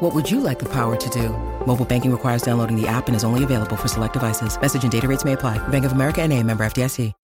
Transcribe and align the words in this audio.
What 0.00 0.14
would 0.14 0.30
you 0.30 0.40
like 0.40 0.58
the 0.58 0.66
power 0.68 0.94
to 0.94 1.08
do? 1.10 1.30
Mobile 1.66 1.86
banking 1.86 2.12
requires 2.12 2.42
downloading 2.42 2.78
the 2.78 2.86
app 2.86 3.06
and 3.06 3.16
is 3.16 3.24
only 3.24 3.44
available 3.44 3.76
for 3.76 3.88
select 3.88 4.12
devices. 4.12 4.60
Message 4.60 4.82
and 4.82 4.92
data 4.92 5.08
rates 5.08 5.24
may 5.24 5.32
apply. 5.32 5.56
Bank 5.68 5.86
of 5.86 5.92
America 5.92 6.20
and 6.20 6.34
a 6.34 6.42
member 6.42 6.66
FDIC. 6.66 7.14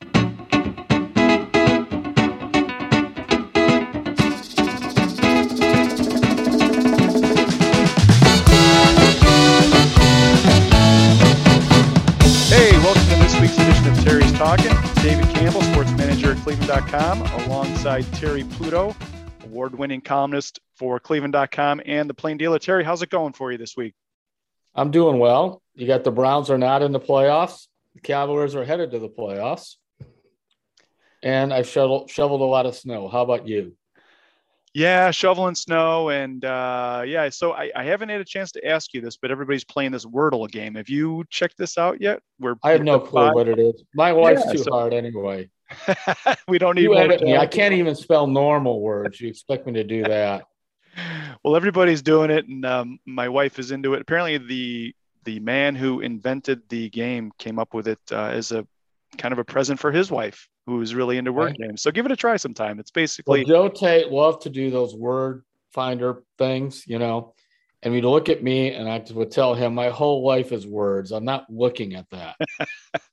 Hey, 12.48 12.73
welcome 12.78 13.03
to 13.03 13.17
this 13.17 13.39
week's 13.39 13.59
edition 13.59 13.89
of 13.89 14.03
Terry's 14.03 14.33
Talking. 14.33 14.73
David 15.03 15.28
Campbell, 15.34 15.61
sports 15.61 15.91
manager 15.93 16.33
at 16.33 16.39
Cleveland.com, 16.39 17.20
alongside 17.45 18.11
Terry 18.15 18.45
Pluto, 18.45 18.97
award 19.53 19.78
winning 19.78 20.00
columnist 20.00 20.61
for 20.77 20.98
Cleveland.com 20.98 21.83
and 21.84 22.08
the 22.08 22.14
Plain 22.14 22.39
Dealer. 22.39 22.58
Terry, 22.58 22.83
how's 22.83 23.03
it 23.03 23.11
going 23.11 23.34
for 23.34 23.53
you 23.53 23.59
this 23.59 23.77
week? 23.77 23.92
I'm 24.75 24.91
doing 24.91 25.19
well. 25.19 25.61
You 25.75 25.86
got 25.86 26.05
the 26.05 26.11
Browns 26.11 26.48
are 26.48 26.56
not 26.56 26.81
in 26.81 26.91
the 26.91 27.00
playoffs. 27.00 27.67
The 27.94 28.00
Cavaliers 28.00 28.55
are 28.55 28.64
headed 28.64 28.92
to 28.92 28.98
the 28.98 29.11
playoffs. 29.11 29.77
And 31.22 31.53
I've 31.53 31.69
shoveled, 31.69 32.11
shoveled 32.11 32.41
a 32.41 32.44
lot 32.44 32.64
of 32.64 32.75
snow. 32.75 33.09
How 33.09 33.20
about 33.20 33.47
you? 33.47 33.77
Yeah, 34.72 35.11
shoveling 35.11 35.55
snow. 35.55 36.09
And 36.09 36.42
uh, 36.47 37.03
yeah, 37.06 37.28
so 37.28 37.53
I, 37.53 37.70
I, 37.77 37.84
haven't 37.84 38.09
had 38.09 38.22
a 38.22 38.25
chance 38.25 38.53
to 38.53 38.66
ask 38.66 38.94
you 38.94 39.03
this, 39.03 39.19
but 39.19 39.31
everybody's 39.31 39.64
playing 39.64 39.92
this 39.92 40.06
Wordle 40.06 40.50
game. 40.50 40.77
Have 40.77 40.89
you 40.89 41.25
checked 41.28 41.59
this 41.59 41.77
out 41.77 42.00
yet? 42.00 42.22
We're 42.41 42.55
I 42.64 42.70
have 42.70 42.83
no 42.83 42.98
clue 42.98 43.34
what 43.34 43.48
it 43.48 43.59
is. 43.59 43.84
My 43.94 44.14
wife's 44.14 44.44
yeah, 44.47 44.53
too 44.53 44.59
so, 44.59 44.72
hard 44.72 44.94
anyway. 44.94 45.50
we 46.48 46.59
don't 46.59 46.77
need 46.77 46.89
me. 46.89 47.37
I 47.37 47.47
can't 47.47 47.75
even 47.75 47.95
spell 47.95 48.27
normal 48.27 48.81
words. 48.81 49.20
You 49.20 49.28
expect 49.28 49.67
me 49.67 49.73
to 49.75 49.84
do 49.84 50.03
that? 50.05 50.47
well, 51.45 51.56
everybody's 51.56 52.03
doing 52.03 52.31
it, 52.31 52.47
and 52.47 52.65
um, 52.65 52.98
my 53.06 53.28
wife 53.28 53.59
is 53.59 53.70
into 53.70 53.95
it. 53.95 54.03
Apparently, 54.03 54.39
the 54.39 54.95
the 55.25 55.39
man 55.41 55.75
who 55.75 56.00
invented 56.00 56.62
the 56.69 56.91
game 56.91 57.33
came 57.39 57.59
up 57.59 57.75
with 57.75 57.87
it 57.87 58.00
uh, 58.11 58.27
as 58.27 58.50
a 58.50 58.67
kind 59.19 59.33
of 59.33 59.39
a 59.39 59.45
present 59.45 59.78
for 59.78 59.93
his 59.93 60.11
wife 60.11 60.48
who's 60.67 60.95
really 60.95 61.17
into 61.17 61.33
word 61.33 61.45
right. 61.45 61.69
games. 61.69 61.83
So 61.83 61.91
give 61.91 62.06
it 62.06 62.12
a 62.12 62.17
try 62.17 62.37
sometime. 62.37 62.81
It's 62.81 62.91
basically 62.91 63.45
well, 63.45 63.69
Joe 63.69 63.69
Tate 63.69 64.11
loved 64.11 64.43
to 64.43 64.50
do 64.50 64.70
those 64.70 64.95
word 64.95 65.45
finder 65.73 66.23
things, 66.39 66.84
you 66.87 66.98
know. 66.98 67.34
And 67.83 67.94
he'd 67.94 68.04
look 68.04 68.28
at 68.28 68.43
me 68.43 68.72
and 68.72 68.89
I 68.89 69.04
would 69.12 69.31
tell 69.31 69.54
him 69.54 69.75
my 69.75 69.89
whole 69.89 70.25
life 70.25 70.53
is 70.53 70.66
words. 70.66 71.10
I'm 71.10 71.25
not 71.25 71.47
looking 71.50 71.94
at 71.94 72.09
that. 72.10 72.37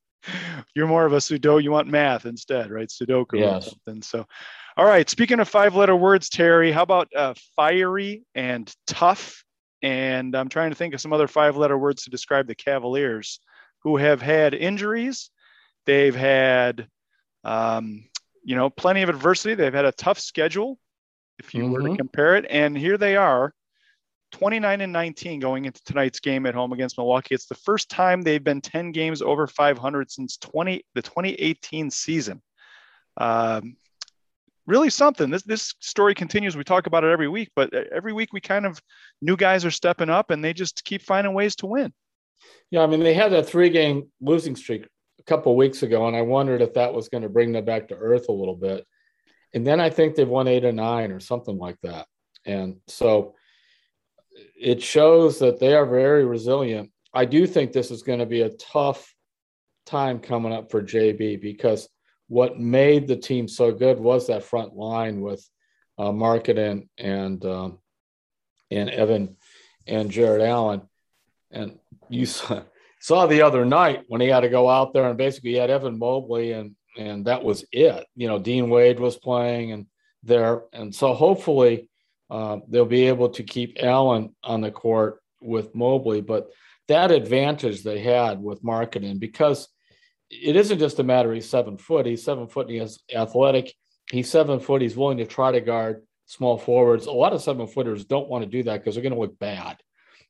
You're 0.76 0.88
more 0.88 1.06
of 1.06 1.14
a 1.14 1.18
Sudoku. 1.18 1.64
You 1.64 1.72
want 1.72 1.88
math 1.88 2.26
instead, 2.26 2.72
right? 2.72 2.88
Sudoku 2.88 3.40
yes. 3.40 3.68
or 3.68 3.70
something. 3.70 4.02
So, 4.02 4.26
all 4.78 4.86
right. 4.86 5.10
Speaking 5.10 5.40
of 5.40 5.50
five 5.50 5.76
letter 5.76 5.96
words, 5.96 6.30
Terry, 6.30 6.72
how 6.72 6.84
about 6.84 7.10
uh, 7.16 7.34
fiery 7.56 8.24
and 8.36 8.74
tough? 8.88 9.44
And 9.82 10.36
I'm 10.36 10.50
trying 10.50 10.72
to 10.72 10.76
think 10.76 10.94
of 10.94 11.02
some 11.02 11.14
other 11.14 11.28
five 11.28 11.58
letter 11.58 11.78
words 11.78 12.04
to 12.04 12.10
describe 12.10 12.48
the 12.48 12.56
Cavaliers 12.56 13.40
who 13.84 13.98
have 13.98 14.22
had 14.22 14.54
injuries. 14.54 15.30
They've 15.86 16.16
had 16.16 16.88
um, 17.44 18.06
you 18.44 18.56
know, 18.56 18.70
plenty 18.70 19.02
of 19.02 19.10
adversity. 19.10 19.56
They've 19.56 19.74
had 19.74 19.86
a 19.86 19.92
tough 19.92 20.20
schedule, 20.20 20.80
if 21.38 21.54
you 21.54 21.64
mm-hmm. 21.64 21.72
were 21.72 21.80
to 21.80 21.86
mm-hmm. 21.86 21.96
compare 21.96 22.36
it. 22.36 22.46
And 22.50 22.78
here 22.78 22.98
they 22.98 23.16
are, 23.16 23.54
29 24.32 24.82
and 24.82 24.94
19 24.94 25.40
going 25.40 25.66
into 25.66 25.84
tonight's 25.84 26.20
game 26.20 26.46
at 26.46 26.54
home 26.54 26.72
against 26.74 26.98
Milwaukee. 26.98 27.36
It's 27.36 27.48
the 27.48 27.56
first 27.56 27.90
time 27.90 28.22
they've 28.22 28.44
been 28.44 28.62
10 28.62 28.92
games 28.92 29.22
over 29.22 29.48
500 29.48 30.12
since 30.12 30.38
20 30.38 30.84
the 30.94 31.02
2018 31.02 31.90
season. 31.90 32.42
Um, 33.18 33.76
really 34.70 34.90
something. 34.90 35.30
This 35.30 35.44
this 35.44 35.74
story 35.80 36.14
continues. 36.14 36.56
We 36.56 36.64
talk 36.64 36.88
about 36.88 37.04
it 37.04 37.12
every 37.12 37.28
week, 37.28 37.50
but 37.56 37.74
every 37.74 38.14
week 38.14 38.32
we 38.32 38.40
kind 38.40 38.66
of 38.66 38.80
new 39.22 39.36
guys 39.36 39.66
are 39.66 39.72
stepping 39.72 40.10
up 40.10 40.30
and 40.32 40.44
they 40.44 40.54
just 40.54 40.86
keep 40.86 41.02
finding 41.02 41.34
ways 41.34 41.56
to 41.58 41.66
win. 41.66 41.92
Yeah, 42.72 42.84
I 42.84 42.88
mean 42.88 43.02
they 43.02 43.14
had 43.14 43.34
a 43.34 43.44
three 43.44 43.70
game 43.70 44.10
losing 44.22 44.56
streak 44.56 44.88
a 45.20 45.24
couple 45.24 45.56
weeks 45.56 45.84
ago, 45.84 46.08
and 46.08 46.16
I 46.16 46.22
wondered 46.22 46.62
if 46.62 46.76
that 46.76 46.94
was 46.94 47.10
going 47.10 47.24
to 47.24 47.30
bring 47.30 47.52
them 47.52 47.66
back 47.66 47.90
to 47.90 47.96
earth 47.96 48.30
a 48.30 48.34
little 48.34 48.56
bit. 48.56 48.86
And 49.54 49.66
then 49.66 49.80
I 49.82 49.90
think 49.90 50.16
they've 50.16 50.28
won 50.28 50.48
eight 50.48 50.64
or 50.64 50.72
nine 50.72 51.12
or 51.12 51.20
something 51.20 51.58
like 51.58 51.78
that. 51.82 52.06
And 52.46 52.78
so 52.88 53.34
it 54.32 54.82
shows 54.82 55.40
that 55.40 55.60
they 55.60 55.76
are 55.76 55.86
very 55.86 56.26
resilient. 56.26 56.92
I 57.14 57.26
do 57.26 57.48
think 57.48 57.72
this 57.72 57.92
is 57.92 58.04
going 58.04 58.20
to 58.20 58.26
be 58.26 58.42
a 58.42 58.50
tough 58.50 59.14
time 59.86 60.20
coming 60.20 60.54
up 60.54 60.70
for 60.70 60.82
JB 60.82 61.42
because 61.42 61.90
what 62.28 62.60
made 62.60 63.08
the 63.08 63.16
team 63.16 63.48
so 63.48 63.72
good 63.72 64.00
was 64.00 64.28
that 64.28 64.44
front 64.44 64.76
line 64.76 65.22
with 65.22 65.48
uh, 65.98 66.12
Markkanen 66.12 66.88
and 66.98 67.44
um, 67.46 67.80
and 68.70 68.90
Evan 68.90 69.36
and 69.88 70.12
Jarrett 70.12 70.44
Allen. 70.44 70.82
And 71.52 71.80
you 72.08 72.26
saw 72.28 72.64
saw 73.02 73.26
the 73.26 73.42
other 73.42 73.66
night 73.66 74.04
when 74.08 74.22
he 74.22 74.28
had 74.28 74.42
to 74.42 74.50
go 74.50 74.70
out 74.70 74.94
there 74.94 75.08
and 75.08 75.18
basically 75.18 75.52
he 75.52 75.58
had 75.58 75.70
Evan 75.70 75.98
Mobley 75.98 76.52
and 76.52 76.76
and 76.98 77.26
that 77.26 77.44
was 77.44 77.66
it. 77.72 78.06
You 78.16 78.28
know, 78.28 78.40
Dean 78.40 78.70
Wade 78.70 79.00
was 79.00 79.18
playing 79.18 79.72
and 79.72 79.86
there, 80.24 80.64
and 80.74 80.94
so 80.94 81.14
hopefully 81.14 81.90
uh, 82.30 82.58
they'll 82.68 82.86
be 82.86 83.08
able 83.08 83.30
to 83.30 83.44
keep 83.44 83.78
Allen 83.82 84.36
on 84.44 84.62
the 84.62 84.72
court 84.72 85.22
with 85.42 85.74
Mobley. 85.76 86.22
But 86.22 86.50
that 86.88 87.12
advantage 87.12 87.84
they 87.84 88.00
had 88.00 88.42
with 88.42 88.64
Markkanen 88.64 89.20
because 89.20 89.68
it 90.30 90.56
isn't 90.56 90.80
just 90.80 91.00
a 91.00 91.04
matter 91.04 91.34
he's 91.34 91.50
seven 91.50 91.78
foot. 91.78 92.06
He's 92.06 92.24
seven 92.24 92.48
foot. 92.48 92.68
And 92.68 92.82
he's 92.82 93.00
athletic. 93.14 93.74
He's 94.12 94.30
seven 94.30 94.60
foot. 94.60 94.82
He's 94.82 94.98
willing 94.98 95.18
to 95.18 95.26
try 95.26 95.52
to 95.52 95.62
guard 95.62 96.04
small 96.26 96.58
forwards. 96.58 97.06
A 97.08 97.12
lot 97.12 97.34
of 97.34 97.42
seven 97.42 97.68
footers 97.68 98.06
don't 98.06 98.30
want 98.30 98.44
to 98.44 98.50
do 98.50 98.64
that 98.64 98.80
because 98.80 98.96
they're 98.96 99.04
going 99.04 99.14
to 99.14 99.20
look 99.20 99.40
bad 99.40 99.78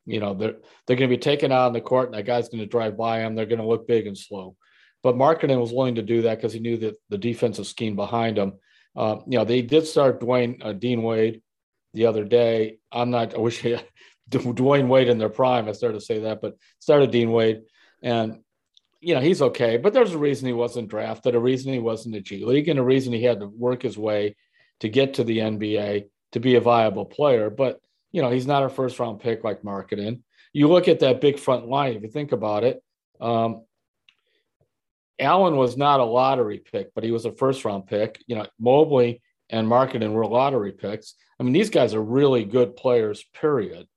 you 0.10 0.20
know 0.20 0.34
they're 0.34 0.56
they're 0.86 0.96
going 0.96 1.10
to 1.10 1.16
be 1.16 1.22
taken 1.22 1.52
out 1.52 1.68
on 1.68 1.74
the 1.74 1.82
court 1.82 2.08
and 2.08 2.16
that 2.16 2.26
guy's 2.26 2.50
going 2.50 2.60
to 2.60 2.66
drive 2.66 2.98
by 2.98 3.20
them 3.20 3.36
they're 3.36 3.46
going 3.46 3.60
to 3.60 3.68
look 3.68 3.88
big 3.88 4.08
and 4.08 4.18
slow 4.18 4.56
but 5.02 5.16
Markkanen 5.16 5.62
was 5.62 5.72
willing 5.72 5.96
to 5.96 6.02
do 6.02 6.24
that 6.24 6.36
because 6.36 6.52
he 6.52 6.60
knew 6.60 6.78
that 6.78 6.96
the 7.10 7.18
defensive 7.18 7.68
scheme 7.68 7.96
behind 7.96 8.38
him 8.38 8.54
uh, 8.96 9.18
you 9.28 9.38
know 9.38 9.46
they 9.46 9.62
did 9.62 9.86
start 9.86 10.20
Dwayne 10.20 10.66
uh, 10.66 10.74
Dean 10.74 11.04
Wade 11.04 11.42
the 11.94 12.06
other 12.06 12.24
day 12.24 12.78
I'm 12.92 13.10
not 13.10 13.34
I 13.34 13.40
wish 13.40 13.60
had 13.62 13.86
Dwyane 14.30 14.88
Wade 14.88 15.10
in 15.10 15.18
their 15.18 15.30
prime 15.30 15.68
I 15.68 15.74
started 15.74 16.00
to 16.00 16.06
say 16.06 16.20
that 16.20 16.42
but 16.42 16.56
started 16.80 17.12
Dean 17.12 17.32
Wade 17.32 17.62
and 18.02 18.40
you 19.02 19.16
know 19.16 19.22
he's 19.22 19.42
okay 19.42 19.78
but 19.78 19.94
there's 19.94 20.14
a 20.14 20.18
reason 20.18 20.48
he 20.48 20.54
wasn't 20.54 20.90
drafted 20.90 21.36
a 21.36 21.40
reason 21.40 21.74
he 21.74 21.80
wasn't 21.80 22.16
a 22.16 22.22
G 22.22 22.46
League 22.46 22.68
and 22.68 22.80
a 22.80 22.84
reason 22.84 23.14
he 23.14 23.24
had 23.24 23.40
to 23.40 23.48
work 23.48 23.82
his 23.82 23.98
way 23.98 24.36
to 24.82 24.90
get 24.90 25.16
to 25.16 25.24
the 25.24 25.40
NBA 25.40 26.06
to 26.34 26.40
be 26.40 26.56
a 26.56 26.62
viable 26.62 27.06
player 27.06 27.50
but 27.50 27.80
you 28.12 28.22
know, 28.22 28.30
he's 28.30 28.48
not 28.48 28.64
a 28.64 28.70
first 28.70 29.00
round 29.00 29.20
pick 29.20 29.44
like 29.44 29.62
Markkanen. 29.62 30.22
You 30.54 30.68
look 30.68 30.88
at 30.88 31.00
that 31.02 31.22
big 31.22 31.38
front 31.40 31.68
line, 31.68 31.96
if 31.96 32.02
you 32.02 32.10
think 32.10 32.32
about 32.32 32.64
it, 32.64 32.82
um, 33.22 33.64
Allen 35.20 35.58
was 35.58 35.78
not 35.78 36.00
a 36.00 36.06
lottery 36.06 36.60
pick, 36.60 36.94
but 36.96 37.04
he 37.04 37.12
was 37.12 37.26
a 37.26 37.32
first 37.32 37.66
round 37.66 37.88
pick. 37.88 38.22
You 38.26 38.36
know, 38.38 38.48
Mobley 38.60 39.22
and 39.50 39.68
Markkanen 39.68 40.12
were 40.12 40.26
lottery 40.26 40.72
picks. 40.72 41.16
I 41.40 41.44
mean, 41.44 41.54
these 41.54 41.70
guys 41.70 41.94
are 41.94 42.02
really 42.02 42.44
good 42.44 42.76
players, 42.76 43.24
period. 43.34 43.88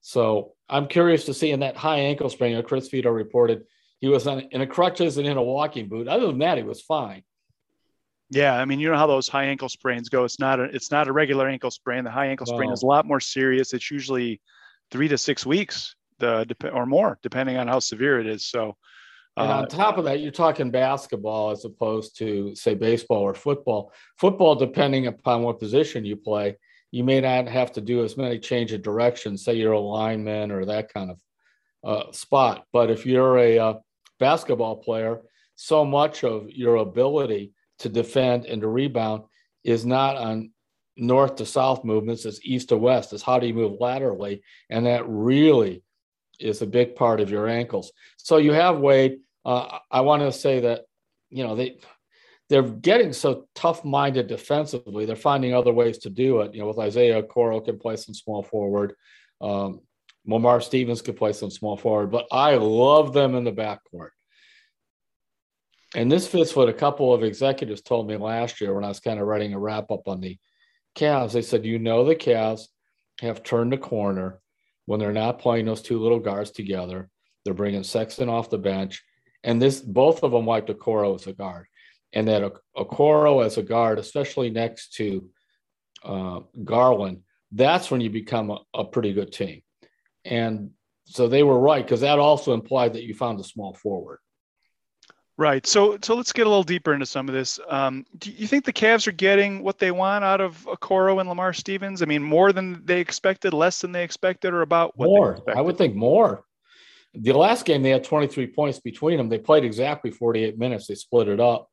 So 0.00 0.52
I'm 0.68 0.86
curious 0.86 1.24
to 1.26 1.34
see 1.34 1.50
in 1.50 1.60
that 1.60 1.76
high 1.76 1.98
ankle 1.98 2.30
sprain, 2.30 2.62
Chris 2.62 2.88
Fedor 2.88 3.12
reported 3.12 3.64
he 4.00 4.08
was 4.08 4.26
on, 4.26 4.40
in 4.50 4.60
a 4.60 4.66
crutches 4.66 5.16
and 5.16 5.26
in 5.26 5.36
a 5.36 5.42
walking 5.42 5.88
boot. 5.88 6.08
Other 6.08 6.26
than 6.26 6.38
that, 6.40 6.58
he 6.58 6.62
was 6.62 6.82
fine. 6.82 7.22
Yeah, 8.30 8.54
I 8.54 8.64
mean, 8.64 8.80
you 8.80 8.90
know 8.90 8.96
how 8.96 9.06
those 9.06 9.28
high 9.28 9.44
ankle 9.44 9.68
sprains 9.68 10.08
go. 10.08 10.24
It's 10.24 10.38
not 10.38 10.60
a 10.60 10.64
it's 10.64 10.90
not 10.90 11.08
a 11.08 11.12
regular 11.12 11.48
ankle 11.48 11.70
sprain. 11.70 12.04
The 12.04 12.10
high 12.10 12.26
ankle 12.26 12.46
sprain 12.46 12.70
is 12.70 12.82
a 12.82 12.86
lot 12.86 13.06
more 13.06 13.20
serious. 13.20 13.72
It's 13.72 13.90
usually 13.90 14.40
three 14.90 15.08
to 15.08 15.16
six 15.16 15.46
weeks, 15.46 15.94
the 16.18 16.46
or 16.72 16.86
more, 16.86 17.18
depending 17.22 17.56
on 17.56 17.68
how 17.68 17.78
severe 17.78 18.18
it 18.18 18.26
is. 18.26 18.44
So, 18.44 18.76
And 19.36 19.50
on 19.50 19.64
uh, 19.64 19.66
top 19.66 19.98
of 19.98 20.04
that, 20.04 20.20
you're 20.20 20.30
talking 20.30 20.70
basketball 20.70 21.50
as 21.50 21.64
opposed 21.64 22.16
to, 22.18 22.54
say, 22.54 22.74
baseball 22.74 23.22
or 23.22 23.34
football. 23.34 23.92
Football, 24.16 24.54
depending 24.54 25.08
upon 25.08 25.42
what 25.42 25.58
position 25.58 26.04
you 26.04 26.16
play, 26.16 26.56
you 26.92 27.02
may 27.02 27.20
not 27.20 27.48
have 27.48 27.72
to 27.72 27.80
do 27.80 28.04
as 28.04 28.16
many 28.16 28.38
change 28.38 28.72
of 28.72 28.82
direction, 28.82 29.36
say 29.36 29.54
you're 29.54 29.72
a 29.72 29.80
lineman 29.80 30.52
or 30.52 30.64
that 30.64 30.92
kind 30.94 31.10
of 31.10 31.20
uh, 31.82 32.12
spot. 32.12 32.64
But 32.72 32.90
if 32.90 33.04
you're 33.04 33.36
a 33.38 33.58
uh, 33.58 33.74
basketball 34.20 34.76
player, 34.76 35.20
so 35.56 35.84
much 35.84 36.22
of 36.22 36.48
your 36.50 36.76
ability 36.76 37.52
to 37.80 37.88
defend 37.88 38.46
and 38.46 38.62
to 38.62 38.68
rebound 38.68 39.24
is 39.64 39.84
not 39.84 40.16
on 40.16 40.52
north 40.96 41.36
to 41.36 41.46
south 41.46 41.84
movements, 41.84 42.24
it's 42.24 42.40
east 42.44 42.68
to 42.68 42.76
west. 42.76 43.12
It's 43.12 43.22
how 43.24 43.40
do 43.40 43.48
you 43.48 43.54
move 43.54 43.80
laterally? 43.80 44.42
And 44.70 44.86
that 44.86 45.08
really 45.08 45.82
is 46.40 46.62
a 46.62 46.66
big 46.66 46.96
part 46.96 47.20
of 47.20 47.30
your 47.30 47.48
ankles. 47.48 47.92
So 48.16 48.36
you 48.36 48.52
have 48.52 48.78
Wade. 48.78 49.18
Uh, 49.44 49.78
I 49.90 50.00
want 50.02 50.22
to 50.22 50.32
say 50.32 50.60
that, 50.60 50.82
you 51.30 51.44
know, 51.44 51.54
they, 51.54 51.78
they're 52.48 52.62
getting 52.62 53.12
so 53.12 53.46
tough-minded 53.54 54.26
defensively. 54.26 55.06
They're 55.06 55.16
finding 55.16 55.54
other 55.54 55.72
ways 55.72 55.98
to 55.98 56.10
do 56.10 56.40
it. 56.40 56.54
You 56.54 56.60
know, 56.60 56.68
with 56.68 56.78
Isaac 56.78 57.28
Okoro 57.28 57.64
can 57.64 57.78
play 57.78 57.96
some 57.96 58.14
small 58.14 58.42
forward. 58.42 58.94
Um, 59.40 59.80
Lamar 60.26 60.60
Stevens 60.60 61.02
could 61.02 61.16
play 61.16 61.32
some 61.32 61.50
small 61.50 61.76
forward, 61.76 62.10
but 62.10 62.26
I 62.32 62.56
love 62.56 63.12
them 63.12 63.34
in 63.34 63.44
the 63.44 63.52
backcourt. 63.52 64.10
And 65.94 66.10
this 66.10 66.26
fits 66.26 66.56
what 66.56 66.68
a 66.68 66.72
couple 66.72 67.12
of 67.14 67.22
executives 67.22 67.82
told 67.82 68.08
me 68.08 68.16
last 68.16 68.60
year 68.60 68.74
when 68.74 68.84
I 68.84 68.88
was 68.88 69.00
kind 69.00 69.20
of 69.20 69.26
writing 69.26 69.54
a 69.54 69.58
wrap 69.58 69.90
up 69.90 70.08
on 70.08 70.20
the 70.20 70.38
Cavs. 70.96 71.32
They 71.32 71.42
said, 71.42 71.64
you 71.64 71.78
know, 71.78 72.04
the 72.04 72.16
Cavs 72.16 72.68
have 73.20 73.42
turned 73.42 73.72
the 73.72 73.78
corner 73.78 74.40
when 74.86 75.00
they're 75.00 75.12
not 75.12 75.38
playing 75.38 75.66
those 75.66 75.82
two 75.82 76.00
little 76.00 76.20
guards 76.20 76.50
together. 76.50 77.08
They're 77.44 77.54
bringing 77.54 77.82
Sexton 77.82 78.28
off 78.28 78.50
the 78.50 78.58
bench. 78.58 79.02
And 79.42 79.60
this, 79.60 79.80
both 79.80 80.22
of 80.22 80.32
them 80.32 80.46
liked 80.46 80.68
Okoro 80.68 81.14
as 81.14 81.26
a 81.26 81.32
guard 81.32 81.66
and 82.14 82.28
that 82.28 82.52
Okoro 82.76 83.44
as 83.44 83.58
a 83.58 83.62
guard, 83.62 83.98
especially 83.98 84.48
next 84.48 84.94
to 84.94 85.28
uh, 86.04 86.40
Garland, 86.62 87.22
that's 87.52 87.90
when 87.90 88.00
you 88.00 88.08
become 88.08 88.50
a, 88.50 88.58
a, 88.72 88.84
pretty 88.84 89.12
good 89.12 89.32
team. 89.32 89.62
And 90.24 90.70
so 91.06 91.28
they 91.28 91.42
were 91.42 91.58
right 91.58 91.84
because 91.84 92.00
that 92.00 92.18
also 92.18 92.54
implied 92.54 92.94
that 92.94 93.02
you 93.02 93.14
found 93.14 93.40
a 93.40 93.44
small 93.44 93.74
forward. 93.74 94.18
Right. 95.36 95.66
So 95.66 95.98
so 96.00 96.14
let's 96.14 96.32
get 96.32 96.46
a 96.46 96.48
little 96.48 96.62
deeper 96.62 96.94
into 96.94 97.06
some 97.06 97.28
of 97.28 97.34
this. 97.34 97.58
Um, 97.68 98.06
do 98.18 98.30
you 98.30 98.46
think 98.46 98.64
the 98.64 98.72
Cavs 98.72 99.08
are 99.08 99.12
getting 99.12 99.64
what 99.64 99.78
they 99.78 99.90
want 99.90 100.24
out 100.24 100.40
of 100.40 100.64
Okoro 100.66 101.18
and 101.18 101.28
Lamar 101.28 101.52
Stevens? 101.52 102.02
I 102.02 102.04
mean, 102.04 102.22
more 102.22 102.52
than 102.52 102.84
they 102.84 103.00
expected, 103.00 103.52
less 103.52 103.80
than 103.80 103.90
they 103.90 104.04
expected, 104.04 104.54
or 104.54 104.62
about 104.62 104.96
what 104.96 105.06
more? 105.06 105.42
I 105.48 105.60
would 105.60 105.76
think 105.76 105.96
more. 105.96 106.44
The 107.14 107.32
last 107.32 107.64
game 107.64 107.82
they 107.82 107.90
had 107.90 108.04
23 108.04 108.48
points 108.48 108.78
between 108.78 109.16
them. 109.16 109.28
They 109.28 109.38
played 109.38 109.64
exactly 109.64 110.12
48 110.12 110.56
minutes. 110.56 110.86
They 110.86 110.94
split 110.94 111.28
it 111.28 111.40
up. 111.40 111.68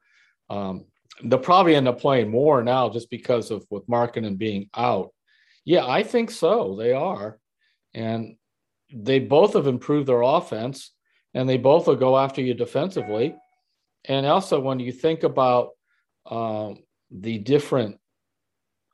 Um, 0.50 0.86
they'll 1.24 1.40
probably 1.40 1.76
end 1.76 1.88
up 1.88 2.00
playing 2.00 2.32
more 2.32 2.64
now 2.64 2.90
just 2.90 3.12
because 3.12 3.52
of 3.52 3.64
with 3.70 3.88
Markkanen 3.88 4.40
being 4.40 4.70
out. 4.76 5.12
Yeah, 5.66 5.86
I 5.86 6.02
think 6.02 6.32
so. 6.32 6.76
They 6.76 6.94
are, 6.94 7.40
and 7.94 8.38
they 8.92 9.20
both 9.20 9.54
have 9.54 9.68
improved 9.68 10.08
their 10.08 10.24
offense, 10.24 10.92
and 11.36 11.48
they 11.48 11.58
both 11.58 11.86
will 11.86 11.96
go 11.96 12.18
after 12.18 12.42
you 12.42 12.56
defensively. 12.56 13.36
And 14.06 14.26
also, 14.26 14.60
when 14.60 14.80
you 14.80 14.92
think 14.92 15.24
about 15.24 15.70
um, 16.26 16.78
the 17.12 17.38
different 17.38 17.98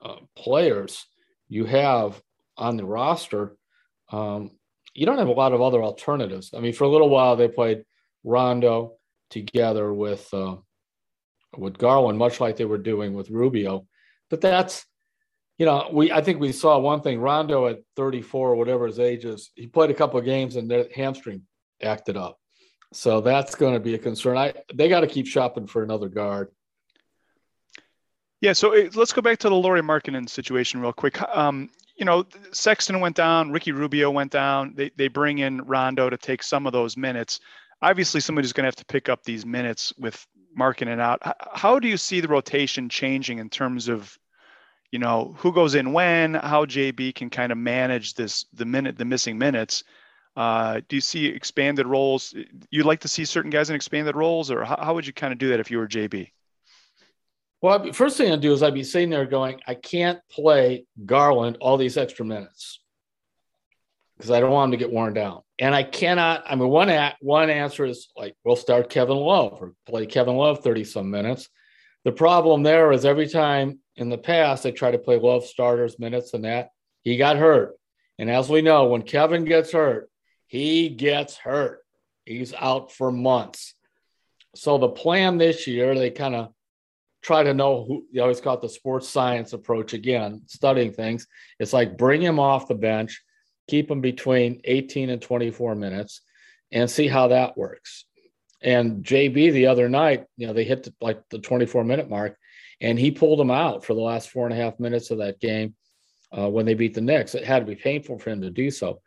uh, 0.02 0.16
players 0.36 1.06
you 1.48 1.64
have 1.64 2.20
on 2.56 2.76
the 2.76 2.84
roster, 2.84 3.56
um, 4.10 4.50
you 4.94 5.06
don't 5.06 5.18
have 5.18 5.28
a 5.28 5.32
lot 5.32 5.52
of 5.52 5.62
other 5.62 5.82
alternatives. 5.82 6.52
I 6.54 6.60
mean, 6.60 6.72
for 6.72 6.84
a 6.84 6.88
little 6.88 7.08
while 7.08 7.36
they 7.36 7.48
played 7.48 7.84
Rondo 8.24 8.94
together 9.30 9.92
with 9.92 10.28
uh, 10.32 10.56
with 11.56 11.78
Garland, 11.78 12.18
much 12.18 12.40
like 12.40 12.56
they 12.56 12.64
were 12.64 12.78
doing 12.78 13.14
with 13.14 13.30
Rubio. 13.30 13.86
But 14.28 14.40
that's, 14.40 14.84
you 15.56 15.66
know, 15.66 15.88
we 15.92 16.12
I 16.12 16.20
think 16.20 16.40
we 16.40 16.52
saw 16.52 16.78
one 16.78 17.00
thing. 17.00 17.20
Rondo 17.20 17.68
at 17.68 17.78
34 17.96 18.50
or 18.50 18.56
whatever 18.56 18.86
his 18.86 18.98
age 18.98 19.24
is, 19.24 19.50
he 19.54 19.66
played 19.66 19.90
a 19.90 19.94
couple 19.94 20.18
of 20.18 20.24
games 20.24 20.56
and 20.56 20.70
their 20.70 20.86
hamstring 20.94 21.42
acted 21.82 22.16
up. 22.16 22.38
So 22.92 23.20
that's 23.20 23.54
going 23.54 23.74
to 23.74 23.80
be 23.80 23.94
a 23.94 23.98
concern. 23.98 24.36
I 24.36 24.54
they 24.74 24.88
got 24.88 25.00
to 25.00 25.06
keep 25.06 25.26
shopping 25.26 25.66
for 25.66 25.82
another 25.82 26.08
guard. 26.08 26.48
Yeah, 28.40 28.52
so 28.52 28.72
it, 28.72 28.94
let's 28.96 29.12
go 29.12 29.20
back 29.20 29.38
to 29.38 29.48
the 29.48 29.54
Lauri 29.54 29.82
Markkanen 29.82 30.28
situation 30.28 30.80
real 30.80 30.92
quick. 30.92 31.20
Um, 31.22 31.70
you 31.96 32.04
know, 32.04 32.24
Sexton 32.52 33.00
went 33.00 33.16
down, 33.16 33.50
Ricky 33.50 33.72
Rubio 33.72 34.10
went 34.10 34.30
down. 34.30 34.74
They 34.74 34.90
they 34.96 35.08
bring 35.08 35.38
in 35.38 35.62
Rondo 35.62 36.08
to 36.08 36.16
take 36.16 36.42
some 36.42 36.66
of 36.66 36.72
those 36.72 36.96
minutes. 36.96 37.40
Obviously, 37.82 38.20
somebody's 38.20 38.52
going 38.52 38.64
to 38.64 38.68
have 38.68 38.76
to 38.76 38.84
pick 38.84 39.08
up 39.08 39.22
these 39.24 39.44
minutes 39.44 39.92
with 39.98 40.26
Markkanen 40.58 41.00
out. 41.00 41.20
How 41.52 41.78
do 41.78 41.88
you 41.88 41.96
see 41.96 42.20
the 42.20 42.28
rotation 42.28 42.88
changing 42.88 43.38
in 43.38 43.48
terms 43.48 43.88
of, 43.88 44.18
you 44.90 44.98
know, 44.98 45.34
who 45.38 45.52
goes 45.52 45.76
in 45.76 45.92
when, 45.92 46.34
how 46.34 46.64
JB 46.64 47.14
can 47.14 47.30
kind 47.30 47.52
of 47.52 47.58
manage 47.58 48.14
this, 48.14 48.46
the 48.52 48.64
minute, 48.64 48.98
the 48.98 49.04
missing 49.04 49.38
minutes? 49.38 49.84
Uh, 50.38 50.80
do 50.88 50.94
you 50.94 51.00
see 51.00 51.26
expanded 51.26 51.84
roles? 51.84 52.32
You'd 52.70 52.86
like 52.86 53.00
to 53.00 53.08
see 53.08 53.24
certain 53.24 53.50
guys 53.50 53.70
in 53.70 53.76
expanded 53.76 54.14
roles, 54.14 54.52
or 54.52 54.64
how, 54.64 54.78
how 54.80 54.94
would 54.94 55.04
you 55.04 55.12
kind 55.12 55.32
of 55.32 55.38
do 55.40 55.48
that 55.48 55.58
if 55.58 55.68
you 55.68 55.78
were 55.78 55.88
JB? 55.88 56.30
Well, 57.60 57.92
first 57.92 58.16
thing 58.16 58.30
I'd 58.30 58.40
do 58.40 58.52
is 58.52 58.62
I'd 58.62 58.72
be 58.72 58.84
sitting 58.84 59.10
there 59.10 59.26
going, 59.26 59.60
I 59.66 59.74
can't 59.74 60.20
play 60.30 60.84
Garland 61.04 61.58
all 61.60 61.76
these 61.76 61.96
extra 61.96 62.24
minutes 62.24 62.78
because 64.16 64.30
I 64.30 64.38
don't 64.38 64.52
want 64.52 64.72
him 64.72 64.78
to 64.78 64.84
get 64.84 64.92
worn 64.92 65.12
down. 65.12 65.42
And 65.58 65.74
I 65.74 65.82
cannot. 65.82 66.44
I 66.46 66.54
mean, 66.54 66.68
one 66.68 66.88
at, 66.88 67.16
one 67.18 67.50
answer 67.50 67.84
is 67.84 68.06
like 68.16 68.36
we'll 68.44 68.54
start 68.54 68.90
Kevin 68.90 69.16
Love 69.16 69.60
or 69.60 69.74
play 69.88 70.06
Kevin 70.06 70.36
Love 70.36 70.62
thirty 70.62 70.84
some 70.84 71.10
minutes. 71.10 71.48
The 72.04 72.12
problem 72.12 72.62
there 72.62 72.92
is 72.92 73.04
every 73.04 73.28
time 73.28 73.80
in 73.96 74.08
the 74.08 74.18
past 74.18 74.62
they 74.62 74.70
try 74.70 74.92
to 74.92 74.98
play 74.98 75.18
Love 75.18 75.44
starters 75.46 75.98
minutes 75.98 76.32
and 76.32 76.44
that 76.44 76.68
he 77.02 77.16
got 77.16 77.38
hurt. 77.38 77.74
And 78.20 78.30
as 78.30 78.48
we 78.48 78.62
know, 78.62 78.86
when 78.86 79.02
Kevin 79.02 79.44
gets 79.44 79.72
hurt, 79.72 80.08
he 80.48 80.88
gets 80.88 81.36
hurt. 81.36 81.80
He's 82.24 82.52
out 82.52 82.92
for 82.92 83.12
months. 83.12 83.74
So 84.56 84.78
the 84.78 84.88
plan 84.88 85.38
this 85.38 85.66
year, 85.66 85.94
they 85.94 86.10
kind 86.10 86.34
of 86.34 86.52
try 87.22 87.44
to 87.44 87.54
know 87.54 87.84
who 87.84 88.04
you 88.10 88.20
always 88.20 88.40
call 88.40 88.56
it 88.56 88.62
the 88.62 88.68
sports 88.68 89.08
science 89.08 89.52
approach 89.52 89.92
again, 89.92 90.42
studying 90.46 90.92
things. 90.92 91.28
It's 91.60 91.72
like 91.72 91.96
bring 91.96 92.20
him 92.20 92.40
off 92.40 92.68
the 92.68 92.74
bench 92.74 93.22
keep 93.68 93.90
him 93.90 94.00
between 94.00 94.60
18 94.64 95.10
and 95.10 95.22
24 95.22 95.74
minutes 95.74 96.22
and 96.72 96.90
see 96.90 97.06
how 97.06 97.28
that 97.28 97.56
works. 97.56 98.06
And 98.60 99.04
JB 99.04 99.52
the 99.52 99.66
other 99.66 99.88
night, 99.88 100.24
you 100.36 100.46
know, 100.46 100.52
they 100.52 100.64
hit 100.64 100.82
the, 100.82 100.94
like 101.00 101.22
the 101.30 101.38
24 101.38 101.84
minute 101.84 102.10
mark 102.10 102.36
and 102.80 102.98
he 102.98 103.10
pulled 103.10 103.40
him 103.40 103.50
out 103.50 103.84
for 103.84 103.94
the 103.94 104.00
last 104.00 104.30
four 104.30 104.46
and 104.46 104.58
a 104.58 104.62
half 104.62 104.80
minutes 104.80 105.10
of 105.10 105.18
that 105.18 105.38
game 105.38 105.74
uh, 106.36 106.48
when 106.48 106.66
they 106.66 106.74
beat 106.74 106.94
the 106.94 107.00
Knicks. 107.00 107.34
It 107.34 107.44
had 107.44 107.60
to 107.60 107.66
be 107.66 107.76
painful 107.76 108.18
for 108.18 108.30
him 108.30 108.40
to 108.40 108.50
do 108.50 108.70
so. 108.70 109.00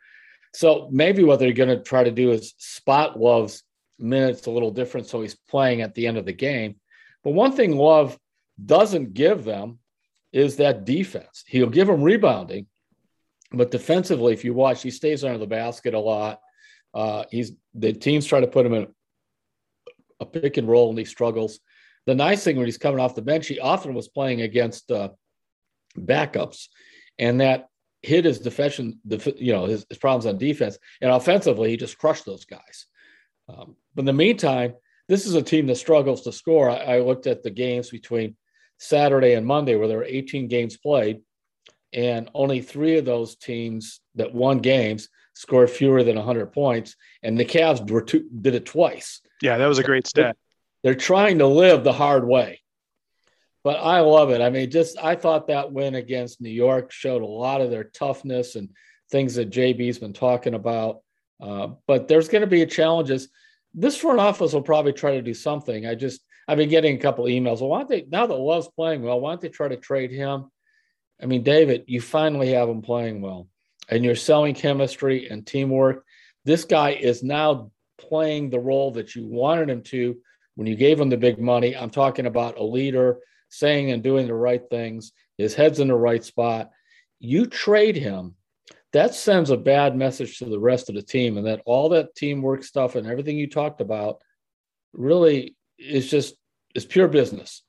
So 0.54 0.88
maybe 0.90 1.24
what 1.24 1.38
they're 1.38 1.52
going 1.52 1.76
to 1.76 1.82
try 1.82 2.04
to 2.04 2.10
do 2.10 2.30
is 2.30 2.54
spot 2.58 3.18
Love's 3.18 3.62
minutes 3.98 4.46
a 4.46 4.50
little 4.50 4.70
different 4.70 5.06
so 5.06 5.22
he's 5.22 5.36
playing 5.48 5.80
at 5.80 5.94
the 5.94 6.06
end 6.06 6.18
of 6.18 6.26
the 6.26 6.32
game. 6.32 6.76
But 7.24 7.32
one 7.32 7.52
thing 7.52 7.76
Love 7.76 8.18
doesn't 8.64 9.14
give 9.14 9.44
them 9.44 9.78
is 10.32 10.56
that 10.56 10.84
defense. 10.84 11.44
He'll 11.46 11.68
give 11.68 11.86
them 11.86 12.02
rebounding, 12.02 12.66
but 13.52 13.70
defensively, 13.70 14.32
if 14.32 14.44
you 14.44 14.54
watch, 14.54 14.82
he 14.82 14.90
stays 14.90 15.24
under 15.24 15.38
the 15.38 15.46
basket 15.46 15.94
a 15.94 15.98
lot. 15.98 16.40
Uh, 16.94 17.24
he's 17.30 17.52
the 17.74 17.92
teams 17.92 18.26
try 18.26 18.40
to 18.40 18.46
put 18.46 18.66
him 18.66 18.74
in 18.74 18.86
a 20.20 20.26
pick 20.26 20.56
and 20.56 20.68
roll, 20.68 20.90
and 20.90 20.98
he 20.98 21.04
struggles. 21.04 21.60
The 22.06 22.14
nice 22.14 22.42
thing 22.42 22.56
when 22.56 22.66
he's 22.66 22.78
coming 22.78 23.00
off 23.00 23.14
the 23.14 23.22
bench, 23.22 23.46
he 23.46 23.60
often 23.60 23.94
was 23.94 24.08
playing 24.08 24.42
against 24.42 24.90
uh, 24.90 25.10
backups, 25.96 26.68
and 27.18 27.40
that 27.40 27.68
hit 28.02 28.24
his 28.24 28.38
defense, 28.38 28.78
you 28.78 29.52
know, 29.52 29.66
his, 29.66 29.86
his, 29.88 29.98
problems 29.98 30.26
on 30.26 30.38
defense. 30.38 30.78
And 31.00 31.10
offensively, 31.10 31.70
he 31.70 31.76
just 31.76 31.98
crushed 31.98 32.26
those 32.26 32.44
guys. 32.44 32.86
Um, 33.48 33.76
but 33.94 34.02
in 34.02 34.06
the 34.06 34.12
meantime, 34.12 34.74
this 35.08 35.26
is 35.26 35.34
a 35.34 35.42
team 35.42 35.66
that 35.66 35.76
struggles 35.76 36.22
to 36.22 36.32
score. 36.32 36.70
I, 36.70 36.96
I 36.96 37.00
looked 37.00 37.26
at 37.26 37.42
the 37.42 37.50
games 37.50 37.90
between 37.90 38.36
Saturday 38.78 39.34
and 39.34 39.46
Monday, 39.46 39.76
where 39.76 39.88
there 39.88 39.98
were 39.98 40.04
18 40.04 40.48
games 40.48 40.76
played 40.76 41.22
and 41.92 42.30
only 42.34 42.60
three 42.60 42.98
of 42.98 43.04
those 43.04 43.36
teams 43.36 44.00
that 44.14 44.34
won 44.34 44.58
games 44.58 45.08
scored 45.34 45.70
fewer 45.70 46.02
than 46.02 46.16
100 46.16 46.52
points, 46.52 46.96
and 47.22 47.38
the 47.38 47.44
Cavs 47.44 47.88
were 47.90 48.02
two, 48.02 48.28
did 48.40 48.54
it 48.54 48.66
twice. 48.66 49.20
Yeah, 49.40 49.58
that 49.58 49.66
was 49.66 49.78
a 49.78 49.82
great 49.82 50.06
stat. 50.06 50.36
They're, 50.82 50.92
they're 50.92 51.00
trying 51.00 51.38
to 51.38 51.46
live 51.46 51.84
the 51.84 51.92
hard 51.92 52.26
way, 52.26 52.61
but 53.64 53.76
I 53.76 54.00
love 54.00 54.30
it. 54.30 54.40
I 54.40 54.50
mean, 54.50 54.70
just 54.70 54.98
I 54.98 55.14
thought 55.14 55.46
that 55.48 55.72
win 55.72 55.94
against 55.94 56.40
New 56.40 56.50
York 56.50 56.90
showed 56.90 57.22
a 57.22 57.26
lot 57.26 57.60
of 57.60 57.70
their 57.70 57.84
toughness 57.84 58.56
and 58.56 58.70
things 59.10 59.34
that 59.36 59.50
JB's 59.50 59.98
been 59.98 60.12
talking 60.12 60.54
about. 60.54 61.00
Uh, 61.40 61.68
but 61.86 62.08
there's 62.08 62.28
going 62.28 62.40
to 62.40 62.46
be 62.46 62.64
challenges. 62.66 63.28
This 63.74 63.96
front 63.96 64.20
office 64.20 64.52
will 64.52 64.62
probably 64.62 64.92
try 64.92 65.12
to 65.12 65.22
do 65.22 65.34
something. 65.34 65.86
I 65.86 65.94
just 65.94 66.20
I've 66.48 66.58
been 66.58 66.68
getting 66.68 66.96
a 66.96 67.00
couple 67.00 67.24
emails. 67.26 67.60
Well, 67.60 67.70
why 67.70 67.78
don't 67.80 67.88
they 67.88 68.04
now 68.08 68.26
that 68.26 68.34
Love's 68.34 68.68
playing 68.68 69.02
well? 69.02 69.20
Why 69.20 69.30
don't 69.30 69.40
they 69.40 69.48
try 69.48 69.68
to 69.68 69.76
trade 69.76 70.10
him? 70.10 70.50
I 71.22 71.26
mean, 71.26 71.44
David, 71.44 71.84
you 71.86 72.00
finally 72.00 72.50
have 72.52 72.68
him 72.68 72.82
playing 72.82 73.20
well, 73.20 73.48
and 73.88 74.04
you're 74.04 74.16
selling 74.16 74.54
chemistry 74.54 75.28
and 75.28 75.46
teamwork. 75.46 76.04
This 76.44 76.64
guy 76.64 76.90
is 76.90 77.22
now 77.22 77.70
playing 77.98 78.50
the 78.50 78.58
role 78.58 78.90
that 78.92 79.14
you 79.14 79.26
wanted 79.26 79.70
him 79.70 79.82
to 79.82 80.16
when 80.56 80.66
you 80.66 80.74
gave 80.74 81.00
him 81.00 81.08
the 81.08 81.16
big 81.16 81.38
money. 81.38 81.76
I'm 81.76 81.90
talking 81.90 82.26
about 82.26 82.58
a 82.58 82.64
leader 82.64 83.18
saying 83.52 83.90
and 83.90 84.02
doing 84.02 84.26
the 84.26 84.34
right 84.34 84.62
things, 84.70 85.12
his 85.36 85.54
head's 85.54 85.78
in 85.78 85.88
the 85.88 85.94
right 85.94 86.24
spot. 86.24 86.70
You 87.20 87.46
trade 87.46 87.96
him, 87.96 88.34
that 88.92 89.14
sends 89.14 89.50
a 89.50 89.56
bad 89.56 89.96
message 89.96 90.38
to 90.38 90.46
the 90.46 90.58
rest 90.58 90.88
of 90.88 90.94
the 90.94 91.02
team, 91.02 91.36
and 91.36 91.46
that 91.46 91.62
all 91.64 91.90
that 91.90 92.14
teamwork 92.14 92.64
stuff 92.64 92.96
and 92.96 93.06
everything 93.06 93.36
you 93.36 93.48
talked 93.48 93.80
about 93.80 94.20
really 94.92 95.56
is 95.78 96.10
just 96.10 96.34
is 96.74 96.84
pure 96.84 97.08
business. 97.08 97.62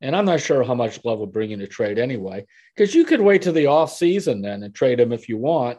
And 0.00 0.14
I'm 0.14 0.26
not 0.26 0.40
sure 0.40 0.62
how 0.62 0.74
much 0.74 1.04
Love 1.04 1.20
will 1.20 1.26
bring 1.26 1.52
in 1.52 1.60
a 1.62 1.66
trade 1.66 1.98
anyway, 1.98 2.46
because 2.74 2.94
you 2.94 3.04
could 3.04 3.20
wait 3.20 3.42
to 3.42 3.52
the 3.52 3.66
off 3.66 3.92
season 3.92 4.42
then 4.42 4.62
and 4.62 4.74
trade 4.74 5.00
him 5.00 5.12
if 5.12 5.28
you 5.28 5.38
want, 5.38 5.78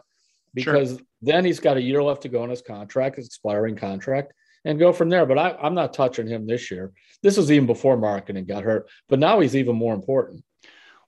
because 0.54 0.90
sure. 0.90 1.00
then 1.22 1.44
he's 1.44 1.60
got 1.60 1.76
a 1.76 1.82
year 1.82 2.02
left 2.02 2.22
to 2.22 2.28
go 2.28 2.42
on 2.42 2.50
his 2.50 2.62
contract, 2.62 3.16
his 3.16 3.26
expiring 3.26 3.76
contract, 3.76 4.32
and 4.68 4.78
go 4.78 4.92
from 4.92 5.08
there. 5.08 5.24
But 5.26 5.38
I, 5.38 5.56
am 5.66 5.74
not 5.74 5.94
touching 5.94 6.28
him 6.28 6.46
this 6.46 6.70
year. 6.70 6.92
This 7.22 7.38
was 7.38 7.50
even 7.50 7.66
before 7.66 7.96
Markkanen 7.96 8.46
got 8.46 8.62
hurt, 8.62 8.86
but 9.08 9.18
now 9.18 9.40
he's 9.40 9.56
even 9.56 9.74
more 9.74 9.94
important. 9.94 10.44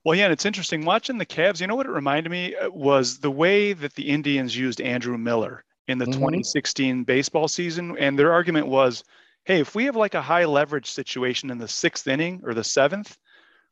Well, 0.03 0.15
yeah, 0.15 0.25
and 0.25 0.33
it's 0.33 0.47
interesting 0.47 0.83
watching 0.83 1.19
the 1.19 1.27
Cavs. 1.27 1.61
You 1.61 1.67
know 1.67 1.75
what 1.75 1.85
it 1.85 1.91
reminded 1.91 2.31
me 2.31 2.55
uh, 2.55 2.69
was 2.71 3.19
the 3.19 3.29
way 3.29 3.73
that 3.73 3.93
the 3.93 4.09
Indians 4.09 4.57
used 4.57 4.81
Andrew 4.81 5.17
Miller 5.17 5.63
in 5.87 5.99
the 5.99 6.05
mm-hmm. 6.05 6.19
2016 6.19 7.03
baseball 7.03 7.47
season, 7.47 7.95
and 7.99 8.17
their 8.17 8.33
argument 8.33 8.67
was 8.67 9.03
hey, 9.45 9.59
if 9.59 9.73
we 9.73 9.85
have 9.85 9.95
like 9.95 10.13
a 10.13 10.21
high 10.21 10.45
leverage 10.45 10.89
situation 10.89 11.49
in 11.49 11.57
the 11.57 11.67
sixth 11.67 12.07
inning 12.07 12.41
or 12.43 12.53
the 12.53 12.63
seventh, 12.63 13.17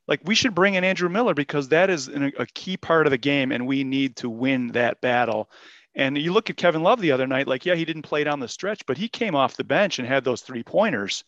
like 0.08 0.20
we 0.26 0.34
should 0.34 0.56
bring 0.56 0.74
in 0.74 0.84
Andrew 0.84 1.10
Miller 1.10 1.36
because 1.36 1.70
that 1.70 1.92
is 1.92 2.08
a 2.08 2.48
key 2.56 2.76
part 2.76 3.06
of 3.06 3.12
the 3.12 3.20
game 3.20 3.52
and 3.52 3.68
we 3.68 3.84
need 3.84 4.16
to 4.18 4.30
win 4.30 4.70
that 4.70 5.00
battle. 5.02 5.50
And 5.96 6.18
you 6.18 6.32
look 6.32 6.50
at 6.50 6.58
Kevin 6.58 6.84
Love 6.84 7.02
the 7.02 7.12
other 7.12 7.28
night, 7.28 7.48
like, 7.48 7.66
yeah, 7.66 7.76
he 7.76 7.86
didn't 7.86 8.04
play 8.04 8.24
down 8.24 8.40
the 8.40 8.48
stretch, 8.48 8.86
but 8.86 8.98
he 8.98 9.10
came 9.10 9.36
off 9.36 9.58
the 9.58 9.64
bench 9.64 10.00
and 10.00 10.08
had 10.08 10.24
those 10.24 10.42
three 10.42 10.64
pointers 10.64 11.24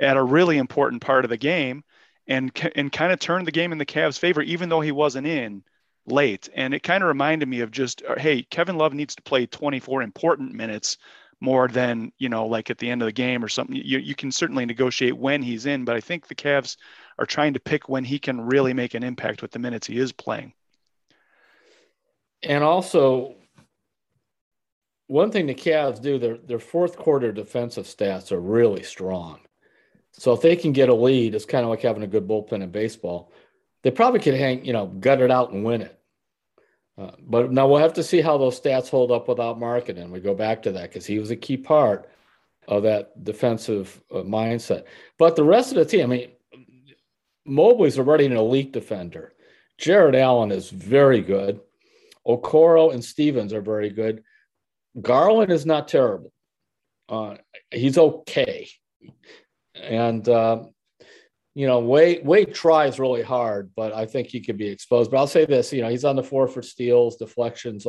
at 0.00 0.16
a 0.16 0.22
really 0.22 0.58
important 0.58 1.02
part 1.02 1.24
of 1.24 1.28
the 1.28 1.36
game 1.36 1.84
and, 2.26 2.50
and 2.74 2.92
kind 2.92 3.12
of 3.12 3.18
turned 3.18 3.46
the 3.46 3.52
game 3.52 3.72
in 3.72 3.78
the 3.78 3.86
Cavs' 3.86 4.18
favor, 4.18 4.42
even 4.42 4.68
though 4.68 4.80
he 4.80 4.92
wasn't 4.92 5.26
in 5.26 5.62
late. 6.06 6.48
And 6.54 6.72
it 6.74 6.82
kind 6.82 7.02
of 7.02 7.08
reminded 7.08 7.48
me 7.48 7.60
of 7.60 7.70
just, 7.70 8.02
uh, 8.02 8.16
hey, 8.18 8.42
Kevin 8.42 8.78
Love 8.78 8.94
needs 8.94 9.14
to 9.16 9.22
play 9.22 9.46
24 9.46 10.02
important 10.02 10.54
minutes 10.54 10.96
more 11.40 11.68
than 11.68 12.12
you 12.18 12.28
know 12.28 12.46
like 12.46 12.70
at 12.70 12.78
the 12.78 12.90
end 12.90 13.02
of 13.02 13.06
the 13.06 13.12
game 13.12 13.44
or 13.44 13.48
something 13.48 13.76
you, 13.76 13.98
you 13.98 14.14
can 14.14 14.32
certainly 14.32 14.66
negotiate 14.66 15.16
when 15.16 15.42
he's 15.42 15.66
in 15.66 15.84
but 15.84 15.94
i 15.94 16.00
think 16.00 16.26
the 16.26 16.34
Cavs 16.34 16.76
are 17.18 17.26
trying 17.26 17.54
to 17.54 17.60
pick 17.60 17.88
when 17.88 18.04
he 18.04 18.18
can 18.18 18.40
really 18.40 18.74
make 18.74 18.94
an 18.94 19.04
impact 19.04 19.42
with 19.42 19.52
the 19.52 19.58
minutes 19.58 19.86
he 19.86 19.98
is 19.98 20.12
playing 20.12 20.52
and 22.42 22.64
also 22.64 23.36
one 25.08 25.30
thing 25.30 25.46
the 25.46 25.54
Cavs 25.54 26.00
do 26.00 26.18
their 26.18 26.38
their 26.38 26.58
fourth 26.58 26.96
quarter 26.96 27.32
defensive 27.32 27.86
stats 27.86 28.32
are 28.32 28.40
really 28.40 28.82
strong 28.82 29.40
so 30.12 30.32
if 30.32 30.40
they 30.40 30.56
can 30.56 30.72
get 30.72 30.88
a 30.88 30.94
lead 30.94 31.34
it's 31.34 31.44
kind 31.44 31.64
of 31.64 31.70
like 31.70 31.82
having 31.82 32.02
a 32.02 32.06
good 32.06 32.28
bullpen 32.28 32.62
in 32.62 32.70
baseball 32.70 33.32
they 33.82 33.90
probably 33.90 34.20
could 34.20 34.34
hang 34.34 34.64
you 34.64 34.72
know 34.72 34.86
gut 34.86 35.20
it 35.20 35.30
out 35.30 35.52
and 35.52 35.64
win 35.64 35.82
it 35.82 35.98
uh, 36.98 37.12
but 37.20 37.52
now 37.52 37.68
we'll 37.68 37.80
have 37.80 37.92
to 37.94 38.02
see 38.02 38.20
how 38.20 38.36
those 38.36 38.60
stats 38.60 38.88
hold 38.88 39.12
up 39.12 39.28
without 39.28 39.58
Markkanen. 39.58 40.10
We 40.10 40.18
go 40.18 40.34
back 40.34 40.62
to 40.64 40.72
that 40.72 40.90
because 40.90 41.06
he 41.06 41.20
was 41.20 41.30
a 41.30 41.36
key 41.36 41.56
part 41.56 42.10
of 42.66 42.82
that 42.82 43.24
defensive 43.24 44.02
uh, 44.12 44.18
mindset. 44.18 44.84
But 45.16 45.36
the 45.36 45.44
rest 45.44 45.70
of 45.70 45.76
the 45.76 45.84
team, 45.84 46.02
I 46.02 46.06
mean, 46.06 46.30
Mobley's 47.46 47.98
already 47.98 48.26
an 48.26 48.32
elite 48.32 48.72
defender. 48.72 49.32
Jarrett 49.78 50.16
Allen 50.16 50.50
is 50.50 50.70
very 50.70 51.22
good. 51.22 51.60
Okoro 52.26 52.92
and 52.92 53.02
Stevens 53.02 53.52
are 53.52 53.62
very 53.62 53.90
good. 53.90 54.24
Garland 55.00 55.52
is 55.52 55.66
not 55.66 55.88
terrible. 55.88 56.32
Uh, 57.08 57.36
he's 57.70 57.98
okay. 57.98 58.68
And 59.74 60.28
uh, 60.28 60.64
you 61.54 61.66
know, 61.66 61.80
Wade 61.80 62.24
Wade 62.24 62.54
tries 62.54 63.00
really 63.00 63.22
hard, 63.22 63.70
but 63.74 63.92
I 63.92 64.06
think 64.06 64.28
he 64.28 64.40
could 64.40 64.58
be 64.58 64.68
exposed. 64.68 65.10
But 65.10 65.18
I'll 65.18 65.26
say 65.26 65.44
this, 65.44 65.72
you 65.72 65.82
know, 65.82 65.88
he's 65.88 66.04
on 66.04 66.16
the 66.16 66.22
floor 66.22 66.46
for 66.46 66.62
steals, 66.62 67.16
deflections. 67.16 67.86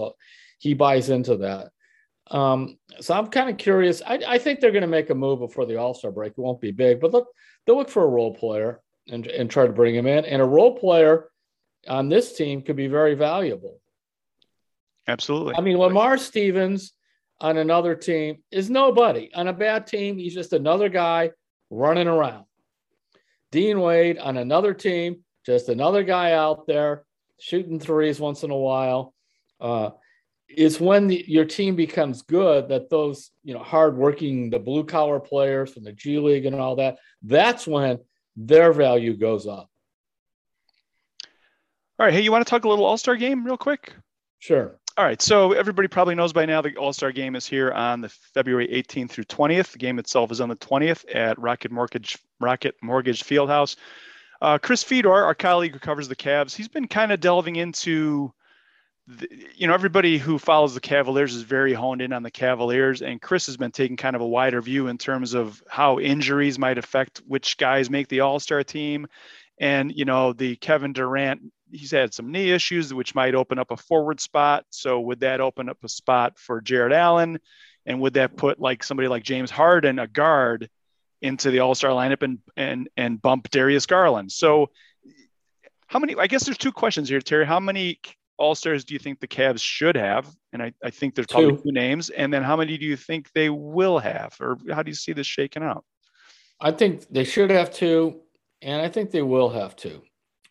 He 0.60 0.74
buys 0.74 1.10
into 1.10 1.38
that. 1.38 1.70
Um, 2.32 2.78
so 3.00 3.14
I'm 3.14 3.28
kind 3.28 3.50
of 3.50 3.58
curious. 3.58 4.02
I, 4.06 4.20
I 4.28 4.38
think 4.38 4.60
they're 4.60 4.72
going 4.72 4.82
to 4.82 4.88
make 4.88 5.10
a 5.10 5.16
move 5.16 5.40
before 5.40 5.66
the 5.66 5.78
All 5.78 5.94
Star 5.94 6.12
break. 6.12 6.32
It 6.32 6.42
won't 6.42 6.62
be 6.62 6.72
big, 6.72 7.00
but 7.00 7.12
look, 7.12 7.28
they'll 7.66 7.78
look 7.78 7.90
for 7.90 8.04
a 8.04 8.08
role 8.08 8.34
player 8.34 8.82
and, 9.08 9.26
and 9.28 9.50
try 9.50 9.66
to 9.66 9.74
bring 9.74 9.96
him 9.96 10.08
in. 10.08 10.26
And 10.26 10.42
a 10.42 10.46
role 10.46 10.78
player 10.78 11.30
on 11.88 12.10
this 12.10 12.36
team 12.36 12.62
could 12.62 12.76
be 12.76 12.88
very 12.88 13.16
valuable. 13.16 13.80
Absolutely. 15.08 15.56
I 15.56 15.62
mean, 15.62 15.78
Lamar 15.78 16.18
Stevens 16.18 16.94
on 17.42 17.58
another 17.58 17.96
team 17.96 18.44
is 18.52 18.70
nobody. 18.70 19.30
On 19.34 19.48
a 19.48 19.54
bad 19.54 19.88
team, 19.88 20.18
he's 20.18 20.34
just 20.34 20.54
another 20.54 20.90
guy 20.90 21.32
running 21.70 22.08
around. 22.08 22.46
Dean 23.52 23.80
Wade 23.80 24.18
on 24.18 24.38
another 24.38 24.74
team, 24.74 25.24
just 25.46 25.70
another 25.70 26.04
guy 26.04 26.34
out 26.34 26.68
there 26.68 27.04
shooting 27.40 27.80
threes 27.80 28.20
once 28.20 28.44
in 28.44 28.52
a 28.52 28.58
while. 28.58 29.14
Uh, 29.60 29.92
it's 30.48 30.80
when 30.80 31.08
the, 31.08 31.24
your 31.28 31.46
team 31.46 31.76
becomes 31.76 32.24
good 32.24 32.70
that 32.70 32.90
those 32.90 33.32
you 33.44 33.54
know 33.54 33.64
hardworking 33.64 34.50
the 34.50 34.60
blue 34.60 34.84
collar 34.84 35.20
players 35.20 35.74
from 35.74 35.84
the 35.84 35.94
G 35.94 36.20
League 36.20 36.46
and 36.46 36.56
all 36.56 36.76
that. 36.78 36.98
That's 37.22 37.68
when 37.68 38.00
their 38.36 38.74
value 38.74 39.16
goes 39.16 39.48
up. 39.48 39.70
All 41.98 42.06
right, 42.06 42.14
hey, 42.14 42.22
you 42.22 42.32
want 42.32 42.46
to 42.46 42.50
talk 42.50 42.64
a 42.64 42.70
little 42.70 42.86
All 42.86 42.98
Star 42.98 43.16
game 43.16 43.46
real 43.46 43.58
quick? 43.58 43.94
Sure. 44.40 44.80
All 45.00 45.06
right, 45.06 45.22
so 45.22 45.54
everybody 45.54 45.88
probably 45.88 46.14
knows 46.14 46.34
by 46.34 46.46
now 46.46 46.62
the 46.62 46.76
All 46.76 46.92
Star 46.92 47.14
Game 47.14 47.38
is 47.38 47.48
here 47.48 47.72
on 47.72 48.02
the 48.02 48.10
February 48.10 48.68
18th 48.68 49.12
through 49.12 49.24
20th. 49.24 49.72
The 49.72 49.78
game 49.78 49.98
itself 49.98 50.30
is 50.30 50.42
on 50.42 50.50
the 50.50 50.58
20th 50.58 51.06
at 51.16 51.40
Rocket 51.40 51.72
Mortgage 51.72 52.18
Rocket 52.42 52.76
Mortgage 52.84 53.24
Fieldhouse. 53.24 53.78
Uh, 54.42 54.58
Chris 54.58 54.84
Fedor, 54.84 55.10
our 55.10 55.34
colleague 55.34 55.72
who 55.72 55.80
covers 55.80 56.10
the 56.10 56.18
Cavs, 56.18 56.54
he's 56.54 56.68
been 56.68 56.90
kind 56.90 57.14
of 57.14 57.22
delving 57.22 57.56
into, 57.56 58.34
the, 59.08 59.30
you 59.56 59.68
know, 59.68 59.74
everybody 59.74 60.18
who 60.18 60.38
follows 60.38 60.74
the 60.74 60.82
Cavaliers 60.82 61.34
is 61.34 61.44
very 61.44 61.72
honed 61.72 62.02
in 62.02 62.12
on 62.12 62.24
the 62.24 62.30
Cavaliers, 62.30 63.02
and 63.02 63.22
Chris 63.22 63.46
has 63.46 63.56
been 63.56 63.72
taking 63.72 63.96
kind 63.96 64.18
of 64.18 64.22
a 64.22 64.28
wider 64.28 64.62
view 64.62 64.88
in 64.88 64.98
terms 64.98 65.34
of 65.34 65.64
how 65.70 66.02
injuries 66.02 66.60
might 66.60 66.78
affect 66.78 67.20
which 67.26 67.56
guys 67.56 67.90
make 67.90 68.10
the 68.10 68.20
All 68.20 68.42
Star 68.42 68.66
team, 68.66 69.08
and 69.58 69.96
you 69.96 70.04
know 70.04 70.34
the 70.34 70.58
Kevin 70.58 70.92
Durant 70.92 71.54
he's 71.72 71.92
had 71.92 72.14
some 72.14 72.32
knee 72.32 72.52
issues, 72.52 72.94
which 72.94 73.16
might 73.16 73.36
open 73.36 73.60
up 73.60 73.72
a 73.72 73.78
forward 73.78 74.20
spot. 74.20 74.66
So 74.70 75.00
would 75.02 75.22
that 75.22 75.42
open 75.42 75.70
up 75.70 75.78
a 75.84 75.90
spot 75.90 76.38
for 76.38 76.62
Jarrett 76.62 76.94
Allen? 76.94 77.40
And 77.86 78.02
would 78.02 78.14
that 78.16 78.36
put 78.36 78.60
like 78.60 78.84
somebody 78.84 79.08
like 79.08 79.24
James 79.24 79.52
Harden, 79.52 80.00
a 80.00 80.08
guard, 80.08 80.70
into 81.22 81.52
the 81.52 81.60
All 81.60 81.76
Star 81.76 81.92
lineup 81.92 82.24
and 82.24 82.40
and 82.56 82.90
and 82.96 83.22
bump 83.22 83.50
Darius 83.50 83.86
Garland? 83.86 84.32
So 84.32 84.70
how 85.88 86.00
many? 86.00 86.16
I 86.16 86.28
guess 86.28 86.46
there's 86.46 86.58
two 86.58 86.72
questions 86.72 87.10
here, 87.10 87.22
Terry. 87.22 87.46
How 87.46 87.60
many 87.60 88.00
All 88.38 88.56
Stars 88.56 88.86
do 88.86 88.94
you 88.94 89.00
think 89.00 89.20
the 89.20 89.28
Cavs 89.28 89.62
should 89.62 89.96
have? 89.96 90.30
And 90.54 90.62
I, 90.62 90.74
I 90.84 90.90
think 90.92 91.16
there's 91.16 91.28
probably 91.28 91.58
two. 91.58 91.64
two 91.64 91.72
names. 91.72 92.10
And 92.10 92.34
then 92.34 92.44
how 92.44 92.56
many 92.56 92.78
do 92.78 92.86
you 92.86 92.96
think 92.96 93.32
they 93.34 93.50
will 93.50 94.00
have, 94.00 94.36
or 94.40 94.58
how 94.72 94.84
do 94.84 94.90
you 94.90 94.96
see 94.96 95.14
this 95.14 95.28
shaking 95.28 95.64
out? 95.64 95.84
I 96.60 96.72
think 96.72 97.08
they 97.10 97.24
should 97.24 97.50
have 97.50 97.72
two, 97.72 98.22
and 98.62 98.82
I 98.82 98.90
think 98.90 99.12
they 99.12 99.22
will 99.22 99.50
have 99.50 99.76
two 99.76 100.02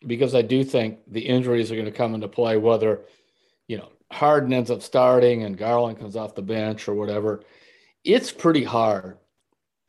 because 0.05 0.33
I 0.35 0.41
do 0.41 0.63
think 0.63 0.99
the 1.07 1.21
injuries 1.21 1.71
are 1.71 1.75
going 1.75 1.85
to 1.85 1.91
come 1.91 2.15
into 2.15 2.27
play, 2.27 2.57
whether, 2.57 3.01
you 3.67 3.77
know, 3.77 3.89
Harden 4.11 4.53
ends 4.53 4.71
up 4.71 4.81
starting 4.81 5.43
and 5.43 5.57
Garland 5.57 5.99
comes 5.99 6.15
off 6.15 6.35
the 6.35 6.41
bench 6.41 6.87
or 6.87 6.95
whatever. 6.95 7.43
It's 8.03 8.31
pretty 8.31 8.63
hard, 8.63 9.17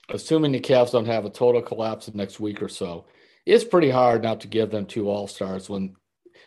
assuming 0.08 0.52
the 0.52 0.60
Cavs 0.60 0.92
don't 0.92 1.06
have 1.06 1.24
a 1.24 1.30
total 1.30 1.62
collapse 1.62 2.06
the 2.06 2.16
next 2.16 2.40
week 2.40 2.62
or 2.62 2.68
so. 2.68 3.06
It's 3.46 3.64
pretty 3.64 3.90
hard 3.90 4.22
not 4.22 4.40
to 4.40 4.48
give 4.48 4.70
them 4.70 4.86
two 4.86 5.08
All 5.08 5.26
Stars 5.26 5.70
when, 5.70 5.94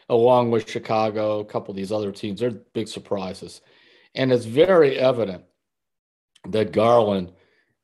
along 0.09 0.51
with 0.51 0.69
Chicago, 0.69 1.39
a 1.39 1.45
couple 1.45 1.71
of 1.71 1.77
these 1.77 1.91
other 1.91 2.11
teams, 2.11 2.39
they're 2.39 2.51
big 2.51 2.87
surprises. 2.87 3.61
And 4.13 4.31
it's 4.31 4.45
very 4.45 4.99
evident 4.99 5.43
that 6.49 6.71
Garland 6.73 7.31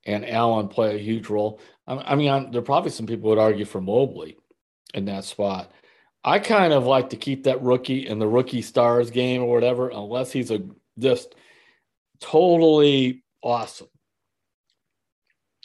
and 0.06 0.30
Allen 0.30 0.68
play 0.68 0.96
a 0.96 1.00
huge 1.00 1.30
role. 1.30 1.60
I 1.88 2.16
mean, 2.16 2.52
there 2.52 2.62
are 2.62 2.66
probably 2.66 2.92
some 2.92 3.08
people 3.08 3.30
would 3.30 3.40
argue 3.40 3.66
for 3.66 3.82
Mobley 3.82 4.38
in 4.94 5.06
that 5.06 5.24
spot. 5.24 5.72
I 6.24 6.40
kind 6.40 6.74
of 6.74 6.86
like 6.86 7.12
to 7.12 7.18
keep 7.18 7.44
that 7.44 7.62
rookie 7.62 8.08
in 8.08 8.20
the 8.20 8.28
rookie 8.28 8.62
stars 8.62 9.10
game 9.10 9.42
or 9.42 9.54
whatever, 9.54 9.90
unless 9.90 10.32
he's 10.32 10.52
a 10.52 10.62
just 10.98 11.34
totally 12.20 13.24
awesome. 13.42 13.88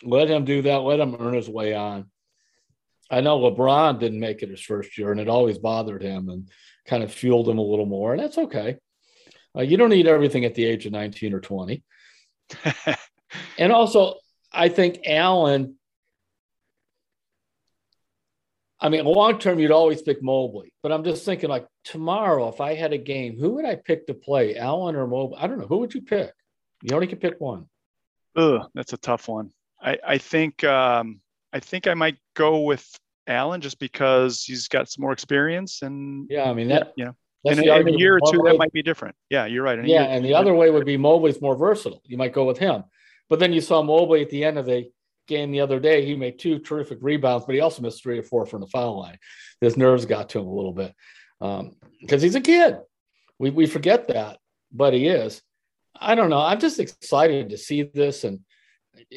Let 0.03 0.29
him 0.29 0.45
do 0.45 0.63
that. 0.63 0.79
Let 0.79 1.01
him 1.01 1.17
earn 1.19 1.35
his 1.35 1.49
way 1.49 1.75
on. 1.75 2.11
I 3.11 3.21
know 3.21 3.39
LeBron 3.39 3.99
didn't 3.99 4.21
make 4.21 4.43
it 4.43 4.51
his 4.51 4.61
first 4.61 4.97
year, 4.97 5.11
and 5.11 5.21
it 5.21 5.29
always 5.29 5.59
bothered 5.59 6.03
him 6.03 6.29
and 6.29 6.49
kind 6.87 7.03
of 7.03 7.13
fueled 7.13 7.49
him 7.49 7.59
a 7.59 7.63
little 7.63 7.87
more, 7.87 8.13
and 8.13 8.23
that's 8.23 8.39
okay. 8.39 8.77
Uh, 9.57 9.63
you 9.63 9.77
don't 9.77 9.91
need 9.91 10.07
everything 10.07 10.45
at 10.45 10.55
the 10.55 10.65
age 10.65 10.87
of 10.87 10.93
19 10.93 11.35
or 11.35 11.41
20. 11.41 11.83
and 13.59 13.73
also, 13.73 14.17
I 14.53 14.69
think 14.69 15.01
Allen 15.07 15.77
I 18.85 18.91
mean, 18.91 19.07
long 19.07 19.39
term, 19.39 19.59
you'd 19.59 19.71
always 19.71 20.03
pick 20.03 20.23
Mobley, 20.23 20.75
but 20.83 20.93
I'm 20.93 21.05
just 21.05 21.25
thinking 21.25 21.49
like 21.49 21.67
tomorrow, 21.85 22.49
if 22.49 22.61
I 22.61 22.75
had 22.75 22.93
a 22.93 22.99
game, 22.99 23.39
who 23.39 23.55
would 23.55 23.65
I 23.65 23.77
pick 23.77 24.07
to 24.09 24.15
play, 24.15 24.59
Allen 24.59 24.95
or 24.95 25.07
Mobley? 25.07 25.39
I 25.41 25.47
don't 25.47 25.59
know. 25.59 25.67
Who 25.67 25.79
would 25.79 25.95
you 25.95 26.03
pick? 26.03 26.31
You 26.83 26.95
only 26.95 27.07
can 27.07 27.17
pick 27.17 27.41
one. 27.41 27.67
Ugh, 28.37 28.61
that's 28.75 28.93
a 28.93 28.99
tough 28.99 29.27
one. 29.27 29.51
I, 29.81 29.97
I 30.07 30.19
think 30.19 30.65
um, 30.65 31.21
I 31.51 31.61
think 31.61 31.87
I 31.87 31.95
might 31.95 32.19
go 32.35 32.61
with 32.61 32.87
Allen 33.27 33.63
just 33.63 33.79
because 33.79 34.45
he's 34.45 34.69
got 34.69 34.91
some 34.91 35.01
more 35.01 35.13
experience 35.13 35.81
and 35.81 36.27
yeah, 36.29 36.51
I 36.51 36.53
mean 36.53 36.69
that 36.69 36.93
you 36.97 37.07
know 37.07 37.17
in, 37.45 37.59
in 37.59 37.89
a 37.89 37.91
year 37.91 38.19
or 38.19 38.33
two 38.33 38.43
that 38.45 38.59
might 38.59 38.73
be 38.73 38.83
different. 38.83 39.15
Yeah, 39.31 39.47
you're 39.47 39.63
right. 39.63 39.83
Yeah, 39.87 40.03
and 40.03 40.23
the 40.23 40.35
other 40.35 40.55
way 40.55 40.69
would 40.69 40.85
be 40.85 40.99
Mobley's 40.99 41.41
more 41.41 41.57
versatile. 41.57 42.03
You 42.05 42.19
might 42.19 42.35
go 42.35 42.45
with 42.45 42.59
him, 42.59 42.85
but 43.31 43.39
then 43.39 43.55
you 43.55 43.63
saw 43.63 43.83
Mobley 43.83 44.21
at 44.21 44.29
the 44.29 44.45
end 44.45 44.59
of 44.59 44.67
the 44.67 44.91
game 45.27 45.51
the 45.51 45.61
other 45.61 45.81
day. 45.81 46.05
He 46.05 46.17
made 46.17 46.39
two 46.39 46.59
terrific 46.59 46.99
rebounds, 47.01 47.45
but 47.47 47.55
he 47.55 47.61
also 47.61 47.83
missed 47.83 48.03
three 48.03 48.19
or 48.19 48.23
four 48.23 48.47
from 48.47 48.61
the 48.61 48.67
foul 48.67 49.01
line. 49.01 49.19
His 49.61 49.77
nerves 49.77 50.07
got 50.07 50.31
to 50.31 50.41
him 50.41 50.47
a 50.47 50.55
little 50.55 50.73
bit 50.73 50.95
because 51.41 51.61
um, 51.61 52.21
he's 52.21 52.35
a 52.35 52.41
kid. 52.41 52.79
We 53.39 53.51
we 53.51 53.67
forget 53.67 54.09
that, 54.09 54.39
but 54.73 54.95
he 54.95 55.09
is. 55.09 55.43
I 55.99 56.15
don't 56.15 56.31
know. 56.31 56.41
I'm 56.41 56.61
just 56.61 56.81
excited 56.81 57.51
to 57.51 57.59
see 57.59 57.83
this 57.83 58.25
and 58.25 58.41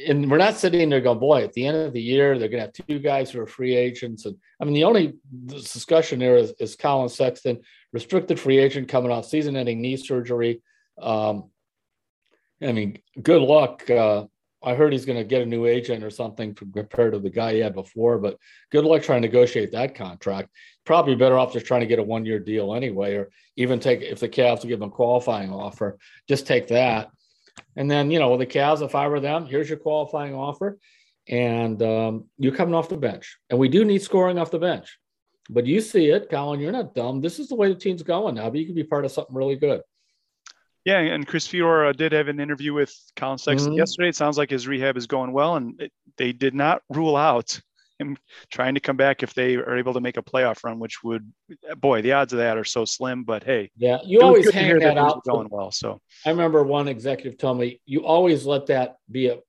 and 0.08 0.30
we're 0.30 0.38
not 0.38 0.58
sitting 0.58 0.90
there 0.90 1.02
going, 1.02 1.20
boy, 1.20 1.44
at 1.44 1.54
the 1.54 1.66
end 1.66 1.78
of 1.78 1.94
the 1.94 2.02
year, 2.02 2.38
they're 2.38 2.50
going 2.50 2.62
to 2.62 2.68
have 2.68 2.88
two 2.88 3.00
guys 3.00 3.32
who 3.32 3.42
are 3.42 3.48
free 3.48 3.76
agents. 3.76 4.26
And 4.26 4.36
I 4.60 4.66
mean, 4.66 4.74
the 4.74 4.84
only 4.84 5.14
discussion 5.46 6.20
there 6.20 6.38
is, 6.38 6.54
is 6.60 6.76
Collin 6.76 7.10
Sexton, 7.10 7.62
restricted 7.94 8.40
free 8.40 8.58
agent 8.58 8.90
coming 8.90 9.12
off 9.12 9.26
season 9.26 9.56
ending 9.56 9.82
knee 9.82 9.98
surgery. 9.98 10.62
Um, 11.02 11.52
I 12.62 12.72
mean, 12.72 13.00
good 13.22 13.42
luck. 13.42 13.90
Uh, 13.90 14.26
I 14.64 14.74
heard 14.74 14.92
he's 14.92 15.06
going 15.06 15.20
to 15.20 15.24
get 15.24 15.44
a 15.44 15.46
new 15.46 15.66
agent 15.66 16.04
or 16.04 16.10
something 16.10 16.56
compared 16.56 17.14
to 17.14 17.20
the 17.20 17.30
guy 17.30 17.54
he 17.54 17.60
had 17.60 17.76
before, 17.76 18.18
but 18.18 18.38
good 18.72 18.86
luck 18.86 19.04
trying 19.04 19.22
to 19.22 19.28
negotiate 19.28 19.72
that 19.74 19.96
contract. 19.96 20.50
Probably 20.84 21.16
better 21.16 21.38
off 21.38 21.54
just 21.54 21.66
trying 21.66 21.82
to 21.82 21.88
get 21.88 22.00
a 22.00 22.04
one 22.04 22.26
year 22.26 22.40
deal 22.40 22.74
anyway, 22.74 23.16
or 23.16 23.30
even 23.56 23.80
take, 23.80 24.02
if 24.02 24.20
the 24.20 24.30
Cavs 24.30 24.68
give 24.68 24.82
him 24.82 24.88
a 24.88 24.92
qualifying 24.92 25.52
offer, 25.52 26.00
just 26.28 26.48
take 26.48 26.68
that 26.68 27.12
and 27.76 27.90
then, 27.90 28.12
you 28.12 28.20
know, 28.20 28.38
the 28.38 28.46
Cavs, 28.46 28.82
if 28.82 28.96
I 28.96 29.08
were 29.08 29.20
them, 29.20 29.46
here's 29.46 29.70
your 29.70 29.78
qualifying 29.78 30.34
offer. 30.34 30.78
And 31.28 31.82
um, 31.82 32.26
you're 32.38 32.56
coming 32.56 32.74
off 32.74 32.90
the 32.90 32.98
bench. 32.98 33.38
And 33.50 33.60
we 33.60 33.70
do 33.70 33.84
need 33.86 34.02
scoring 34.02 34.40
off 34.40 34.52
the 34.52 34.60
bench. 34.60 34.98
But 35.50 35.66
you 35.66 35.82
see 35.82 36.08
it, 36.08 36.30
Collin, 36.30 36.60
you're 36.60 36.72
not 36.72 36.96
dumb. 36.96 37.22
This 37.22 37.40
is 37.40 37.50
the 37.50 37.56
way 37.56 37.70
the 37.70 37.80
team's 37.80 38.04
going 38.04 38.36
now, 38.36 38.50
but 38.50 38.60
you 38.60 38.66
can 38.66 38.76
be 38.76 38.84
part 38.84 39.06
of 39.06 39.12
something 39.12 39.36
really 39.36 39.56
good. 39.56 39.82
Yeah, 40.88 41.00
and 41.00 41.27
Chris 41.27 41.46
Fedor 41.46 41.91
did 41.91 42.13
have 42.13 42.29
an 42.29 42.39
interview 42.39 42.74
with 42.74 42.96
Collin 43.17 43.38
Sexton 43.38 43.72
mm-hmm. 43.72 43.79
yesterday. 43.79 44.08
It 44.08 44.15
sounds 44.15 44.38
like 44.38 44.50
his 44.50 44.70
rehab 44.70 44.96
is 44.96 45.06
going 45.06 45.34
well, 45.34 45.58
and 45.58 45.77
it, 45.82 45.91
they 46.15 46.32
did 46.32 46.56
not 46.56 46.82
rule 46.89 47.17
out 47.17 47.60
him 48.00 48.15
trying 48.50 48.74
to 48.75 48.79
come 48.79 48.96
back 48.96 49.22
if 49.22 49.34
they 49.34 49.56
are 49.56 49.75
able 49.75 49.94
to 49.96 50.00
make 50.00 50.15
a 50.15 50.22
playoff 50.22 50.63
run, 50.63 50.79
which 50.79 51.03
would, 51.03 51.29
boy, 51.75 52.01
the 52.01 52.13
odds 52.13 52.32
of 52.32 52.39
that 52.39 52.58
are 52.58 52.63
so 52.63 52.86
slim. 52.86 53.25
But 53.25 53.44
hey, 53.44 53.70
yeah, 53.75 53.98
you 54.06 54.22
always 54.22 54.50
hang 54.50 54.75
that, 54.75 54.79
that 54.79 54.98
out. 54.98 55.25
Going 55.25 55.50
well, 55.51 55.72
so 55.72 56.00
I 56.25 56.29
remember 56.29 56.63
one 56.63 56.88
executive 56.88 57.38
told 57.38 57.60
me 57.60 57.82
you 57.86 58.06
always 58.06 58.46
let 58.46 58.67
that 58.67 58.96
be 59.12 59.27
a 59.27 59.39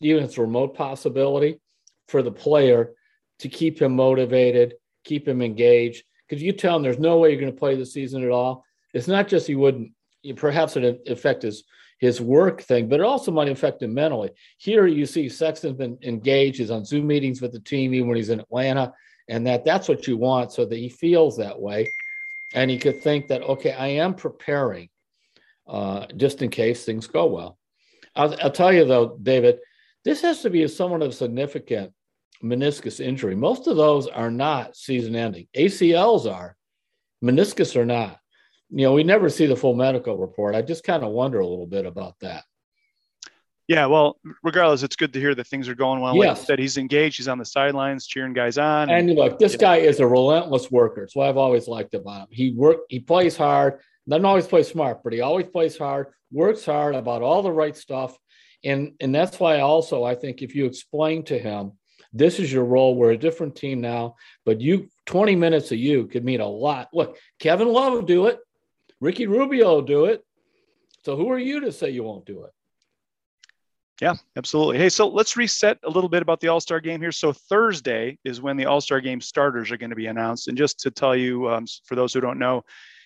even 0.00 0.22
if 0.22 0.30
it's 0.30 0.38
a 0.38 0.40
remote 0.40 0.74
possibility 0.74 1.60
for 2.08 2.22
the 2.22 2.32
player 2.32 2.94
to 3.40 3.50
keep 3.50 3.82
him 3.82 3.94
motivated, 3.94 4.72
keep 5.04 5.28
him 5.28 5.42
engaged. 5.42 6.04
Because 6.26 6.42
you 6.42 6.52
tell 6.52 6.76
him 6.76 6.82
there's 6.82 6.98
no 6.98 7.18
way 7.18 7.32
you're 7.32 7.40
going 7.40 7.52
to 7.52 7.58
play 7.58 7.76
the 7.76 7.84
season 7.84 8.24
at 8.24 8.30
all. 8.30 8.64
It's 8.94 9.08
not 9.08 9.28
just 9.28 9.46
he 9.46 9.56
wouldn't. 9.56 9.92
Perhaps 10.34 10.76
it 10.76 11.02
affect 11.08 11.42
his 11.42 11.64
his 11.98 12.20
work 12.20 12.60
thing, 12.60 12.88
but 12.88 13.00
it 13.00 13.06
also 13.06 13.32
might 13.32 13.48
affect 13.48 13.82
him 13.82 13.94
mentally. 13.94 14.30
Here 14.58 14.86
you 14.86 15.06
see 15.06 15.28
Sexton's 15.28 15.78
been 15.78 15.98
engaged, 16.02 16.58
he's 16.58 16.70
on 16.70 16.84
Zoom 16.84 17.06
meetings 17.06 17.40
with 17.40 17.52
the 17.52 17.60
team 17.60 17.94
even 17.94 18.08
when 18.08 18.16
he's 18.16 18.28
in 18.28 18.40
Atlanta, 18.40 18.92
and 19.28 19.46
that 19.46 19.64
that's 19.64 19.88
what 19.88 20.06
you 20.06 20.16
want 20.16 20.52
so 20.52 20.66
that 20.66 20.76
he 20.76 20.88
feels 20.88 21.36
that 21.38 21.58
way. 21.58 21.90
And 22.54 22.70
he 22.70 22.78
could 22.78 23.02
think 23.02 23.28
that, 23.28 23.42
okay, 23.42 23.72
I 23.72 23.88
am 23.88 24.14
preparing 24.14 24.88
uh, 25.66 26.06
just 26.16 26.42
in 26.42 26.50
case 26.50 26.84
things 26.84 27.06
go 27.06 27.26
well. 27.26 27.58
I'll, 28.14 28.34
I'll 28.42 28.50
tell 28.50 28.72
you 28.72 28.84
though, 28.84 29.18
David, 29.22 29.58
this 30.04 30.20
has 30.22 30.42
to 30.42 30.50
be 30.50 30.62
a 30.62 30.68
somewhat 30.68 31.02
of 31.02 31.10
a 31.10 31.14
significant 31.14 31.92
meniscus 32.42 33.00
injury. 33.00 33.34
Most 33.34 33.66
of 33.66 33.76
those 33.76 34.06
are 34.06 34.30
not 34.30 34.76
season 34.76 35.16
ending. 35.16 35.48
ACLs 35.56 36.30
are, 36.30 36.56
meniscus 37.24 37.74
are 37.74 37.86
not 37.86 38.20
you 38.70 38.86
know, 38.86 38.92
we 38.92 39.04
never 39.04 39.28
see 39.28 39.46
the 39.46 39.56
full 39.56 39.74
medical 39.74 40.16
report. 40.16 40.54
I 40.54 40.62
just 40.62 40.84
kind 40.84 41.04
of 41.04 41.10
wonder 41.10 41.40
a 41.40 41.46
little 41.46 41.66
bit 41.66 41.86
about 41.86 42.14
that. 42.20 42.44
Yeah, 43.68 43.86
well, 43.86 44.18
regardless, 44.44 44.84
it's 44.84 44.94
good 44.94 45.12
to 45.14 45.20
hear 45.20 45.34
that 45.34 45.48
things 45.48 45.68
are 45.68 45.74
going 45.74 46.00
well. 46.00 46.14
Yes. 46.14 46.38
Like 46.38 46.46
said, 46.46 46.58
he's 46.60 46.76
engaged. 46.76 47.16
He's 47.16 47.26
on 47.26 47.38
the 47.38 47.44
sidelines, 47.44 48.06
cheering 48.06 48.32
guys 48.32 48.58
on. 48.58 48.90
And, 48.90 49.10
and 49.10 49.18
look, 49.18 49.40
this 49.40 49.56
guy 49.56 49.78
know. 49.78 49.84
is 49.84 49.98
a 49.98 50.06
relentless 50.06 50.70
worker. 50.70 51.02
It's 51.02 51.16
what 51.16 51.28
I've 51.28 51.36
always 51.36 51.66
liked 51.66 51.94
about 51.94 52.22
him. 52.22 52.28
He 52.30 52.52
work, 52.52 52.78
he 52.88 53.00
plays 53.00 53.36
hard. 53.36 53.80
Doesn't 54.08 54.24
always 54.24 54.46
play 54.46 54.62
smart, 54.62 55.02
but 55.02 55.12
he 55.12 55.20
always 55.20 55.46
plays 55.46 55.76
hard. 55.76 56.08
Works 56.30 56.64
hard 56.64 56.94
about 56.94 57.22
all 57.22 57.42
the 57.42 57.50
right 57.50 57.76
stuff, 57.76 58.16
and 58.64 58.92
and 59.00 59.12
that's 59.12 59.40
why 59.40 59.60
also 59.60 60.04
I 60.04 60.14
think 60.14 60.42
if 60.42 60.54
you 60.54 60.66
explain 60.66 61.24
to 61.24 61.38
him, 61.38 61.72
this 62.12 62.38
is 62.38 62.52
your 62.52 62.64
role. 62.64 62.94
We're 62.94 63.12
a 63.12 63.18
different 63.18 63.56
team 63.56 63.80
now, 63.80 64.14
but 64.44 64.60
you 64.60 64.88
20 65.06 65.34
minutes 65.34 65.72
of 65.72 65.78
you 65.78 66.06
could 66.06 66.24
mean 66.24 66.40
a 66.40 66.46
lot. 66.46 66.88
Look, 66.92 67.18
Kevin 67.40 67.68
Love 67.68 67.94
will 67.94 68.02
do 68.02 68.26
it. 68.26 68.38
Ricky 69.00 69.26
Rubio 69.26 69.74
will 69.74 69.82
do 69.82 70.06
it. 70.06 70.24
So 71.04 71.16
who 71.16 71.30
are 71.30 71.38
you 71.38 71.60
to 71.60 71.72
say 71.72 71.90
you 71.90 72.02
won't 72.02 72.26
do 72.26 72.44
it? 72.44 72.52
Yeah, 74.00 74.14
absolutely. 74.36 74.76
Hey, 74.78 74.90
so 74.90 75.08
let's 75.08 75.36
reset 75.36 75.78
a 75.82 75.88
little 75.88 76.10
bit 76.10 76.20
about 76.20 76.40
the 76.40 76.48
All 76.48 76.60
Star 76.60 76.80
game 76.80 77.00
here. 77.00 77.12
So 77.12 77.32
Thursday 77.32 78.18
is 78.24 78.42
when 78.42 78.56
the 78.56 78.66
All 78.66 78.80
Star 78.80 79.00
game 79.00 79.20
starters 79.20 79.70
are 79.70 79.78
going 79.78 79.90
to 79.90 79.96
be 79.96 80.06
announced. 80.06 80.48
And 80.48 80.58
just 80.58 80.80
to 80.80 80.90
tell 80.90 81.16
you, 81.16 81.48
um, 81.48 81.64
for 81.84 81.94
those 81.94 82.12
who 82.12 82.20
don't 82.20 82.38
know, 82.38 82.62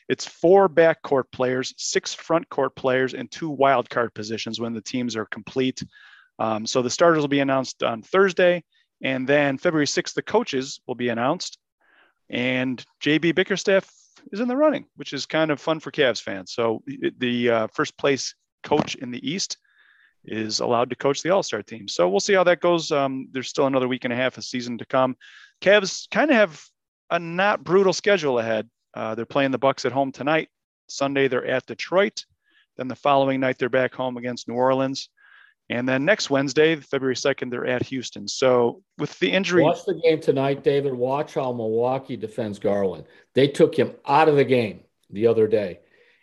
it's 0.09 0.27
four 0.27 0.69
backcourt 0.69 1.31
players, 1.31 1.73
six 1.77 2.13
front 2.13 2.49
court 2.49 2.75
players, 2.75 3.15
and 3.15 3.31
two 3.31 3.51
wild 3.51 3.89
card 3.89 4.13
positions 4.15 4.59
when 4.59 4.75
the 4.75 4.81
teams 4.81 5.15
are 5.15 5.27
complete. 5.27 5.85
Um, 6.41 6.67
so 6.67 6.83
the 6.83 6.91
starters 6.91 7.21
will 7.21 7.29
be 7.29 7.39
announced 7.39 7.85
on 7.85 8.03
Thursday, 8.03 8.65
and 9.03 9.29
then 9.29 9.59
February 9.59 9.87
6th, 9.87 10.15
the 10.15 10.23
coaches 10.23 10.81
will 10.89 10.97
be 10.97 11.11
announced. 11.11 11.59
And 12.29 12.85
JB 13.01 13.37
Bickerstaff 13.37 13.89
is 14.33 14.41
in 14.41 14.49
the 14.49 14.57
running, 14.57 14.87
which 14.97 15.13
is 15.13 15.27
kind 15.27 15.51
of 15.51 15.61
fun 15.61 15.81
for 15.81 15.91
Cavs 15.91 16.23
fans. 16.23 16.53
So 16.53 16.83
the 17.19 17.51
uh, 17.51 17.67
first 17.69 17.97
place 17.99 18.35
coach 18.63 18.95
in 18.97 19.11
the 19.11 19.29
East 19.29 19.59
is 20.25 20.61
allowed 20.61 20.91
to 20.91 20.97
coach 20.97 21.23
the 21.23 21.31
All 21.31 21.43
Star 21.43 21.63
team. 21.63 21.89
So 21.89 22.09
we'll 22.09 22.21
see 22.21 22.35
how 22.35 22.45
that 22.45 22.61
goes. 22.61 22.93
Um, 22.93 23.29
there's 23.33 23.49
still 23.49 23.67
another 23.67 23.89
week 23.89 24.05
and 24.05 24.13
a 24.13 24.17
half 24.17 24.37
of 24.37 24.45
season 24.45 24.79
to 24.79 24.87
come. 24.87 25.17
Cavs 25.61 26.09
kind 26.11 26.31
of 26.31 26.37
have 26.37 26.65
a 27.11 27.19
not 27.19 27.65
brutal 27.65 27.93
schedule 27.93 28.39
ahead. 28.39 28.69
Uh, 28.95 29.15
they're 29.15 29.27
playing 29.27 29.51
the 29.51 29.59
Bucks 29.59 29.85
at 29.85 29.93
home 29.93 30.13
tonight. 30.13 30.49
Sunday 30.89 31.29
they're 31.29 31.47
at 31.47 31.67
Detroit. 31.67 32.25
Then 32.77 32.89
the 32.89 32.97
following 32.97 33.41
night 33.41 33.59
they're 33.59 33.69
back 33.69 33.95
home 33.95 34.17
against 34.17 34.49
New 34.49 34.55
Orleans. 34.55 35.09
And 35.71 35.89
then 35.89 36.05
next 36.05 36.31
Wednesday, 36.31 36.75
February 36.75 37.15
2nd, 37.15 37.49
they're 37.49 37.65
at 37.65 37.85
Houston. 37.85 38.27
So 38.27 38.83
with 38.99 39.17
the 39.21 39.31
injury. 39.31 39.63
Watch 39.63 39.85
the 39.87 40.01
game 40.03 40.21
tonight, 40.21 40.65
David. 40.65 40.93
Watch 40.93 41.35
how 41.35 41.53
Milwaukee 41.53 42.17
defends 42.17 42.59
Garland. 42.59 43.05
They 43.35 43.47
took 43.47 43.77
him 43.79 43.95
out 44.05 44.29
of 44.29 44.35
the 44.35 44.45
game 44.45 44.81
the 45.11 45.29
other 45.29 45.47
day. 45.47 45.79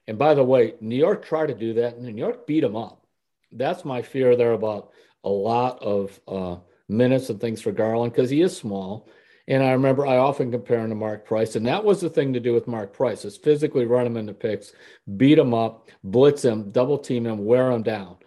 And 0.06 0.18
by 0.18 0.34
the 0.34 0.44
way, 0.44 0.74
New 0.82 0.98
York 0.98 1.26
tried 1.26 1.48
to 1.48 1.54
do 1.54 1.74
that, 1.76 1.96
and 1.96 2.04
New 2.04 2.22
York 2.22 2.46
beat 2.46 2.64
him 2.64 2.76
up. 2.76 3.06
That's 3.54 3.86
my 3.86 4.02
fear 4.02 4.36
there 4.36 4.52
about 4.52 4.92
a 5.24 5.30
lot 5.30 5.82
of 5.82 6.20
uh, 6.28 6.58
minutes 6.90 7.30
and 7.30 7.40
things 7.40 7.62
for 7.62 7.72
Garland 7.72 8.12
because 8.12 8.30
he 8.30 8.42
is 8.42 8.56
small. 8.56 9.08
And 9.48 9.64
I 9.64 9.72
remember 9.72 10.06
I 10.06 10.18
often 10.18 10.52
compare 10.52 10.80
him 10.80 10.90
to 10.90 10.96
Mark 10.96 11.26
Price, 11.26 11.56
and 11.56 11.66
that 11.68 11.86
was 11.86 12.02
the 12.02 12.10
thing 12.10 12.34
to 12.34 12.42
do 12.42 12.54
with 12.54 12.68
Mark 12.68 12.92
Price 12.92 13.24
is 13.24 13.38
physically 13.38 13.86
run 13.86 14.06
him 14.06 14.18
into 14.18 14.34
picks, 14.34 14.74
beat 15.16 15.38
him 15.40 15.54
up, 15.54 15.90
blitz 16.04 16.44
him, 16.44 16.70
double 16.72 16.98
team 16.98 17.26
him, 17.26 17.46
wear 17.46 17.72
him 17.72 17.82
down 17.82 18.18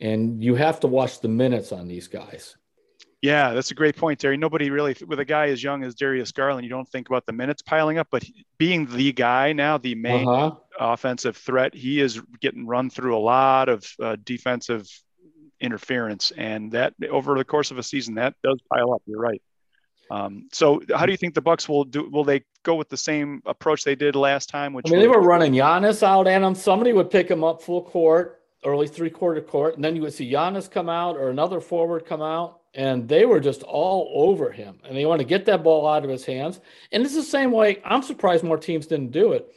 and 0.00 0.42
you 0.42 0.54
have 0.54 0.80
to 0.80 0.86
watch 0.86 1.20
the 1.20 1.28
minutes 1.28 1.72
on 1.72 1.88
these 1.88 2.08
guys. 2.08 2.56
Yeah, 3.22 3.54
that's 3.54 3.70
a 3.70 3.74
great 3.74 3.96
point, 3.96 4.18
Terry. 4.18 4.36
Nobody 4.36 4.70
really, 4.70 4.96
with 5.06 5.20
a 5.20 5.24
guy 5.24 5.46
as 5.48 5.62
young 5.62 5.84
as 5.84 5.94
Darius 5.94 6.32
Garland, 6.32 6.64
you 6.64 6.70
don't 6.70 6.88
think 6.88 7.08
about 7.08 7.24
the 7.24 7.32
minutes 7.32 7.62
piling 7.62 7.98
up, 7.98 8.08
but 8.10 8.24
being 8.58 8.84
the 8.86 9.12
guy 9.12 9.52
now, 9.52 9.78
the 9.78 9.94
main 9.94 10.26
uh-huh. 10.26 10.56
offensive 10.78 11.36
threat, 11.36 11.72
he 11.72 12.00
is 12.00 12.20
getting 12.40 12.66
run 12.66 12.90
through 12.90 13.16
a 13.16 13.20
lot 13.20 13.68
of 13.68 13.86
uh, 14.02 14.16
defensive 14.24 14.88
interference, 15.60 16.32
and 16.32 16.72
that 16.72 16.94
over 17.10 17.38
the 17.38 17.44
course 17.44 17.70
of 17.70 17.78
a 17.78 17.82
season, 17.84 18.16
that 18.16 18.34
does 18.42 18.60
pile 18.68 18.92
up. 18.92 19.02
You're 19.06 19.20
right. 19.20 19.40
Um, 20.10 20.48
so, 20.50 20.82
how 20.92 21.06
do 21.06 21.12
you 21.12 21.16
think 21.16 21.34
the 21.34 21.40
Bucks 21.40 21.68
will 21.68 21.84
do? 21.84 22.10
Will 22.10 22.24
they 22.24 22.42
go 22.64 22.74
with 22.74 22.88
the 22.88 22.96
same 22.96 23.40
approach 23.46 23.84
they 23.84 23.94
did 23.94 24.16
last 24.16 24.48
time? 24.48 24.72
Which 24.72 24.86
I 24.88 24.90
mean, 24.90 25.00
they 25.00 25.06
were 25.06 25.22
running 25.22 25.52
Giannis 25.52 26.02
out 26.02 26.26
and 26.26 26.44
him. 26.44 26.56
Somebody 26.56 26.92
would 26.92 27.08
pick 27.08 27.30
him 27.30 27.44
up 27.44 27.62
full 27.62 27.82
court 27.82 28.41
early 28.64 28.86
three 28.86 29.10
quarter 29.10 29.40
court, 29.40 29.74
and 29.74 29.84
then 29.84 29.96
you 29.96 30.02
would 30.02 30.12
see 30.12 30.30
Giannis 30.30 30.70
come 30.70 30.88
out 30.88 31.16
or 31.16 31.30
another 31.30 31.60
forward 31.60 32.06
come 32.06 32.22
out, 32.22 32.60
and 32.74 33.08
they 33.08 33.24
were 33.24 33.40
just 33.40 33.62
all 33.62 34.10
over 34.14 34.50
him. 34.50 34.78
And 34.84 34.96
they 34.96 35.04
want 35.04 35.20
to 35.20 35.26
get 35.26 35.44
that 35.46 35.62
ball 35.62 35.86
out 35.86 36.04
of 36.04 36.10
his 36.10 36.24
hands. 36.24 36.60
And 36.92 37.02
it's 37.02 37.14
the 37.14 37.22
same 37.22 37.50
way. 37.50 37.80
I'm 37.84 38.02
surprised 38.02 38.44
more 38.44 38.58
teams 38.58 38.86
didn't 38.86 39.10
do 39.10 39.32
it. 39.32 39.52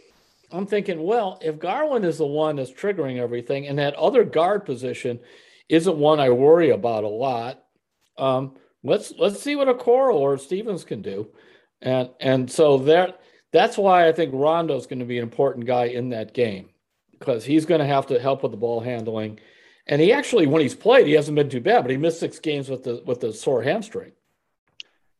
I'm 0.51 0.65
thinking, 0.65 1.03
well, 1.03 1.39
if 1.41 1.59
Garland 1.59 2.05
is 2.05 2.17
the 2.17 2.25
one 2.25 2.55
that's 2.55 2.71
triggering 2.71 3.17
everything, 3.17 3.67
and 3.67 3.77
that 3.79 3.95
other 3.95 4.23
guard 4.23 4.65
position 4.65 5.19
isn't 5.69 5.97
one 5.97 6.19
I 6.19 6.29
worry 6.29 6.69
about 6.69 7.03
a 7.03 7.09
lot, 7.09 7.63
um, 8.17 8.55
let's 8.83 9.13
let's 9.17 9.41
see 9.41 9.55
what 9.55 9.67
Okoro 9.67 10.13
or 10.13 10.37
Stevens 10.37 10.83
can 10.83 11.01
do. 11.01 11.27
And 11.81 12.09
and 12.19 12.49
so 12.49 12.77
that 12.79 13.21
that's 13.51 13.77
why 13.77 14.07
I 14.07 14.11
think 14.11 14.33
Rondo's 14.33 14.87
going 14.87 14.99
to 14.99 15.05
be 15.05 15.17
an 15.17 15.23
important 15.23 15.65
guy 15.65 15.85
in 15.85 16.09
that 16.09 16.33
game 16.33 16.69
because 17.19 17.45
he's 17.45 17.65
going 17.65 17.81
to 17.81 17.87
have 17.87 18.07
to 18.07 18.19
help 18.19 18.43
with 18.43 18.51
the 18.51 18.57
ball 18.57 18.81
handling. 18.81 19.39
And 19.87 20.01
he 20.01 20.11
actually, 20.11 20.47
when 20.47 20.61
he's 20.61 20.75
played, 20.75 21.07
he 21.07 21.13
hasn't 21.13 21.35
been 21.35 21.49
too 21.49 21.61
bad, 21.61 21.83
but 21.83 21.91
he 21.91 21.97
missed 21.97 22.19
six 22.19 22.39
games 22.39 22.69
with 22.69 22.83
the 22.83 23.03
with 23.05 23.21
the 23.21 23.33
sore 23.33 23.61
hamstring. 23.61 24.13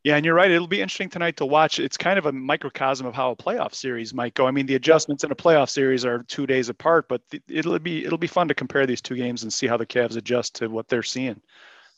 Yeah, 0.05 0.17
and 0.17 0.23
you're 0.23 0.35
right. 0.35 0.51
It'll 0.51 0.67
be 0.67 0.81
interesting 0.81 1.09
tonight 1.09 1.37
to 1.37 1.47
watch. 1.47 1.79
It's 1.79 1.97
kind 1.97 2.19
of 2.19 2.27
a 2.27 2.31
microcosm 2.31 3.07
of 3.07 3.15
how 3.15 3.31
a 3.31 3.35
playoff 3.35 3.73
series 3.73 4.13
might 4.13 4.35
go. 4.35 4.45
I 4.45 4.51
mean, 4.51 4.67
the 4.67 4.75
adjustments 4.75 5.23
in 5.23 5.31
a 5.31 5.35
playoff 5.35 5.67
series 5.69 6.05
are 6.05 6.21
two 6.21 6.45
days 6.45 6.69
apart, 6.69 7.07
but 7.09 7.21
it'll 7.47 7.79
be 7.79 8.05
it'll 8.05 8.19
be 8.19 8.27
fun 8.27 8.47
to 8.47 8.53
compare 8.53 8.85
these 8.85 9.01
two 9.01 9.15
games 9.15 9.41
and 9.41 9.51
see 9.51 9.65
how 9.65 9.77
the 9.77 9.85
Cavs 9.85 10.15
adjust 10.15 10.55
to 10.55 10.67
what 10.67 10.87
they're 10.87 11.01
seeing 11.01 11.41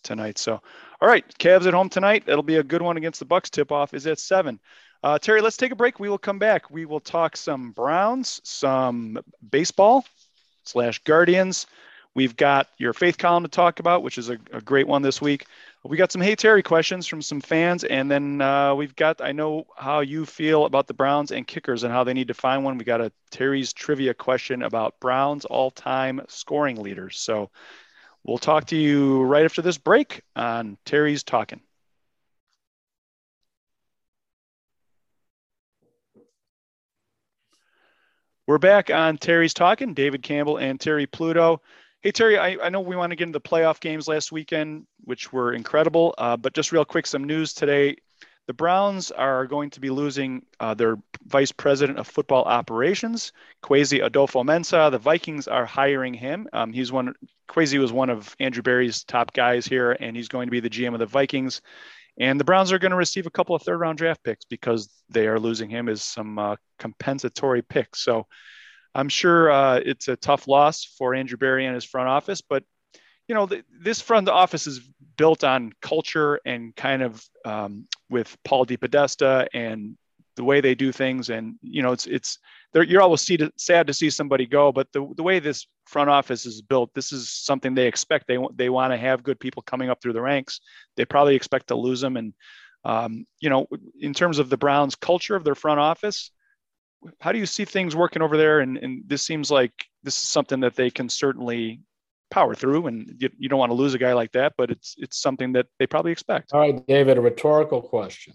tonight. 0.03 0.37
So, 0.37 0.61
all 1.01 1.07
right, 1.09 1.25
Cavs 1.37 1.67
at 1.67 1.73
home 1.73 1.89
tonight. 1.89 2.23
It'll 2.27 2.43
be 2.43 2.55
a 2.55 2.63
good 2.63 2.81
one 2.81 2.95
against 2.95 3.19
the 3.19 3.25
Bucks. 3.25 3.49
Tip 3.49 3.73
off 3.73 3.93
is 3.93 4.07
at 4.07 4.19
seven. 4.19 4.61
Uh, 5.03 5.19
Terry, 5.19 5.41
let's 5.41 5.57
take 5.57 5.71
a 5.71 5.75
break. 5.75 5.99
We 5.99 6.09
will 6.09 6.17
come 6.17 6.39
back. 6.39 6.69
We 6.69 6.85
will 6.85 6.99
talk 6.99 7.37
some 7.37 7.71
Browns, 7.71 8.41
some 8.43 9.19
baseball 9.51 10.05
slash 10.63 10.99
Guardians. 11.03 11.67
We've 12.13 12.35
got 12.35 12.67
your 12.77 12.93
faith 12.93 13.17
column 13.17 13.43
to 13.43 13.49
talk 13.49 13.79
about, 13.79 14.01
which 14.01 14.17
is 14.17 14.29
a, 14.29 14.37
a 14.51 14.61
great 14.61 14.87
one 14.87 15.03
this 15.03 15.21
week 15.21 15.45
we 15.87 15.97
got 15.97 16.11
some 16.11 16.21
Hey 16.21 16.35
Terry 16.35 16.63
questions 16.63 17.07
from 17.07 17.21
some 17.21 17.39
fans, 17.39 17.83
and 17.83 18.11
then 18.11 18.41
uh, 18.41 18.75
we've 18.75 18.95
got 18.95 19.21
I 19.21 19.31
know 19.31 19.67
how 19.77 20.01
you 20.01 20.25
feel 20.25 20.65
about 20.65 20.87
the 20.87 20.93
Browns 20.93 21.31
and 21.31 21.47
kickers 21.47 21.83
and 21.83 21.93
how 21.93 22.03
they 22.03 22.13
need 22.13 22.27
to 22.27 22.33
find 22.33 22.63
one. 22.63 22.77
We 22.77 22.83
got 22.83 23.01
a 23.01 23.11
Terry's 23.31 23.73
trivia 23.73 24.13
question 24.13 24.63
about 24.63 24.99
Browns 24.99 25.45
all-time 25.45 26.21
scoring 26.27 26.81
leaders. 26.81 27.17
So 27.19 27.49
we'll 28.23 28.37
talk 28.37 28.65
to 28.67 28.75
you 28.75 29.23
right 29.23 29.45
after 29.45 29.61
this 29.61 29.77
break 29.77 30.21
on 30.35 30.77
Terry's 30.85 31.23
talking. 31.23 31.61
We're 38.47 38.59
back 38.59 38.89
on 38.89 39.17
Terry's 39.17 39.53
talking. 39.53 39.93
David 39.93 40.23
Campbell 40.23 40.55
and 40.55 40.79
Terry 40.79 41.05
Pluto. 41.05 41.61
Hey, 41.99 42.11
Terry, 42.13 42.37
I, 42.37 42.55
I 42.63 42.69
know 42.69 42.79
we 42.79 42.95
want 42.95 43.11
to 43.11 43.17
get 43.17 43.27
into 43.27 43.39
the 43.39 43.41
playoff 43.41 43.81
games 43.81 44.07
last 44.07 44.31
weekend, 44.31 44.87
which 45.03 45.33
were 45.33 45.51
incredible. 45.51 46.15
Uh, 46.17 46.37
but 46.37 46.53
just 46.53 46.71
real 46.71 46.85
quick, 46.85 47.07
some 47.07 47.25
news 47.25 47.53
today. 47.53 47.97
The 48.45 48.53
Browns 48.53 49.11
are 49.11 49.47
going 49.47 49.71
to 49.71 49.81
be 49.81 49.89
losing 49.89 50.45
uh, 50.61 50.73
their 50.73 50.95
vice 51.25 51.51
president 51.51 51.99
of 51.99 52.07
football 52.07 52.45
operations, 52.45 53.33
Kwesi 53.61 54.01
Adofo-Mensah. 54.01 54.91
The 54.91 54.97
Vikings 54.97 55.49
are 55.49 55.65
hiring 55.65 56.13
him. 56.13 56.47
Um, 56.53 56.71
he's 56.71 56.89
one. 56.89 57.15
Kwesi 57.49 57.79
was 57.79 57.91
one 57.91 58.09
of 58.09 58.33
Andrew 58.39 58.63
Berry's 58.63 59.03
top 59.03 59.33
guys 59.33 59.67
here, 59.67 59.91
and 59.99 60.15
he's 60.15 60.29
going 60.29 60.47
to 60.47 60.51
be 60.51 60.61
the 60.61 60.69
GM 60.69 60.93
of 60.93 60.99
the 60.99 61.05
Vikings. 61.05 61.61
And 62.19 62.39
the 62.39 62.43
Browns 62.43 62.71
are 62.71 62.79
going 62.79 62.91
to 62.91 62.97
receive 62.97 63.27
a 63.27 63.31
couple 63.31 63.55
of 63.55 63.61
third 63.61 63.79
round 63.79 63.97
draft 63.97 64.23
picks 64.23 64.45
because 64.45 64.89
they 65.09 65.27
are 65.27 65.39
losing 65.39 65.69
him 65.69 65.87
as 65.87 66.03
some 66.03 66.39
uh, 66.39 66.55
compensatory 66.79 67.61
picks. 67.61 68.01
So 68.03 68.25
I'm 68.95 69.09
sure 69.09 69.51
uh, 69.51 69.79
it's 69.85 70.07
a 70.07 70.15
tough 70.15 70.47
loss 70.47 70.83
for 70.83 71.13
Andrew 71.13 71.37
Berry 71.37 71.65
and 71.65 71.75
his 71.75 71.85
front 71.85 72.09
office, 72.09 72.41
but 72.41 72.63
you 73.27 73.35
know 73.35 73.45
the, 73.45 73.63
this 73.79 74.01
front 74.01 74.29
office 74.29 74.67
is 74.67 74.79
built 75.17 75.43
on 75.43 75.73
culture 75.81 76.39
and 76.45 76.75
kind 76.75 77.01
of 77.01 77.23
um, 77.45 77.87
with 78.09 78.35
Paul 78.43 78.65
DePodesta 78.65 79.47
and 79.53 79.97
the 80.35 80.43
way 80.43 80.61
they 80.61 80.75
do 80.75 80.91
things, 80.91 81.29
and 81.29 81.55
you 81.61 81.83
know 81.83 81.91
it's 81.91 82.07
it's 82.07 82.39
you're 82.73 83.01
always 83.01 83.21
see 83.21 83.39
sad 83.57 83.87
to 83.87 83.93
see 83.93 84.09
somebody 84.09 84.45
go, 84.45 84.71
but 84.71 84.91
the 84.91 85.07
the 85.15 85.23
way 85.23 85.39
this 85.39 85.67
front 85.85 86.09
office 86.09 86.45
is 86.45 86.61
built, 86.61 86.93
this 86.93 87.11
is 87.11 87.31
something 87.31 87.73
they 87.73 87.87
expect. 87.87 88.27
They 88.27 88.37
they 88.55 88.69
want 88.69 88.93
to 88.93 88.97
have 88.97 89.23
good 89.23 89.39
people 89.39 89.63
coming 89.63 89.89
up 89.89 90.01
through 90.01 90.13
the 90.13 90.21
ranks. 90.21 90.59
They 90.95 91.05
probably 91.05 91.35
expect 91.35 91.67
to 91.67 91.75
lose 91.75 92.01
them, 92.01 92.17
and 92.17 92.33
um, 92.83 93.25
you 93.39 93.49
know 93.49 93.67
in 93.99 94.13
terms 94.13 94.39
of 94.39 94.49
the 94.49 94.57
Browns' 94.57 94.95
culture 94.95 95.35
of 95.35 95.43
their 95.43 95.55
front 95.55 95.79
office 95.79 96.31
how 97.19 97.31
do 97.31 97.39
you 97.39 97.45
see 97.45 97.65
things 97.65 97.95
working 97.95 98.21
over 98.21 98.37
there? 98.37 98.59
And, 98.59 98.77
and 98.77 99.03
this 99.07 99.23
seems 99.23 99.51
like 99.51 99.71
this 100.03 100.17
is 100.17 100.29
something 100.29 100.61
that 100.61 100.75
they 100.75 100.89
can 100.89 101.09
certainly 101.09 101.81
power 102.31 102.55
through. 102.55 102.87
And 102.87 103.15
you, 103.19 103.29
you 103.37 103.49
don't 103.49 103.59
want 103.59 103.69
to 103.69 103.75
lose 103.75 103.93
a 103.93 103.99
guy 103.99 104.13
like 104.13 104.31
that, 104.33 104.53
but 104.57 104.71
it's 104.71 104.95
it's 104.97 105.21
something 105.21 105.53
that 105.53 105.67
they 105.79 105.87
probably 105.87 106.11
expect. 106.11 106.53
All 106.53 106.59
right, 106.59 106.85
David, 106.87 107.17
a 107.17 107.21
rhetorical 107.21 107.81
question. 107.81 108.33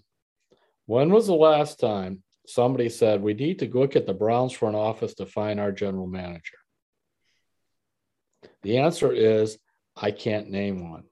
When 0.85 1.09
was 1.09 1.27
the 1.27 1.35
last 1.35 1.79
time 1.79 2.23
somebody 2.45 2.89
said 2.89 3.21
we 3.21 3.33
need 3.33 3.59
to 3.59 3.69
look 3.69 3.95
at 3.95 4.05
the 4.05 4.13
Browns 4.13 4.53
front 4.53 4.75
office 4.75 5.13
to 5.15 5.25
find 5.25 5.59
our 5.59 5.71
general 5.71 6.07
manager? 6.07 6.57
The 8.61 8.79
answer 8.79 9.11
is 9.11 9.57
I 9.95 10.11
can't 10.11 10.49
name 10.49 10.89
one. 10.89 11.03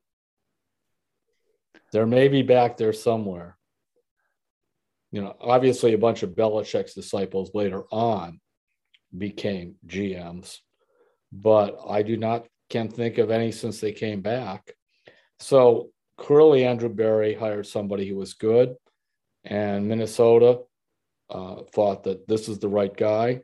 There 1.91 2.05
may 2.05 2.27
be 2.27 2.41
back 2.41 2.77
there 2.77 2.93
somewhere 2.93 3.57
you 5.11 5.21
know, 5.21 5.35
obviously 5.41 5.93
a 5.93 5.97
bunch 5.97 6.23
of 6.23 6.31
Belichick's 6.31 6.93
disciples 6.93 7.51
later 7.53 7.83
on 7.91 8.39
became 9.15 9.75
GMs, 9.85 10.59
but 11.31 11.77
I 11.87 12.01
do 12.01 12.15
not 12.15 12.47
can 12.69 12.87
think 12.87 13.17
of 13.17 13.29
any 13.29 13.51
since 13.51 13.81
they 13.81 13.91
came 13.91 14.21
back. 14.21 14.73
So 15.39 15.89
clearly 16.17 16.65
Andrew 16.65 16.87
Berry 16.87 17.33
hired 17.33 17.67
somebody 17.67 18.07
who 18.07 18.15
was 18.15 18.33
good, 18.33 18.75
and 19.43 19.87
Minnesota 19.87 20.61
uh, 21.31 21.63
thought 21.73 22.03
that 22.03 22.27
this 22.27 22.47
is 22.47 22.59
the 22.59 22.67
right 22.67 22.95
guy. 22.95 23.41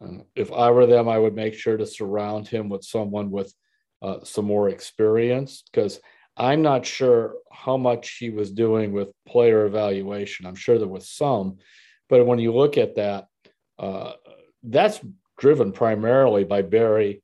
Uh, 0.00 0.22
if 0.36 0.52
I 0.52 0.70
were 0.70 0.86
them, 0.86 1.08
I 1.08 1.18
would 1.18 1.34
make 1.34 1.54
sure 1.54 1.76
to 1.76 1.86
surround 1.86 2.46
him 2.48 2.68
with 2.68 2.84
someone 2.84 3.30
with 3.30 3.52
uh, 4.00 4.18
some 4.22 4.44
more 4.44 4.68
experience 4.68 5.64
because 5.70 6.00
I'm 6.36 6.62
not 6.62 6.86
sure 6.86 7.34
how 7.50 7.76
much 7.76 8.18
he 8.18 8.30
was 8.30 8.52
doing 8.52 8.92
with 8.92 9.08
player 9.26 9.66
evaluation. 9.66 10.46
I'm 10.46 10.54
sure 10.54 10.78
there 10.78 10.86
was 10.86 11.08
some, 11.08 11.58
but 12.08 12.24
when 12.24 12.38
you 12.38 12.54
look 12.54 12.78
at 12.78 12.94
that, 12.94 13.26
uh, 13.78 14.12
that's 14.62 15.00
driven 15.36 15.72
primarily 15.72 16.44
by 16.44 16.62
Berry 16.62 17.22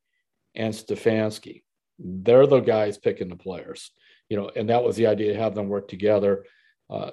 and 0.54 0.74
Stefanski. 0.74 1.62
They're 1.98 2.46
the 2.46 2.60
guys 2.60 2.98
picking 2.98 3.28
the 3.28 3.36
players, 3.36 3.92
you 4.28 4.36
know, 4.36 4.50
and 4.54 4.68
that 4.70 4.82
was 4.82 4.96
the 4.96 5.06
idea 5.06 5.32
to 5.32 5.38
have 5.38 5.54
them 5.54 5.68
work 5.68 5.86
together. 5.86 6.44
Uh, 6.90 7.12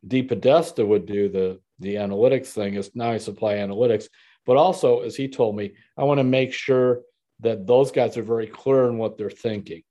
what 0.00 0.10
DePodesta 0.10 0.86
would 0.86 1.06
do, 1.06 1.28
the 1.28 1.60
the 1.78 1.94
analytics 1.94 2.48
thing, 2.48 2.74
is 2.74 2.90
now 2.94 3.10
I 3.10 3.18
supply 3.18 3.54
analytics, 3.54 4.08
but 4.44 4.56
also, 4.56 5.00
as 5.00 5.16
he 5.16 5.28
told 5.28 5.56
me, 5.56 5.74
I 5.96 6.04
want 6.04 6.18
to 6.18 6.24
make 6.24 6.52
sure 6.52 7.00
that 7.40 7.66
those 7.66 7.90
guys 7.90 8.16
are 8.16 8.22
very 8.22 8.46
clear 8.46 8.88
in 8.88 8.98
what 8.98 9.16
they're 9.16 9.30
thinking 9.30 9.82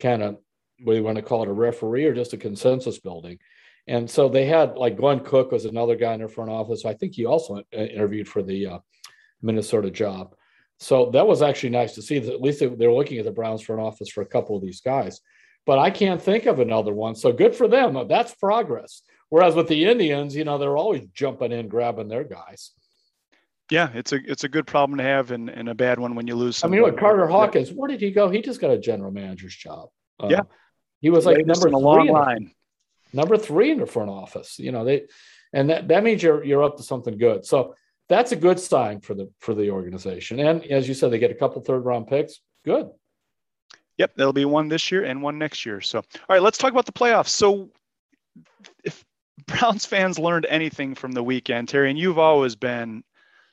kind 0.00 0.22
of 0.22 0.38
you 0.78 1.02
want 1.02 1.16
to 1.16 1.22
call 1.22 1.42
it 1.42 1.48
a 1.48 1.52
referee 1.52 2.04
or 2.04 2.14
just 2.14 2.32
a 2.32 2.36
consensus 2.36 2.98
building. 2.98 3.38
And 3.86 4.08
so 4.08 4.28
they 4.28 4.44
had 4.44 4.76
like 4.76 4.96
Glenn 4.96 5.20
Cook 5.20 5.50
was 5.50 5.64
another 5.64 5.96
guy 5.96 6.12
in 6.12 6.20
their 6.20 6.28
front 6.28 6.50
office. 6.50 6.84
I 6.84 6.94
think 6.94 7.14
he 7.14 7.24
also 7.24 7.56
uh, 7.56 7.76
interviewed 7.76 8.28
for 8.28 8.42
the 8.42 8.66
uh, 8.66 8.78
Minnesota 9.42 9.90
job. 9.90 10.34
So 10.78 11.10
that 11.10 11.26
was 11.26 11.42
actually 11.42 11.70
nice 11.70 11.94
to 11.94 12.02
see 12.02 12.18
that 12.18 12.32
at 12.32 12.40
least 12.40 12.60
they, 12.60 12.66
they're 12.66 12.92
looking 12.92 13.18
at 13.18 13.24
the 13.24 13.32
Browns 13.32 13.62
front 13.62 13.80
office 13.80 14.10
for 14.10 14.22
a 14.22 14.26
couple 14.26 14.56
of 14.56 14.62
these 14.62 14.80
guys. 14.80 15.20
But 15.66 15.78
I 15.78 15.90
can't 15.90 16.22
think 16.22 16.46
of 16.46 16.60
another 16.60 16.94
one. 16.94 17.14
So 17.14 17.32
good 17.32 17.54
for 17.54 17.66
them. 17.66 18.06
That's 18.08 18.34
progress. 18.34 19.02
Whereas 19.30 19.54
with 19.54 19.68
the 19.68 19.84
Indians, 19.86 20.34
you 20.34 20.44
know, 20.44 20.58
they're 20.58 20.76
always 20.76 21.06
jumping 21.12 21.52
in, 21.52 21.68
grabbing 21.68 22.08
their 22.08 22.24
guys. 22.24 22.72
Yeah, 23.70 23.90
it's 23.92 24.12
a 24.12 24.18
it's 24.24 24.44
a 24.44 24.48
good 24.48 24.66
problem 24.66 24.96
to 24.96 25.04
have 25.04 25.30
and, 25.30 25.50
and 25.50 25.68
a 25.68 25.74
bad 25.74 25.98
one 25.98 26.14
when 26.14 26.26
you 26.26 26.34
lose. 26.34 26.64
I 26.64 26.68
mean, 26.68 26.80
what 26.80 26.98
Carter 26.98 27.26
Hawkins, 27.26 27.70
where 27.70 27.88
did 27.88 28.00
he 28.00 28.10
go? 28.10 28.30
He 28.30 28.40
just 28.40 28.60
got 28.60 28.70
a 28.70 28.78
general 28.78 29.10
manager's 29.10 29.54
job. 29.54 29.90
Uh, 30.18 30.28
yeah, 30.30 30.40
he 31.00 31.10
was 31.10 31.26
like 31.26 31.44
number 31.44 31.68
in 31.68 31.74
a 31.74 31.78
long 31.78 32.08
line, 32.08 32.52
number 33.12 33.36
three 33.36 33.70
in 33.70 33.78
the 33.78 33.86
front 33.86 34.08
office. 34.08 34.58
You 34.58 34.72
know 34.72 34.84
they, 34.84 35.02
and 35.52 35.68
that 35.68 35.88
that 35.88 36.02
means 36.02 36.22
you're 36.22 36.42
you're 36.42 36.64
up 36.64 36.78
to 36.78 36.82
something 36.82 37.18
good. 37.18 37.44
So 37.44 37.74
that's 38.08 38.32
a 38.32 38.36
good 38.36 38.58
sign 38.58 39.00
for 39.00 39.12
the 39.12 39.30
for 39.38 39.52
the 39.52 39.70
organization. 39.70 40.40
And 40.40 40.64
as 40.64 40.88
you 40.88 40.94
said, 40.94 41.10
they 41.10 41.18
get 41.18 41.30
a 41.30 41.34
couple 41.34 41.60
third 41.60 41.84
round 41.84 42.06
picks. 42.06 42.40
Good. 42.64 42.88
Yep, 43.98 44.12
there'll 44.16 44.32
be 44.32 44.44
one 44.46 44.68
this 44.68 44.90
year 44.90 45.04
and 45.04 45.20
one 45.20 45.38
next 45.38 45.66
year. 45.66 45.80
So, 45.80 45.98
all 45.98 46.04
right, 46.30 46.42
let's 46.42 46.56
talk 46.56 46.70
about 46.70 46.86
the 46.86 46.92
playoffs. 46.92 47.28
So, 47.28 47.70
if 48.84 49.04
Browns 49.46 49.86
fans 49.86 50.18
learned 50.18 50.46
anything 50.48 50.94
from 50.94 51.12
the 51.12 51.22
weekend, 51.22 51.68
Terry, 51.68 51.90
and 51.90 51.98
you've 51.98 52.18
always 52.18 52.56
been 52.56 53.04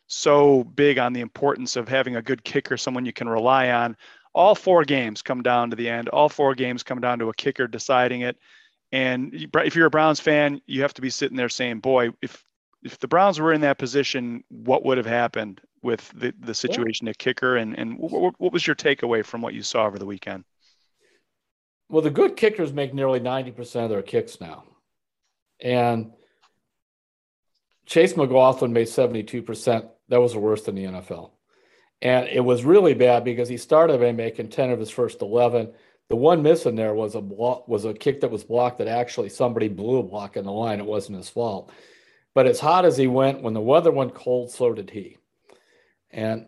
so 0.08 0.63
big 0.63 0.98
on 0.98 1.13
the 1.13 1.21
importance 1.21 1.76
of 1.76 1.88
having 1.88 2.15
a 2.15 2.21
good 2.21 2.43
kicker, 2.43 2.78
someone 2.78 3.06
you 3.06 3.13
can 3.13 3.30
rely 3.30 3.69
on. 3.69 3.98
All 4.34 4.56
four 4.56 4.84
games 4.84 5.21
come 5.21 5.41
down 5.41 5.69
to 5.69 5.76
the 5.76 5.89
end. 5.89 6.10
All 6.10 6.30
four 6.30 6.56
games 6.56 6.84
come 6.84 7.00
down 7.00 7.19
to 7.19 7.30
a 7.30 7.34
kicker 7.34 7.67
deciding 7.67 8.21
it. 8.21 8.38
And 8.91 9.34
if 9.34 9.76
you're 9.76 9.88
a 9.88 9.91
Browns 9.91 10.19
fan, 10.19 10.62
you 10.67 10.82
have 10.82 10.93
to 10.95 11.02
be 11.02 11.10
sitting 11.10 11.38
there 11.38 11.50
saying, 11.50 11.80
"Boy, 11.80 12.10
if 12.21 12.43
if 12.84 13.00
the 13.00 13.08
Browns 13.08 13.39
were 13.39 13.54
in 13.54 13.62
that 13.62 13.78
position, 13.78 14.43
what 14.50 14.86
would 14.86 14.98
have 14.98 15.08
happened 15.08 15.62
with 15.82 16.12
the, 16.15 16.34
the 16.39 16.54
situation 16.54 17.08
yeah. 17.08 17.12
at 17.12 17.17
kicker?" 17.17 17.56
And 17.56 17.78
and 17.78 17.98
what, 17.98 18.36
what 18.38 18.54
was 18.54 18.67
your 18.67 18.76
takeaway 18.76 19.26
from 19.26 19.41
what 19.41 19.54
you 19.54 19.63
saw 19.63 19.86
over 19.86 19.98
the 19.98 20.06
weekend? 20.06 20.43
Well, 21.89 22.02
the 22.02 22.10
good 22.10 22.36
kickers 22.36 22.74
make 22.74 22.93
nearly 22.93 23.19
ninety 23.19 23.52
percent 23.52 23.86
of 23.86 23.89
their 23.89 24.02
kicks 24.02 24.39
now, 24.39 24.65
and 25.60 26.12
Chase 27.86 28.15
McLaughlin 28.15 28.74
made 28.74 28.89
seventy 28.89 29.24
two 29.24 29.41
percent 29.41 29.86
that 30.10 30.22
was 30.22 30.34
the 30.34 30.39
worst 30.39 30.68
in 30.68 30.76
the 30.76 30.86
NFL. 30.86 31.32
And 32.02 32.28
it 32.28 32.41
was 32.41 32.65
really 32.65 32.94
bad 32.94 33.24
because 33.24 33.50
he 33.50 33.58
started 33.58 34.00
by 34.00 34.12
making 34.12 34.50
10 34.50 34.70
of 34.72 34.80
his 34.80 34.89
first 34.89 35.22
11. 35.22 35.74
The 36.10 36.15
one 36.15 36.44
missing 36.44 36.76
there 36.76 36.94
was 36.94 37.15
a 37.15 37.22
block, 37.22 37.68
was 37.68 37.86
a 37.86 37.94
kick 37.94 38.22
that 38.22 38.32
was 38.32 38.44
blocked 38.44 38.78
that 38.78 38.88
actually 38.88 39.30
somebody 39.30 39.70
blew 39.70 39.98
a 39.98 40.04
block 40.04 40.38
in 40.38 40.46
the 40.46 40.52
line. 40.52 40.80
It 40.80 40.86
wasn't 40.86 41.18
his 41.18 41.30
fault. 41.30 41.72
But 42.34 42.46
as 42.46 42.60
hot 42.60 42.86
as 42.86 42.98
he 42.98 43.08
went, 43.08 43.41
when 43.41 43.54
the 43.54 43.62
weather 43.62 43.91
went 43.91 44.13
cold, 44.13 44.52
so 44.52 44.74
did 44.74 44.91
he. 44.91 45.18
And 46.12 46.48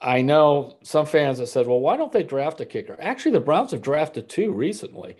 I 0.00 0.22
know 0.22 0.78
some 0.82 1.06
fans 1.06 1.38
have 1.38 1.48
said, 1.48 1.66
well, 1.66 1.78
why 1.78 1.96
don't 1.96 2.10
they 2.10 2.22
draft 2.22 2.60
a 2.60 2.66
kicker? 2.66 2.96
Actually, 2.98 3.32
the 3.32 3.40
Browns 3.40 3.70
have 3.72 3.82
drafted 3.82 4.28
two 4.28 4.50
recently. 4.50 5.16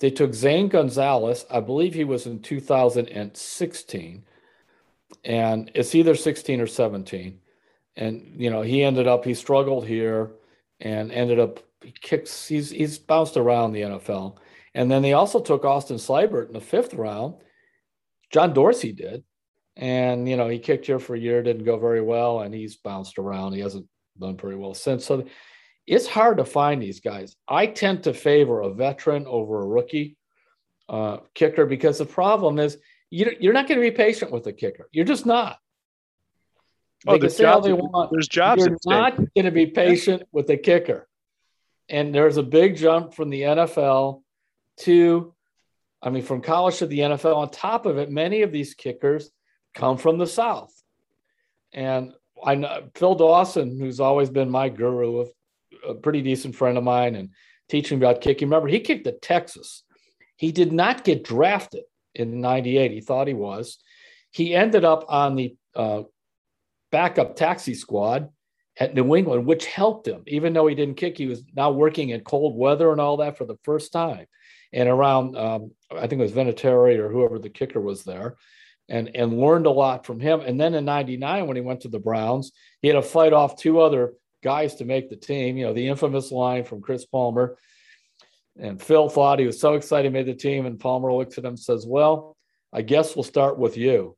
They 0.00 0.10
took 0.10 0.34
Zane 0.34 0.68
Gonzalez. 0.68 1.46
I 1.50 1.60
believe 1.60 1.94
he 1.94 2.04
was 2.04 2.26
in 2.26 2.40
2016. 2.40 4.24
And 5.24 5.70
it's 5.74 5.94
either 5.94 6.14
16 6.14 6.60
or 6.60 6.66
17. 6.66 7.38
And, 7.96 8.34
you 8.36 8.50
know, 8.50 8.62
he 8.62 8.82
ended 8.82 9.06
up, 9.06 9.24
he 9.24 9.34
struggled 9.34 9.86
here 9.86 10.32
and 10.80 11.12
ended 11.12 11.38
up, 11.38 11.60
he 11.82 11.92
kicks, 11.92 12.46
he's, 12.46 12.70
he's 12.70 12.98
bounced 12.98 13.36
around 13.36 13.72
the 13.72 13.82
NFL. 13.82 14.38
And 14.74 14.90
then 14.90 15.02
they 15.02 15.12
also 15.12 15.40
took 15.40 15.64
Austin 15.64 15.96
Seibert 15.96 16.48
in 16.48 16.52
the 16.52 16.60
fifth 16.60 16.94
round. 16.94 17.36
John 18.30 18.52
Dorsey 18.52 18.92
did. 18.92 19.22
And, 19.76 20.28
you 20.28 20.36
know, 20.36 20.48
he 20.48 20.58
kicked 20.58 20.86
here 20.86 20.98
for 20.98 21.14
a 21.14 21.20
year, 21.20 21.42
didn't 21.42 21.64
go 21.64 21.78
very 21.78 22.00
well, 22.00 22.40
and 22.40 22.54
he's 22.54 22.76
bounced 22.76 23.18
around. 23.18 23.52
He 23.52 23.60
hasn't 23.60 23.86
done 24.18 24.36
very 24.36 24.56
well 24.56 24.74
since. 24.74 25.04
So 25.04 25.24
it's 25.86 26.06
hard 26.06 26.38
to 26.38 26.44
find 26.44 26.80
these 26.80 27.00
guys. 27.00 27.36
I 27.48 27.66
tend 27.66 28.04
to 28.04 28.14
favor 28.14 28.60
a 28.60 28.70
veteran 28.70 29.26
over 29.26 29.60
a 29.60 29.66
rookie 29.66 30.16
uh, 30.88 31.18
kicker 31.34 31.66
because 31.66 31.98
the 31.98 32.06
problem 32.06 32.58
is 32.58 32.78
you're 33.10 33.52
not 33.52 33.68
going 33.68 33.80
to 33.80 33.90
be 33.90 33.94
patient 33.94 34.32
with 34.32 34.46
a 34.46 34.52
kicker. 34.52 34.88
You're 34.92 35.04
just 35.04 35.26
not. 35.26 35.58
Oh, 37.06 37.18
they 37.18 37.44
oh, 37.44 37.48
all 37.48 37.60
they 37.60 37.72
want. 37.72 38.10
There's 38.10 38.28
jobs. 38.28 38.64
You're 38.64 38.76
not 38.86 39.16
going 39.16 39.44
to 39.44 39.50
be 39.50 39.66
patient 39.66 40.22
with 40.32 40.48
a 40.50 40.56
kicker. 40.56 41.06
And 41.88 42.14
there's 42.14 42.38
a 42.38 42.42
big 42.42 42.76
jump 42.76 43.14
from 43.14 43.28
the 43.28 43.42
NFL 43.42 44.22
to, 44.80 45.34
I 46.02 46.10
mean, 46.10 46.22
from 46.22 46.40
college 46.40 46.78
to 46.78 46.86
the 46.86 47.00
NFL. 47.00 47.36
On 47.36 47.50
top 47.50 47.84
of 47.84 47.98
it, 47.98 48.10
many 48.10 48.42
of 48.42 48.52
these 48.52 48.74
kickers 48.74 49.30
come 49.74 49.98
from 49.98 50.16
the 50.16 50.26
South. 50.26 50.72
And 51.72 52.14
I 52.42 52.54
know 52.54 52.88
Phil 52.94 53.14
Dawson, 53.16 53.78
who's 53.78 54.00
always 54.00 54.30
been 54.30 54.50
my 54.50 54.70
guru, 54.70 55.26
a 55.88 55.94
pretty 55.94 56.22
decent 56.22 56.54
friend 56.54 56.78
of 56.78 56.84
mine, 56.84 57.14
and 57.14 57.30
teaching 57.68 57.98
about 57.98 58.20
kicking. 58.20 58.48
Remember, 58.48 58.68
he 58.68 58.80
kicked 58.80 59.06
at 59.06 59.22
Texas. 59.22 59.82
He 60.36 60.52
did 60.52 60.72
not 60.72 61.04
get 61.04 61.24
drafted 61.24 61.84
in 62.14 62.40
'98. 62.40 62.90
He 62.90 63.00
thought 63.00 63.28
he 63.28 63.34
was. 63.34 63.78
He 64.30 64.54
ended 64.54 64.84
up 64.84 65.04
on 65.08 65.36
the 65.36 65.56
uh, 65.74 66.02
backup 66.90 67.36
taxi 67.36 67.74
squad 67.74 68.30
at 68.78 68.94
New 68.94 69.14
England, 69.14 69.46
which 69.46 69.66
helped 69.66 70.08
him. 70.08 70.22
Even 70.26 70.52
though 70.52 70.66
he 70.66 70.74
didn't 70.74 70.96
kick, 70.96 71.16
he 71.16 71.26
was 71.26 71.44
now 71.54 71.70
working 71.70 72.10
in 72.10 72.20
cold 72.22 72.56
weather 72.56 72.90
and 72.90 73.00
all 73.00 73.18
that 73.18 73.38
for 73.38 73.44
the 73.44 73.58
first 73.62 73.92
time. 73.92 74.26
And 74.72 74.88
around, 74.88 75.36
um, 75.36 75.70
I 75.92 76.08
think 76.08 76.20
it 76.20 76.24
was 76.24 76.32
Vinatieri 76.32 76.98
or 76.98 77.08
whoever 77.08 77.38
the 77.38 77.48
kicker 77.48 77.80
was 77.80 78.02
there 78.02 78.36
and 78.88 79.10
and 79.14 79.38
learned 79.40 79.66
a 79.66 79.70
lot 79.70 80.04
from 80.04 80.20
him. 80.20 80.40
And 80.40 80.60
then 80.60 80.74
in 80.74 80.84
'99, 80.84 81.46
when 81.46 81.56
he 81.56 81.62
went 81.62 81.82
to 81.82 81.88
the 81.88 81.98
Browns, 81.98 82.52
he 82.82 82.88
had 82.88 82.94
to 82.94 83.02
fight 83.02 83.32
off 83.32 83.56
two 83.56 83.80
other 83.80 84.14
guys 84.44 84.76
to 84.76 84.84
make 84.84 85.10
the 85.10 85.16
team. 85.16 85.56
You 85.56 85.66
know, 85.66 85.72
the 85.72 85.88
infamous 85.88 86.30
line 86.30 86.64
from 86.64 86.82
Chris 86.82 87.04
Palmer. 87.04 87.56
And 88.56 88.80
Phil 88.80 89.08
thought 89.08 89.40
he 89.40 89.46
was 89.46 89.58
so 89.58 89.74
excited 89.74 90.12
he 90.12 90.12
made 90.12 90.26
the 90.26 90.34
team, 90.34 90.66
and 90.66 90.78
Palmer 90.78 91.12
looks 91.12 91.38
at 91.38 91.44
him 91.44 91.50
and 91.50 91.58
says, 91.58 91.84
"Well, 91.84 92.36
I 92.72 92.82
guess 92.82 93.16
we'll 93.16 93.24
start 93.24 93.58
with 93.58 93.76
you." 93.76 94.16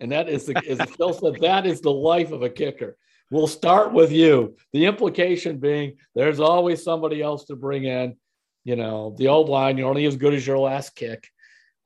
And 0.00 0.10
that 0.10 0.28
is, 0.28 0.46
the, 0.46 0.60
as 0.68 0.80
Phil 0.96 1.12
said, 1.12 1.40
that 1.42 1.66
is 1.66 1.80
the 1.80 1.92
life 1.92 2.32
of 2.32 2.42
a 2.42 2.50
kicker. 2.50 2.96
We'll 3.30 3.46
start 3.46 3.92
with 3.92 4.10
you. 4.10 4.56
The 4.72 4.86
implication 4.86 5.58
being 5.58 5.98
there's 6.16 6.40
always 6.40 6.82
somebody 6.82 7.22
else 7.22 7.44
to 7.44 7.54
bring 7.54 7.84
in. 7.84 8.16
You 8.64 8.76
know, 8.76 9.14
the 9.16 9.28
old 9.28 9.48
line, 9.48 9.78
you're 9.78 9.88
only 9.88 10.04
as 10.06 10.16
good 10.16 10.34
as 10.34 10.46
your 10.46 10.58
last 10.58 10.96
kick. 10.96 11.28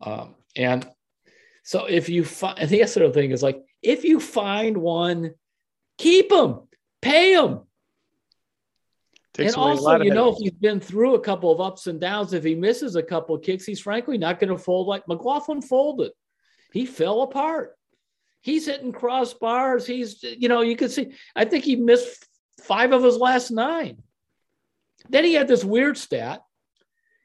Um, 0.00 0.36
and 0.56 0.88
so 1.64 1.84
if 1.84 2.08
you 2.08 2.24
find 2.24 2.68
the 2.68 2.82
other 2.82 3.12
thing 3.12 3.30
is 3.30 3.42
like 3.42 3.60
if 3.82 4.04
you 4.04 4.20
find 4.20 4.78
one, 4.78 5.34
keep 5.98 6.30
them, 6.30 6.62
pay 7.04 7.34
him. 7.34 7.60
Takes 9.34 9.54
and 9.54 9.62
also, 9.62 10.00
you 10.00 10.14
know, 10.14 10.32
if 10.32 10.38
he's 10.38 10.52
been 10.52 10.80
through 10.80 11.16
a 11.16 11.20
couple 11.20 11.50
of 11.50 11.60
ups 11.60 11.86
and 11.88 12.00
downs, 12.00 12.32
if 12.32 12.44
he 12.44 12.54
misses 12.54 12.94
a 12.94 13.02
couple 13.02 13.34
of 13.34 13.42
kicks, 13.42 13.64
he's 13.64 13.80
frankly 13.80 14.16
not 14.16 14.38
going 14.38 14.50
to 14.50 14.58
fold 14.58 14.86
like 14.86 15.06
McLaughlin 15.08 15.60
folded. 15.60 16.12
He 16.72 16.86
fell 16.86 17.22
apart. 17.22 17.76
He's 18.42 18.66
hitting 18.66 18.92
crossbars. 18.92 19.86
He's, 19.86 20.22
you 20.22 20.48
know, 20.48 20.60
you 20.60 20.76
can 20.76 20.88
see, 20.88 21.12
I 21.34 21.44
think 21.46 21.64
he 21.64 21.76
missed 21.76 22.26
five 22.62 22.92
of 22.92 23.02
his 23.02 23.16
last 23.16 23.50
nine. 23.50 24.02
Then 25.08 25.24
he 25.24 25.34
had 25.34 25.48
this 25.48 25.64
weird 25.64 25.98
stat. 25.98 26.42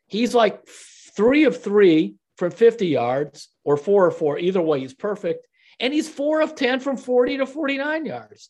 He's 0.07 0.33
like 0.33 0.67
three 1.15 1.43
of 1.43 1.61
three 1.61 2.15
from 2.37 2.51
50 2.51 2.87
yards 2.87 3.49
or 3.63 3.77
four 3.77 4.05
or 4.05 4.11
four. 4.11 4.39
Either 4.39 4.61
way, 4.61 4.79
he's 4.79 4.95
perfect. 4.95 5.45
And 5.79 5.93
he's 5.93 6.09
four 6.09 6.41
of 6.41 6.55
10 6.55 6.79
from 6.79 6.97
40 6.97 7.37
to 7.37 7.45
49 7.45 8.05
yards. 8.05 8.49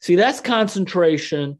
See, 0.00 0.16
that's 0.16 0.40
concentration, 0.40 1.58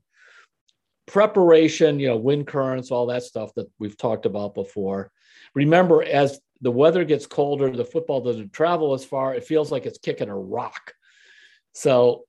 preparation, 1.06 2.00
you 2.00 2.08
know, 2.08 2.16
wind 2.16 2.46
currents, 2.46 2.90
all 2.90 3.06
that 3.06 3.22
stuff 3.22 3.52
that 3.54 3.70
we've 3.78 3.96
talked 3.96 4.26
about 4.26 4.54
before. 4.54 5.10
Remember, 5.54 6.02
as 6.02 6.40
the 6.60 6.70
weather 6.70 7.04
gets 7.04 7.26
colder, 7.26 7.70
the 7.70 7.84
football 7.84 8.20
doesn't 8.20 8.52
travel 8.52 8.94
as 8.94 9.04
far. 9.04 9.34
It 9.34 9.44
feels 9.44 9.70
like 9.70 9.86
it's 9.86 9.98
kicking 9.98 10.28
a 10.28 10.36
rock. 10.36 10.94
So, 11.74 12.24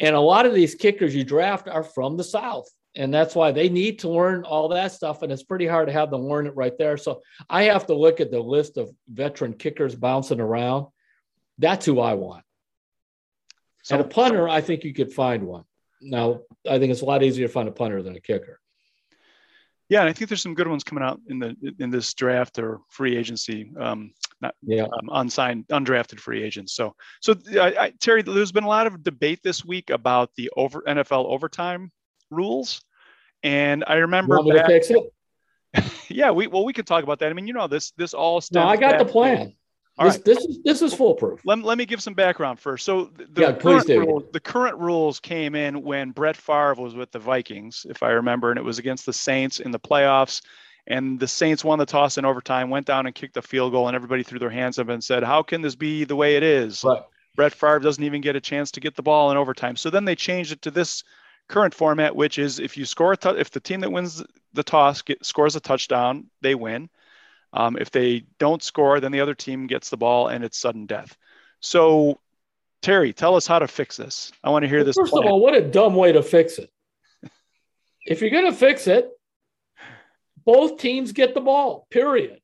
and 0.00 0.14
a 0.14 0.20
lot 0.20 0.46
of 0.46 0.54
these 0.54 0.74
kickers 0.74 1.14
you 1.14 1.24
draft 1.24 1.68
are 1.68 1.84
from 1.84 2.16
the 2.16 2.24
South 2.24 2.68
and 2.96 3.12
that's 3.12 3.34
why 3.34 3.52
they 3.52 3.68
need 3.68 3.98
to 4.00 4.08
learn 4.08 4.42
all 4.44 4.68
that 4.68 4.90
stuff 4.90 5.22
and 5.22 5.30
it's 5.30 5.42
pretty 5.42 5.66
hard 5.66 5.86
to 5.86 5.92
have 5.92 6.10
them 6.10 6.22
learn 6.22 6.46
it 6.46 6.56
right 6.56 6.76
there 6.78 6.96
so 6.96 7.20
i 7.48 7.64
have 7.64 7.86
to 7.86 7.94
look 7.94 8.20
at 8.20 8.30
the 8.30 8.40
list 8.40 8.76
of 8.76 8.90
veteran 9.08 9.52
kickers 9.52 9.94
bouncing 9.94 10.40
around 10.40 10.86
that's 11.58 11.86
who 11.86 12.00
i 12.00 12.14
want 12.14 12.42
so, 13.86 13.96
and 13.96 14.04
a 14.04 14.08
punter 14.08 14.48
i 14.48 14.60
think 14.60 14.84
you 14.84 14.92
could 14.92 15.12
find 15.12 15.42
one 15.44 15.64
now 16.00 16.40
i 16.68 16.78
think 16.78 16.90
it's 16.90 17.02
a 17.02 17.04
lot 17.04 17.22
easier 17.22 17.46
to 17.46 17.52
find 17.52 17.68
a 17.68 17.72
punter 17.72 18.02
than 18.02 18.16
a 18.16 18.20
kicker 18.20 18.60
yeah 19.88 20.00
and 20.00 20.08
i 20.08 20.12
think 20.12 20.28
there's 20.28 20.42
some 20.42 20.54
good 20.54 20.68
ones 20.68 20.84
coming 20.84 21.04
out 21.04 21.20
in 21.28 21.38
the 21.38 21.56
in 21.78 21.90
this 21.90 22.12
draft 22.14 22.58
or 22.58 22.80
free 22.88 23.16
agency 23.16 23.70
um 23.78 24.10
not 24.40 24.54
yeah. 24.62 24.82
um, 24.82 25.08
unsigned 25.12 25.66
undrafted 25.68 26.18
free 26.18 26.42
agents 26.42 26.74
so 26.74 26.94
so 27.20 27.34
I, 27.52 27.84
I, 27.84 27.92
terry 28.00 28.22
there's 28.22 28.52
been 28.52 28.64
a 28.64 28.68
lot 28.68 28.86
of 28.86 29.02
debate 29.02 29.40
this 29.42 29.64
week 29.64 29.90
about 29.90 30.30
the 30.36 30.50
over 30.56 30.82
nfl 30.82 31.26
overtime 31.26 31.90
rules 32.30 32.82
and 33.42 33.84
I 33.86 33.94
remember 33.96 34.42
back, 34.42 34.82
yeah, 36.08 36.30
we 36.30 36.46
well 36.46 36.64
we 36.64 36.72
could 36.72 36.86
talk 36.86 37.04
about 37.04 37.18
that. 37.20 37.30
I 37.30 37.32
mean, 37.32 37.46
you 37.46 37.52
know, 37.52 37.66
this 37.66 37.92
this 37.92 38.14
all 38.14 38.42
No, 38.52 38.66
I 38.66 38.76
got 38.76 38.98
the 38.98 39.04
plan. 39.04 39.54
All 39.98 40.06
this, 40.06 40.16
right. 40.16 40.24
this 40.24 40.44
is 40.44 40.58
this 40.62 40.82
is 40.82 40.92
foolproof. 40.92 41.40
Let, 41.44 41.58
let 41.60 41.78
me 41.78 41.86
give 41.86 42.02
some 42.02 42.12
background 42.12 42.60
first. 42.60 42.84
So 42.84 43.10
the, 43.16 43.40
yeah, 43.40 43.52
current 43.52 43.88
rules, 43.88 44.24
the 44.32 44.40
current 44.40 44.76
rules 44.76 45.20
came 45.20 45.54
in 45.54 45.82
when 45.82 46.10
Brett 46.10 46.36
Favre 46.36 46.74
was 46.74 46.94
with 46.94 47.12
the 47.12 47.18
Vikings, 47.18 47.86
if 47.88 48.02
I 48.02 48.10
remember, 48.10 48.50
and 48.50 48.58
it 48.58 48.64
was 48.64 48.78
against 48.78 49.06
the 49.06 49.12
Saints 49.12 49.58
in 49.58 49.70
the 49.70 49.80
playoffs. 49.80 50.42
And 50.88 51.18
the 51.18 51.26
Saints 51.26 51.64
won 51.64 51.78
the 51.78 51.86
toss 51.86 52.16
in 52.18 52.24
overtime, 52.24 52.70
went 52.70 52.86
down 52.86 53.06
and 53.06 53.14
kicked 53.14 53.34
the 53.34 53.42
field 53.42 53.72
goal, 53.72 53.88
and 53.88 53.96
everybody 53.96 54.22
threw 54.22 54.38
their 54.38 54.50
hands 54.50 54.78
up 54.78 54.88
and 54.88 55.02
said, 55.02 55.24
"How 55.24 55.42
can 55.42 55.62
this 55.62 55.74
be 55.74 56.04
the 56.04 56.14
way 56.14 56.36
it 56.36 56.42
is?" 56.42 56.84
Right. 56.84 57.02
Brett 57.34 57.54
Favre 57.54 57.80
doesn't 57.80 58.04
even 58.04 58.20
get 58.20 58.36
a 58.36 58.40
chance 58.40 58.70
to 58.72 58.80
get 58.80 58.96
the 58.96 59.02
ball 59.02 59.30
in 59.30 59.36
overtime. 59.36 59.76
So 59.76 59.90
then 59.90 60.04
they 60.04 60.14
changed 60.14 60.52
it 60.52 60.62
to 60.62 60.70
this 60.70 61.04
current 61.48 61.74
format, 61.74 62.14
which 62.14 62.38
is 62.38 62.58
if 62.58 62.76
you 62.76 62.84
score 62.84 63.12
a 63.12 63.16
t- 63.16 63.28
if 63.30 63.50
the 63.50 63.60
team 63.60 63.80
that 63.80 63.92
wins 63.92 64.22
the 64.52 64.62
toss 64.62 65.02
get, 65.02 65.24
scores 65.24 65.56
a 65.56 65.60
touchdown, 65.60 66.26
they 66.42 66.54
win. 66.54 66.88
Um, 67.52 67.76
if 67.78 67.90
they 67.90 68.24
don't 68.38 68.62
score, 68.62 69.00
then 69.00 69.12
the 69.12 69.20
other 69.20 69.34
team 69.34 69.66
gets 69.66 69.90
the 69.90 69.96
ball 69.96 70.28
and 70.28 70.44
it's 70.44 70.58
sudden 70.58 70.86
death. 70.86 71.16
So, 71.60 72.20
Terry, 72.82 73.12
tell 73.12 73.34
us 73.34 73.46
how 73.46 73.58
to 73.58 73.68
fix 73.68 73.96
this. 73.96 74.32
I 74.44 74.50
want 74.50 74.64
to 74.64 74.68
hear 74.68 74.84
this. 74.84 74.96
First 74.96 75.12
plan. 75.12 75.24
of 75.24 75.30
all, 75.30 75.40
what 75.40 75.54
a 75.54 75.62
dumb 75.62 75.94
way 75.94 76.12
to 76.12 76.22
fix 76.22 76.58
it. 76.58 76.70
if 78.06 78.20
you're 78.20 78.30
going 78.30 78.50
to 78.50 78.56
fix 78.56 78.86
it, 78.86 79.08
both 80.44 80.78
teams 80.78 81.12
get 81.12 81.34
the 81.34 81.40
ball, 81.40 81.86
period. 81.90 82.40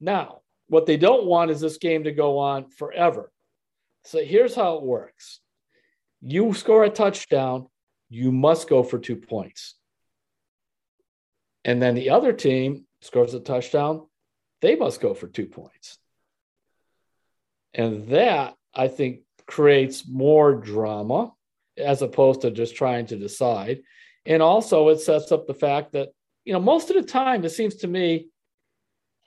Now, 0.00 0.42
what 0.68 0.86
they 0.86 0.96
don't 0.96 1.26
want 1.26 1.50
is 1.50 1.60
this 1.60 1.78
game 1.78 2.04
to 2.04 2.12
go 2.12 2.38
on 2.38 2.68
forever. 2.68 3.30
So 4.04 4.22
here's 4.24 4.54
how 4.54 4.76
it 4.76 4.82
works 4.82 5.40
you 6.20 6.54
score 6.54 6.84
a 6.84 6.90
touchdown, 6.90 7.66
you 8.08 8.30
must 8.30 8.68
go 8.68 8.82
for 8.82 8.98
two 8.98 9.16
points. 9.16 9.74
And 11.64 11.80
then 11.80 11.94
the 11.94 12.10
other 12.10 12.32
team 12.32 12.86
scores 13.02 13.34
a 13.34 13.40
touchdown, 13.40 14.06
they 14.60 14.76
must 14.76 15.00
go 15.00 15.12
for 15.12 15.26
two 15.26 15.46
points. 15.46 15.98
And 17.74 18.08
that, 18.08 18.54
I 18.74 18.88
think, 18.88 19.20
creates 19.46 20.08
more 20.08 20.54
drama 20.54 21.32
as 21.76 22.00
opposed 22.00 22.42
to 22.42 22.50
just 22.50 22.76
trying 22.76 23.06
to 23.06 23.16
decide. 23.16 23.82
And 24.24 24.40
also, 24.40 24.88
it 24.88 25.00
sets 25.00 25.32
up 25.32 25.46
the 25.46 25.54
fact 25.54 25.92
that, 25.92 26.10
you 26.44 26.52
know, 26.52 26.60
most 26.60 26.90
of 26.90 26.96
the 26.96 27.02
time, 27.02 27.44
it 27.44 27.50
seems 27.50 27.76
to 27.76 27.88
me, 27.88 28.28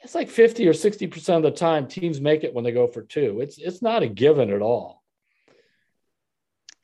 it's 0.03 0.15
like 0.15 0.29
50 0.29 0.67
or 0.67 0.73
60% 0.73 1.37
of 1.37 1.43
the 1.43 1.51
time 1.51 1.87
teams 1.87 2.21
make 2.21 2.43
it 2.43 2.53
when 2.53 2.63
they 2.63 2.71
go 2.71 2.87
for 2.87 3.01
two. 3.01 3.41
It's, 3.41 3.57
it's 3.57 3.81
not 3.81 4.03
a 4.03 4.07
given 4.07 4.51
at 4.51 4.61
all. 4.61 4.94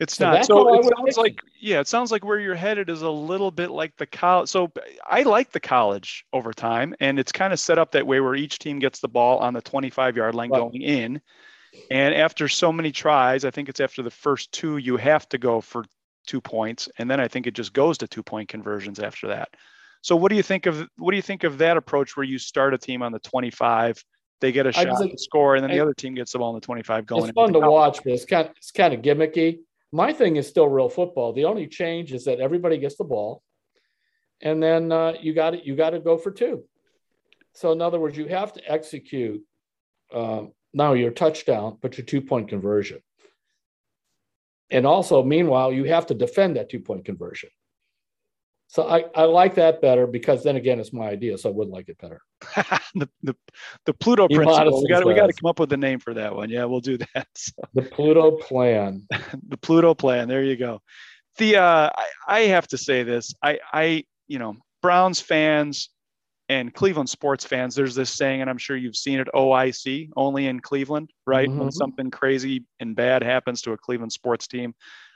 It's 0.01 0.17
so 0.17 0.31
not. 0.31 0.45
So 0.47 0.79
it 0.79 0.83
sounds 0.97 1.17
like 1.17 1.41
yeah, 1.59 1.79
it 1.79 1.87
sounds 1.87 2.11
like 2.11 2.25
where 2.25 2.39
you're 2.39 2.55
headed 2.55 2.89
is 2.89 3.03
a 3.03 3.09
little 3.09 3.51
bit 3.51 3.69
like 3.69 3.95
the 3.97 4.07
college. 4.07 4.49
So 4.49 4.71
I 5.07 5.21
like 5.21 5.51
the 5.51 5.59
college 5.59 6.25
over 6.33 6.53
time, 6.53 6.95
and 6.99 7.19
it's 7.19 7.31
kind 7.31 7.53
of 7.53 7.59
set 7.59 7.77
up 7.77 7.91
that 7.91 8.07
way 8.07 8.19
where 8.19 8.33
each 8.33 8.57
team 8.57 8.79
gets 8.79 8.99
the 8.99 9.07
ball 9.07 9.37
on 9.37 9.53
the 9.53 9.61
25 9.61 10.17
yard 10.17 10.33
line 10.33 10.49
right. 10.49 10.57
going 10.57 10.81
in, 10.81 11.21
and 11.91 12.15
after 12.15 12.47
so 12.47 12.73
many 12.73 12.91
tries, 12.91 13.45
I 13.45 13.51
think 13.51 13.69
it's 13.69 13.79
after 13.79 14.01
the 14.01 14.09
first 14.09 14.51
two, 14.51 14.77
you 14.77 14.97
have 14.97 15.29
to 15.29 15.37
go 15.37 15.61
for 15.61 15.85
two 16.25 16.41
points, 16.41 16.89
and 16.97 17.09
then 17.09 17.19
I 17.19 17.27
think 17.27 17.45
it 17.45 17.53
just 17.53 17.71
goes 17.71 17.99
to 17.99 18.07
two 18.07 18.23
point 18.23 18.49
conversions 18.49 18.99
after 18.99 19.27
that. 19.27 19.49
So 20.01 20.15
what 20.15 20.29
do 20.29 20.35
you 20.35 20.43
think 20.43 20.65
of 20.65 20.87
what 20.97 21.11
do 21.11 21.15
you 21.15 21.21
think 21.21 21.43
of 21.43 21.59
that 21.59 21.77
approach 21.77 22.17
where 22.17 22.23
you 22.23 22.39
start 22.39 22.73
a 22.73 22.79
team 22.79 23.03
on 23.03 23.11
the 23.11 23.19
25, 23.19 24.03
they 24.39 24.51
get 24.51 24.65
a 24.65 24.71
shot 24.71 24.99
to 24.99 25.17
score, 25.19 25.53
and 25.53 25.63
then 25.63 25.69
I, 25.69 25.75
the 25.75 25.79
other 25.81 25.93
team 25.93 26.15
gets 26.15 26.31
the 26.31 26.39
ball 26.39 26.49
on 26.49 26.55
the 26.55 26.61
25 26.61 27.05
going. 27.05 27.25
It's 27.25 27.33
fun 27.33 27.53
to 27.53 27.59
watch, 27.59 27.99
but 28.03 28.13
it's 28.13 28.25
kind 28.25 28.47
of, 28.47 28.55
it's 28.57 28.71
kind 28.71 28.95
of 28.95 29.03
gimmicky. 29.03 29.59
My 29.91 30.13
thing 30.13 30.37
is 30.37 30.47
still 30.47 30.67
real 30.67 30.89
football. 30.89 31.33
The 31.33 31.45
only 31.45 31.67
change 31.67 32.13
is 32.13 32.25
that 32.25 32.39
everybody 32.39 32.77
gets 32.77 32.95
the 32.95 33.03
ball, 33.03 33.43
and 34.41 34.61
then 34.61 34.91
uh, 34.91 35.13
you 35.19 35.33
got 35.33 35.53
it. 35.53 35.65
You 35.65 35.75
got 35.75 35.91
to 35.91 35.99
go 35.99 36.17
for 36.17 36.31
two. 36.31 36.63
So 37.53 37.71
in 37.71 37.81
other 37.81 37.99
words, 37.99 38.17
you 38.17 38.27
have 38.27 38.53
to 38.53 38.71
execute 38.71 39.41
um, 40.13 40.53
now 40.73 40.93
your 40.93 41.11
touchdown, 41.11 41.77
but 41.81 41.97
your 41.97 42.05
two 42.05 42.21
point 42.21 42.49
conversion. 42.49 42.99
And 44.69 44.85
also, 44.85 45.21
meanwhile, 45.21 45.73
you 45.73 45.83
have 45.85 46.07
to 46.07 46.13
defend 46.13 46.55
that 46.55 46.69
two 46.69 46.79
point 46.79 47.05
conversion. 47.05 47.49
So 48.67 48.87
I, 48.87 49.03
I 49.13 49.25
like 49.25 49.55
that 49.55 49.81
better 49.81 50.07
because 50.07 50.43
then 50.43 50.55
again, 50.55 50.79
it's 50.79 50.93
my 50.93 51.09
idea, 51.09 51.37
so 51.37 51.49
I 51.49 51.53
would 51.53 51.67
like 51.67 51.89
it 51.89 51.97
better. 51.97 52.21
the, 52.95 53.09
the, 53.23 53.35
the 53.85 53.93
Pluto 53.93 54.27
he 54.27 54.35
principle. 54.35 54.81
We 54.81 54.89
got 54.89 55.05
we 55.05 55.13
got 55.13 55.27
to 55.27 55.33
come 55.33 55.49
up 55.49 55.59
with 55.59 55.71
a 55.73 55.77
name 55.77 55.99
for 55.99 56.13
that 56.13 56.35
one. 56.35 56.49
Yeah, 56.49 56.65
we'll 56.65 56.81
do 56.81 56.97
that. 56.97 57.27
So. 57.35 57.53
The 57.73 57.81
Pluto 57.83 58.31
plan. 58.31 59.07
the 59.47 59.57
Pluto 59.57 59.93
plan. 59.93 60.27
There 60.27 60.43
you 60.43 60.57
go. 60.57 60.81
The 61.37 61.57
uh, 61.57 61.89
I, 61.95 62.07
I 62.27 62.39
have 62.41 62.67
to 62.67 62.77
say 62.77 63.03
this. 63.03 63.33
I 63.41 63.59
I 63.71 64.03
you 64.27 64.39
know 64.39 64.55
Browns 64.81 65.19
fans 65.19 65.89
and 66.51 66.73
Cleveland 66.73 67.09
sports 67.09 67.45
fans, 67.45 67.75
there's 67.75 67.95
this 67.95 68.09
saying, 68.09 68.41
and 68.41 68.49
I'm 68.49 68.57
sure 68.57 68.75
you've 68.75 68.97
seen 68.97 69.21
it 69.21 69.29
OIC, 69.33 70.09
only 70.17 70.47
in 70.47 70.59
Cleveland, 70.59 71.09
right? 71.25 71.47
Mm-hmm. 71.47 71.59
When 71.59 71.71
something 71.71 72.11
crazy 72.11 72.65
and 72.81 72.93
bad 72.93 73.23
happens 73.23 73.61
to 73.61 73.71
a 73.71 73.77
Cleveland 73.77 74.11
sports 74.11 74.47
team. 74.47 74.75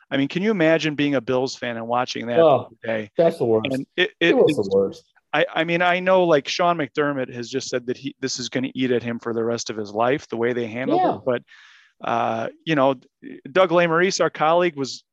I 0.10 0.16
mean, 0.16 0.30
can 0.30 0.44
you 0.44 0.52
imagine 0.52 0.96
being 0.96 1.16
a 1.16 1.22
Bills 1.22 1.56
fan 1.56 1.76
and 1.76 1.88
watching 1.88 2.28
that 2.28 2.40
oh, 2.40 2.70
day? 2.84 3.12
That's 3.18 3.38
the 3.38 3.44
worst. 3.44 3.68
And 3.72 3.86
it, 3.98 4.12
it, 4.22 4.30
it 4.30 4.38
was 4.38 4.56
the 4.56 4.70
worst. 4.74 5.04
I, 5.36 5.46
I 5.54 5.64
mean, 5.66 5.82
I 5.82 6.00
know 6.00 6.24
like 6.24 6.48
Sean 6.48 6.78
McDermott 6.78 7.34
has 7.34 7.50
just 7.50 7.68
said 7.68 7.88
that 7.88 7.98
he 7.98 8.16
this 8.22 8.40
is 8.40 8.48
going 8.48 8.64
to 8.64 8.78
eat 8.78 8.92
at 8.92 9.04
him 9.04 9.20
for 9.20 9.34
the 9.34 9.44
rest 9.44 9.70
of 9.70 9.76
his 9.76 9.92
life, 9.92 10.30
the 10.30 10.38
way 10.38 10.54
they 10.54 10.66
handled 10.66 11.02
yeah. 11.02 11.16
it. 11.16 11.22
But 11.26 11.44
uh, 12.02 12.48
you 12.66 12.76
know, 12.76 12.96
Doug 13.52 13.72
Lesmerises, 13.72 14.22
our 14.22 14.30
colleague, 14.30 14.78
was 14.78 15.04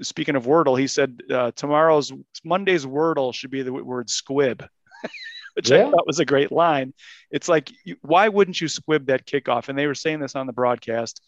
speaking 0.00 0.36
of 0.36 0.46
Wordle. 0.46 0.78
He 0.78 0.86
said 0.86 1.20
uh, 1.28 1.50
tomorrow's 1.56 2.12
Monday's 2.44 2.86
Wordle 2.86 3.34
should 3.34 3.50
be 3.50 3.62
the 3.62 3.72
word 3.72 4.08
squib. 4.08 4.64
which 5.54 5.70
yeah. 5.70 5.88
I 5.88 5.90
thought 5.90 6.06
was 6.06 6.20
a 6.20 6.24
great 6.24 6.52
line. 6.52 6.94
It's 7.32 7.48
like, 7.48 7.72
why 8.02 8.28
wouldn't 8.28 8.60
you 8.60 8.68
squib 8.68 9.06
that 9.06 9.26
kickoff? 9.26 9.68
And 9.68 9.76
they 9.76 9.88
were 9.88 9.94
saying 9.96 10.20
this 10.20 10.36
on 10.36 10.46
the 10.46 10.52
broadcast. 10.52 11.20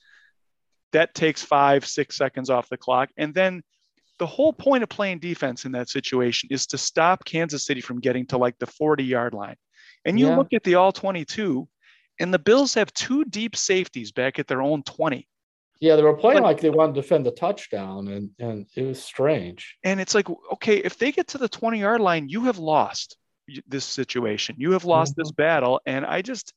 That 0.93 1.17
takes 1.17 1.43
five, 1.43 1.85
six 1.85 2.17
seconds 2.17 2.49
off 2.49 2.69
the 2.69 2.77
clock. 2.77 3.11
And 3.17 3.35
then 3.35 3.65
the 4.21 4.27
whole 4.27 4.53
point 4.53 4.83
of 4.83 4.89
playing 4.91 5.19
defense 5.19 5.65
in 5.65 5.73
that 5.73 5.89
situation 5.89 6.51
is 6.53 6.67
to 6.69 6.79
stop 6.79 7.25
Kansas 7.25 7.65
City 7.65 7.81
from 7.81 8.01
getting 8.01 8.27
to 8.27 8.37
like 8.37 8.57
the 8.59 8.67
40 8.67 9.03
yard 9.03 9.33
line. 9.33 9.57
And 10.05 10.21
you 10.21 10.29
yeah. 10.29 10.37
look 10.37 10.53
at 10.53 10.63
the 10.63 10.77
all 10.77 10.93
22, 10.93 11.67
and 12.21 12.33
the 12.33 12.39
Bills 12.39 12.75
have 12.75 12.93
two 12.93 13.25
deep 13.25 13.57
safeties 13.57 14.13
back 14.13 14.39
at 14.39 14.47
their 14.47 14.63
own 14.63 14.83
20. 14.83 15.27
Yeah, 15.81 15.97
they 15.97 16.03
were 16.03 16.17
playing 16.17 16.43
like 16.43 16.61
they 16.61 16.69
wanted 16.69 16.95
to 16.97 17.01
defend 17.01 17.25
the 17.25 17.31
touchdown, 17.31 18.09
and, 18.09 18.31
and 18.39 18.67
it 18.77 18.83
was 18.83 19.03
strange. 19.03 19.79
And 19.83 19.99
it's 19.99 20.15
like, 20.15 20.29
okay, 20.53 20.77
if 20.77 20.99
they 20.99 21.11
get 21.13 21.29
to 21.29 21.39
the 21.39 21.49
20 21.49 21.81
yard 21.81 22.03
line, 22.03 22.29
you 22.29 22.45
have 22.45 22.59
lost 22.59 23.17
this 23.67 23.87
situation. 23.87 24.57
You 24.59 24.73
have 24.73 24.85
lost 24.85 25.13
mm-hmm. 25.13 25.23
this 25.23 25.33
battle. 25.33 25.81
And 25.87 26.05
I 26.05 26.21
just, 26.21 26.53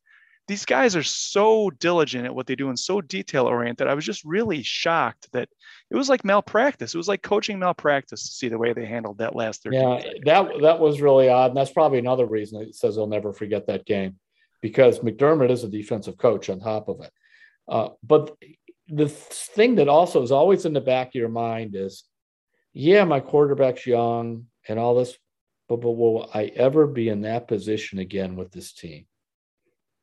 these 0.47 0.65
guys 0.65 0.95
are 0.95 1.03
so 1.03 1.69
diligent 1.79 2.25
at 2.25 2.35
what 2.35 2.47
they 2.47 2.55
do 2.55 2.69
and 2.69 2.77
so 2.77 2.99
detail 2.99 3.45
oriented. 3.45 3.87
I 3.87 3.93
was 3.93 4.05
just 4.05 4.25
really 4.25 4.61
shocked 4.61 5.29
that 5.31 5.47
it 5.89 5.95
was 5.95 6.09
like 6.09 6.25
malpractice. 6.25 6.93
It 6.93 6.97
was 6.97 7.07
like 7.07 7.21
coaching 7.21 7.59
malpractice 7.59 8.27
to 8.27 8.33
see 8.33 8.49
the 8.49 8.57
way 8.57 8.73
they 8.73 8.85
handled 8.85 9.19
that 9.19 9.35
last 9.35 9.63
13 9.63 9.79
Yeah, 9.79 10.11
that 10.25 10.61
that 10.61 10.79
was 10.79 11.01
really 11.01 11.29
odd. 11.29 11.51
And 11.51 11.57
that's 11.57 11.71
probably 11.71 11.99
another 11.99 12.25
reason 12.25 12.61
it 12.61 12.75
says 12.75 12.95
they'll 12.95 13.07
never 13.07 13.31
forget 13.31 13.67
that 13.67 13.85
game 13.85 14.17
because 14.61 14.99
McDermott 14.99 15.49
is 15.51 15.63
a 15.63 15.69
defensive 15.69 16.17
coach 16.17 16.49
on 16.49 16.59
top 16.59 16.89
of 16.89 17.01
it. 17.01 17.11
Uh, 17.67 17.89
but 18.03 18.35
the 18.89 19.07
thing 19.07 19.75
that 19.75 19.87
also 19.87 20.21
is 20.21 20.31
always 20.31 20.65
in 20.65 20.73
the 20.73 20.81
back 20.81 21.09
of 21.09 21.15
your 21.15 21.29
mind 21.29 21.75
is, 21.75 22.03
yeah, 22.73 23.05
my 23.05 23.21
quarterback's 23.21 23.87
young 23.87 24.47
and 24.67 24.77
all 24.77 24.95
this, 24.95 25.17
but, 25.69 25.77
but 25.77 25.91
will 25.91 26.29
I 26.33 26.45
ever 26.45 26.85
be 26.85 27.07
in 27.07 27.21
that 27.21 27.47
position 27.47 27.99
again 27.99 28.35
with 28.35 28.51
this 28.51 28.73
team? 28.73 29.05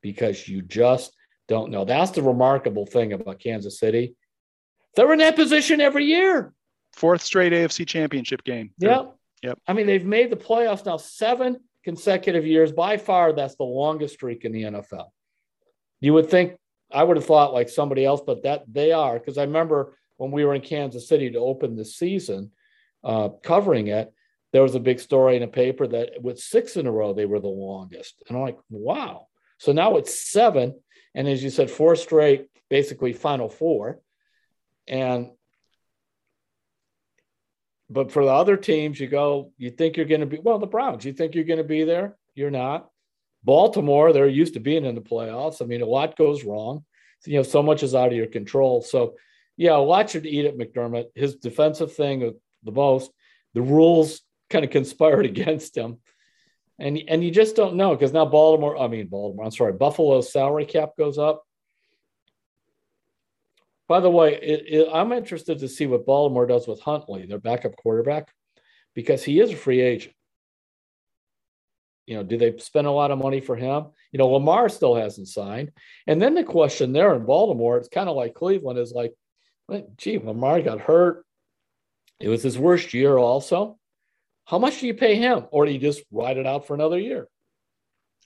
Because 0.03 0.49
you 0.49 0.63
just 0.63 1.13
don't 1.49 1.71
know. 1.71 1.85
That's 1.85 2.13
the 2.13 2.23
remarkable 2.23 2.87
thing 2.87 3.13
about 3.13 3.41
Kansas 3.41 3.79
City. 3.79 4.15
They're 4.97 5.13
in 5.13 5.19
that 5.19 5.37
position 5.37 5.81
every 5.81 6.05
year. 6.05 6.53
Fourth 6.95 7.23
straight 7.23 7.53
AFC 7.53 7.87
championship 7.87 8.43
game. 8.45 8.71
Yep. 8.79 9.17
Yep. 9.43 9.59
I 9.67 9.73
mean, 9.73 9.87
they've 9.87 10.05
made 10.05 10.31
the 10.31 10.37
playoffs 10.37 10.85
now 10.85 10.97
seven 10.97 11.59
consecutive 11.85 12.47
years. 12.47 12.73
By 12.73 12.97
far, 12.97 13.33
that's 13.33 13.57
the 13.57 13.65
longest 13.65 14.15
streak 14.15 14.45
in 14.45 14.53
the 14.53 14.65
NFL. 14.65 15.07
You 16.01 16.15
would 16.15 16.29
think 16.29 16.57
I 16.93 17.05
would 17.05 17.17
have 17.17 17.27
thought 17.27 17.53
like 17.53 17.69
somebody 17.69 18.05
else, 18.05 18.21
but 18.25 18.43
that 18.43 18.65
they 18.71 18.93
are 18.93 19.19
because 19.19 19.39
I 19.39 19.43
remember 19.43 19.97
when 20.17 20.31
we 20.31 20.45
were 20.45 20.55
in 20.55 20.61
Kansas 20.61 21.09
City 21.09 21.31
to 21.31 21.39
open 21.39 21.77
the 21.77 21.85
season, 21.85 22.51
uh, 23.05 23.31
covering 23.43 23.89
it, 23.89 24.13
there 24.53 24.63
was 24.63 24.75
a 24.75 24.81
big 24.81 25.01
story 25.01 25.37
in 25.37 25.43
a 25.43 25.49
paper 25.49 25.87
that 25.87 26.21
with 26.21 26.39
six 26.39 26.77
in 26.77 26.87
a 26.87 26.93
row, 26.93 27.15
they 27.15 27.27
were 27.27 27.41
the 27.41 27.49
longest. 27.49 28.23
And 28.29 28.37
I'm 28.37 28.43
like, 28.43 28.59
wow. 28.69 29.29
So 29.61 29.73
now 29.73 29.99
it's 29.99 30.19
seven. 30.19 30.81
And 31.15 31.29
as 31.29 31.45
you 31.45 31.51
said, 31.51 31.71
four 31.71 31.95
straight, 31.95 32.49
basically 32.71 33.13
final 33.13 33.51
four. 33.51 34.01
And 34.89 35.31
but 37.91 38.11
for 38.11 38.25
the 38.25 38.31
other 38.31 38.57
teams, 38.57 38.99
you 38.99 39.09
go, 39.09 39.53
you 39.59 39.71
think 39.71 39.97
you're 39.97 40.07
going 40.07 40.21
to 40.21 40.27
be, 40.27 40.39
well, 40.39 40.59
the 40.59 40.67
Browns, 40.67 41.05
you 41.05 41.13
think 41.13 41.35
you're 41.35 41.45
going 41.45 41.59
to 41.59 41.65
be 41.65 41.85
there? 41.85 42.17
You're 42.35 42.51
not. 42.51 42.89
Baltimore, 43.43 44.13
they're 44.13 44.29
used 44.29 44.55
to 44.55 44.61
being 44.61 44.85
in 44.85 44.95
the 44.95 45.01
playoffs. 45.01 45.61
I 45.61 45.67
mean, 45.67 45.83
a 45.83 45.87
lot 45.87 46.17
goes 46.17 46.45
wrong. 46.45 46.85
You 47.27 47.39
know, 47.39 47.43
so 47.43 47.63
much 47.63 47.83
is 47.83 47.95
out 47.95 48.09
of 48.09 48.15
your 48.15 48.29
control. 48.29 48.81
So, 48.81 49.17
yeah, 49.57 49.77
a 49.77 49.79
lot 49.79 50.09
should 50.09 50.25
eat 50.25 50.47
at 50.47 50.57
McDermott. 50.57 51.07
His 51.15 51.37
defensive 51.37 51.93
thing, 51.93 52.33
the 52.63 52.73
most, 52.73 53.11
the 53.53 53.63
rules 53.63 54.23
kind 54.49 54.65
of 54.65 54.71
conspired 54.71 55.27
against 55.35 55.77
him. 55.77 55.99
And, 56.81 56.99
and 57.09 57.23
you 57.23 57.31
just 57.31 57.57
don't 57.57 57.75
know 57.77 57.95
because 57.95 58.15
now 58.15 58.25
Baltimore, 58.25 58.79
I 58.79 58.89
mean, 58.89 59.07
Baltimore, 59.07 59.45
I'm 59.45 59.51
sorry, 59.51 59.75
Buffalo's 59.75 60.33
salary 60.33 60.65
cap 60.65 60.97
goes 60.99 61.19
up. 61.19 61.45
By 63.87 64.01
the 64.01 64.09
way, 64.09 64.35
it, 64.37 64.65
it, 64.67 64.89
I'm 64.91 65.13
interested 65.13 65.59
to 65.59 65.69
see 65.69 65.85
what 65.85 66.07
Baltimore 66.07 66.47
does 66.47 66.67
with 66.67 66.81
Huntley, 66.81 67.27
their 67.27 67.39
backup 67.39 67.77
quarterback, 67.77 68.33
because 68.95 69.23
he 69.23 69.41
is 69.41 69.53
a 69.53 69.57
free 69.57 69.81
agent. 69.81 70.15
You 72.07 72.17
know, 72.17 72.23
do 72.23 72.39
they 72.39 72.57
spend 72.59 72.87
a 72.87 72.93
lot 72.93 73.11
of 73.11 73.19
money 73.19 73.41
for 73.41 73.57
him? 73.57 73.87
You 74.11 74.19
know, 74.19 74.29
Lamar 74.29 74.69
still 74.69 74.95
hasn't 74.95 75.29
signed. 75.29 75.73
And 76.07 76.21
then 76.21 76.35
the 76.35 76.45
question 76.45 76.93
there 76.93 77.15
in 77.15 77.27
Baltimore, 77.27 77.77
it's 77.77 77.89
kind 77.89 78.09
of 78.09 78.17
like 78.17 78.35
Cleveland 78.35 78.79
is 78.79 78.93
like, 78.93 79.13
gee, 79.99 80.19
Lamar 80.19 80.63
got 80.63 80.81
hurt. 80.81 81.27
It 82.21 82.29
was 82.29 82.43
his 82.43 82.59
worst 82.59 82.95
year 82.95 83.19
also. 83.19 83.80
How 84.51 84.59
much 84.59 84.81
do 84.81 84.89
you 84.89 84.95
pay 84.95 85.15
him, 85.15 85.47
or 85.53 85.65
do 85.65 85.71
you 85.71 85.79
just 85.79 86.03
ride 86.11 86.37
it 86.37 86.45
out 86.45 86.67
for 86.67 86.75
another 86.75 86.99
year? 86.99 87.29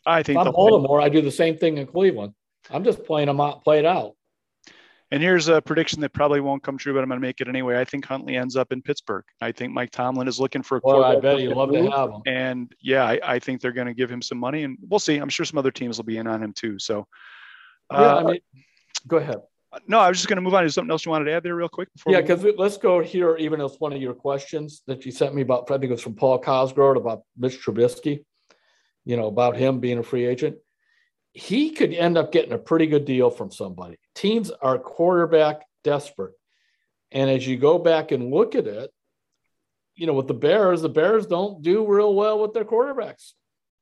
I 0.07 0.23
think 0.23 0.41
if 0.41 0.47
I'm 0.47 0.53
Baltimore. 0.55 0.99
I 0.99 1.11
do 1.11 1.21
the 1.21 1.31
same 1.31 1.59
thing 1.59 1.77
in 1.77 1.87
Cleveland. 1.87 2.33
I'm 2.71 2.83
just 2.83 3.05
playing 3.05 3.27
them 3.27 3.43
out, 3.43 3.63
play 3.63 3.79
it 3.79 3.85
out. 3.85 4.15
And 5.11 5.23
here's 5.23 5.49
a 5.49 5.61
prediction 5.61 6.01
that 6.01 6.15
probably 6.15 6.41
won't 6.41 6.63
come 6.63 6.79
true, 6.79 6.95
but 6.95 7.03
I'm 7.03 7.11
going 7.11 7.21
to 7.21 7.27
make 7.27 7.43
it 7.43 7.49
anyway. 7.49 7.79
I 7.79 7.85
think 7.85 8.07
Huntley 8.07 8.37
ends 8.37 8.57
up 8.57 8.73
in 8.73 8.81
Pittsburgh. 8.81 9.25
I 9.43 9.53
think 9.53 9.75
Mike 9.75 9.91
Tomlin 9.91 10.27
is 10.27 10.41
looking 10.41 10.63
for 10.63 10.79
a 10.79 10.81
well, 10.83 11.05
I 11.05 11.21
bet 11.21 11.41
he'd 11.41 11.49
love 11.49 11.71
to 11.73 11.91
have 11.91 12.09
him. 12.09 12.23
And 12.25 12.75
yeah, 12.81 13.05
I, 13.05 13.21
I, 13.23 13.39
think 13.39 13.61
they're 13.61 13.73
going 13.73 13.87
to 13.87 13.95
give 13.95 14.11
him 14.11 14.23
some 14.23 14.39
money, 14.39 14.65
and 14.65 14.79
we'll 14.89 15.01
see. 15.01 15.19
I'm 15.19 15.29
sure 15.29 15.45
some 15.45 15.59
other 15.59 15.71
teams 15.71 15.99
will 15.99 16.05
be 16.05 16.17
in 16.17 16.27
on 16.27 16.43
him 16.43 16.55
too. 16.55 16.79
So, 16.79 17.07
uh, 17.91 18.01
yeah, 18.01 18.15
I 18.15 18.23
mean, 18.23 18.41
go 19.07 19.19
ahead 19.19 19.43
no, 19.87 19.99
I 19.99 20.09
was 20.09 20.19
just 20.19 20.29
going 20.29 20.37
to 20.37 20.43
move 20.43 20.55
on 20.55 20.65
to 20.65 20.71
something 20.71 20.91
else 20.91 21.05
you 21.05 21.11
wanted 21.11 21.27
to 21.27 21.33
add 21.33 21.43
there, 21.43 21.55
real 21.55 21.69
quick. 21.69 21.89
yeah, 22.07 22.21
because 22.21 22.45
let's 22.57 22.77
go 22.77 23.01
here. 23.01 23.37
Even 23.37 23.61
as 23.61 23.77
one 23.79 23.93
of 23.93 24.01
your 24.01 24.15
questions 24.15 24.83
that 24.87 25.05
you 25.05 25.13
sent 25.13 25.35
me 25.35 25.43
about, 25.43 25.71
I 25.71 25.75
think 25.79 25.85
it 25.85 25.91
was 25.91 26.03
from 26.03 26.15
Paul 26.15 26.39
Cosgrove 26.39 26.97
about 26.97 27.23
Mitch 27.37 27.63
Trubisky. 27.65 28.25
You 29.05 29.17
know 29.17 29.27
about 29.27 29.57
him 29.57 29.81
being 29.81 29.99
a 29.99 30.03
free 30.03 30.25
agent. 30.25 30.57
He 31.33 31.71
could 31.71 31.93
end 31.93 32.17
up 32.17 32.33
getting 32.33 32.53
a 32.53 32.59
pretty 32.59 32.87
good 32.87 33.05
deal 33.05 33.31
from 33.31 33.51
somebody. 33.51 33.99
Teams 34.15 34.51
are 34.51 34.79
quarterback 34.79 35.63
desperate, 35.83 36.35
and 37.13 37.29
as 37.29 37.47
you 37.47 37.57
go 37.57 37.79
back 37.79 38.13
and 38.13 38.31
look 38.31 38.55
at 38.55 38.67
it, 38.67 38.91
you 39.95 40.07
know 40.07 40.15
with 40.15 40.29
the 40.29 40.35
Bears, 40.35 40.81
the 40.81 40.89
Bears 40.89 41.27
don't 41.27 41.63
do 41.63 41.87
real 41.87 42.15
well 42.15 42.41
with 42.41 42.55
their 42.55 42.65
quarterbacks. 42.65 43.33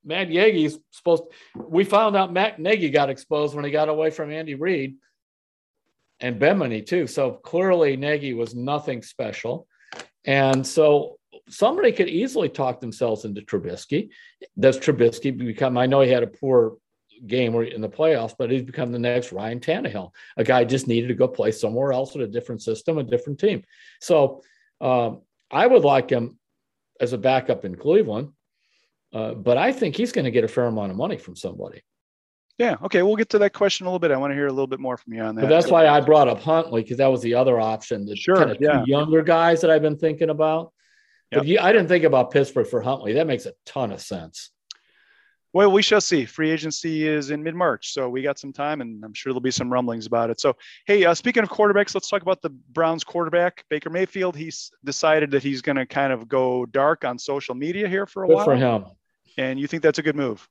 Matt 0.04 0.28
Nagy's 0.28 0.78
supposed. 0.90 1.22
To, 1.54 1.62
we 1.62 1.84
found 1.84 2.16
out 2.16 2.32
Matt 2.32 2.58
Nagy 2.58 2.90
got 2.90 3.10
exposed 3.10 3.54
when 3.54 3.64
he 3.64 3.70
got 3.70 3.88
away 3.88 4.10
from 4.10 4.32
Andy 4.32 4.56
Reid 4.56 4.96
and 6.22 6.40
Bieniemy 6.40 6.86
too. 6.86 7.06
So 7.06 7.32
clearly 7.32 7.96
Nagy 7.96 8.32
was 8.32 8.54
nothing 8.54 9.02
special. 9.02 9.66
And 10.24 10.66
so 10.66 11.18
somebody 11.48 11.92
could 11.92 12.08
easily 12.08 12.48
talk 12.48 12.80
themselves 12.80 13.24
into 13.24 13.42
Trubisky. 13.42 14.10
Does 14.58 14.78
Trubisky 14.78 15.36
become, 15.36 15.76
I 15.76 15.86
know 15.86 16.00
he 16.00 16.10
had 16.10 16.22
a 16.22 16.28
poor 16.28 16.76
game 17.26 17.54
in 17.54 17.80
the 17.80 17.88
playoffs, 17.88 18.34
but 18.38 18.50
he's 18.50 18.62
become 18.62 18.92
the 18.92 18.98
next 18.98 19.32
Ryan 19.32 19.60
Tannehill, 19.60 20.10
a 20.36 20.44
guy 20.44 20.64
just 20.64 20.88
needed 20.88 21.08
to 21.08 21.14
go 21.14 21.28
play 21.28 21.52
somewhere 21.52 21.92
else 21.92 22.14
with 22.14 22.28
a 22.28 22.32
different 22.32 22.62
system, 22.62 22.98
a 22.98 23.02
different 23.02 23.38
team. 23.38 23.62
So 24.00 24.42
Um, 24.82 25.22
I 25.48 25.64
would 25.64 25.84
like 25.84 26.10
him 26.10 26.38
as 26.98 27.12
a 27.12 27.18
backup 27.18 27.64
in 27.64 27.76
Cleveland, 27.76 28.28
uh, 29.12 29.34
but 29.34 29.56
I 29.56 29.72
think 29.72 29.94
he's 29.94 30.10
going 30.10 30.24
to 30.24 30.32
get 30.32 30.42
a 30.42 30.48
fair 30.48 30.66
amount 30.66 30.90
of 30.90 30.96
money 30.96 31.18
from 31.18 31.36
somebody. 31.36 31.82
Yeah. 32.58 32.76
Okay. 32.82 33.02
We'll 33.02 33.16
get 33.16 33.30
to 33.30 33.38
that 33.38 33.52
question 33.52 33.86
a 33.86 33.88
little 33.88 33.98
bit. 33.98 34.10
I 34.10 34.16
want 34.16 34.30
to 34.30 34.34
hear 34.34 34.46
a 34.46 34.52
little 34.52 34.66
bit 34.66 34.80
more 34.80 34.96
from 34.96 35.14
you 35.14 35.22
on 35.22 35.34
that. 35.34 35.42
But 35.42 35.48
that's 35.48 35.68
why 35.68 35.88
I 35.88 36.00
brought 36.00 36.28
up 36.28 36.40
Huntley 36.40 36.82
because 36.82 36.98
that 36.98 37.06
was 37.06 37.22
the 37.22 37.34
other 37.34 37.58
option. 37.58 38.04
The 38.06 38.16
sure. 38.16 38.36
Kind 38.36 38.50
of 38.50 38.58
yeah. 38.60 38.84
younger 38.86 39.22
guys 39.22 39.60
that 39.62 39.70
I've 39.70 39.82
been 39.82 39.98
thinking 39.98 40.30
about. 40.30 40.72
Yep. 41.30 41.40
But 41.40 41.46
you, 41.46 41.58
I 41.60 41.72
didn't 41.72 41.88
think 41.88 42.04
about 42.04 42.30
Pittsburgh 42.30 42.66
for 42.66 42.82
Huntley. 42.82 43.14
That 43.14 43.26
makes 43.26 43.46
a 43.46 43.54
ton 43.64 43.90
of 43.90 44.00
sense. 44.00 44.50
Well, 45.54 45.70
we 45.70 45.82
shall 45.82 46.00
see. 46.00 46.24
Free 46.24 46.50
agency 46.50 47.06
is 47.06 47.30
in 47.30 47.42
mid 47.42 47.54
March, 47.54 47.92
so 47.92 48.08
we 48.08 48.22
got 48.22 48.38
some 48.38 48.54
time, 48.54 48.80
and 48.80 49.04
I'm 49.04 49.12
sure 49.12 49.32
there'll 49.32 49.42
be 49.42 49.50
some 49.50 49.70
rumblings 49.70 50.06
about 50.06 50.30
it. 50.30 50.40
So, 50.40 50.56
hey, 50.86 51.04
uh, 51.04 51.12
speaking 51.12 51.42
of 51.42 51.50
quarterbacks, 51.50 51.94
let's 51.94 52.08
talk 52.08 52.22
about 52.22 52.40
the 52.40 52.48
Browns 52.48 53.04
quarterback, 53.04 53.64
Baker 53.68 53.90
Mayfield. 53.90 54.34
He's 54.34 54.70
decided 54.82 55.30
that 55.32 55.42
he's 55.42 55.60
going 55.60 55.76
to 55.76 55.84
kind 55.84 56.10
of 56.10 56.26
go 56.26 56.64
dark 56.64 57.04
on 57.04 57.18
social 57.18 57.54
media 57.54 57.86
here 57.86 58.06
for 58.06 58.24
a 58.24 58.28
good 58.28 58.36
while. 58.36 58.44
for 58.46 58.56
him. 58.56 58.86
And 59.36 59.60
you 59.60 59.66
think 59.66 59.82
that's 59.82 59.98
a 59.98 60.02
good 60.02 60.16
move? 60.16 60.48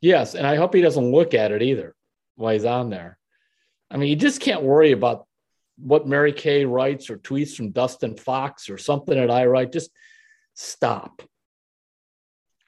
Yes, 0.00 0.34
and 0.34 0.46
I 0.46 0.56
hope 0.56 0.74
he 0.74 0.80
doesn't 0.80 1.12
look 1.12 1.34
at 1.34 1.52
it 1.52 1.62
either 1.62 1.94
while 2.36 2.52
he's 2.52 2.64
on 2.64 2.90
there. 2.90 3.18
I 3.90 3.96
mean, 3.96 4.08
you 4.08 4.16
just 4.16 4.40
can't 4.40 4.62
worry 4.62 4.92
about 4.92 5.26
what 5.76 6.06
Mary 6.06 6.32
Kay 6.32 6.64
writes 6.64 7.10
or 7.10 7.16
tweets 7.16 7.56
from 7.56 7.70
Dustin 7.70 8.16
Fox 8.16 8.68
or 8.68 8.78
something 8.78 9.14
that 9.16 9.30
I 9.30 9.46
write. 9.46 9.72
Just 9.72 9.90
stop 10.54 11.22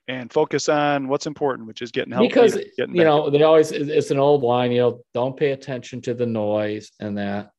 and 0.09 0.33
focus 0.33 0.68
on 0.68 1.09
what's 1.09 1.27
important, 1.27 1.66
which 1.66 1.83
is 1.83 1.91
getting 1.91 2.12
healthy. 2.12 2.29
Because 2.29 2.59
getting 2.77 2.95
you 2.95 3.05
know 3.05 3.31
they 3.31 3.43
always 3.43 3.72
it's 3.72 4.11
an 4.11 4.18
old 4.18 4.43
line. 4.43 4.72
You 4.72 4.81
know, 4.81 5.01
don't 5.14 5.37
pay 5.37 5.53
attention 5.53 6.01
to 6.03 6.14
the 6.14 6.27
noise 6.27 6.91
and 7.01 7.18
that. 7.18 7.51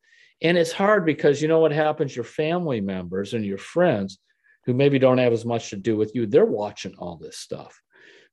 And 0.41 0.57
it's 0.57 0.71
hard 0.71 1.05
because 1.05 1.41
you 1.41 1.47
know 1.47 1.59
what 1.59 1.71
happens. 1.71 2.15
Your 2.15 2.25
family 2.25 2.79
members 2.79 3.33
and 3.33 3.45
your 3.45 3.57
friends, 3.57 4.19
who 4.65 4.73
maybe 4.73 4.99
don't 4.99 5.17
have 5.17 5.33
as 5.33 5.45
much 5.45 5.71
to 5.71 5.75
do 5.75 5.97
with 5.97 6.13
you, 6.15 6.25
they're 6.25 6.45
watching 6.45 6.95
all 6.97 7.17
this 7.17 7.37
stuff. 7.37 7.79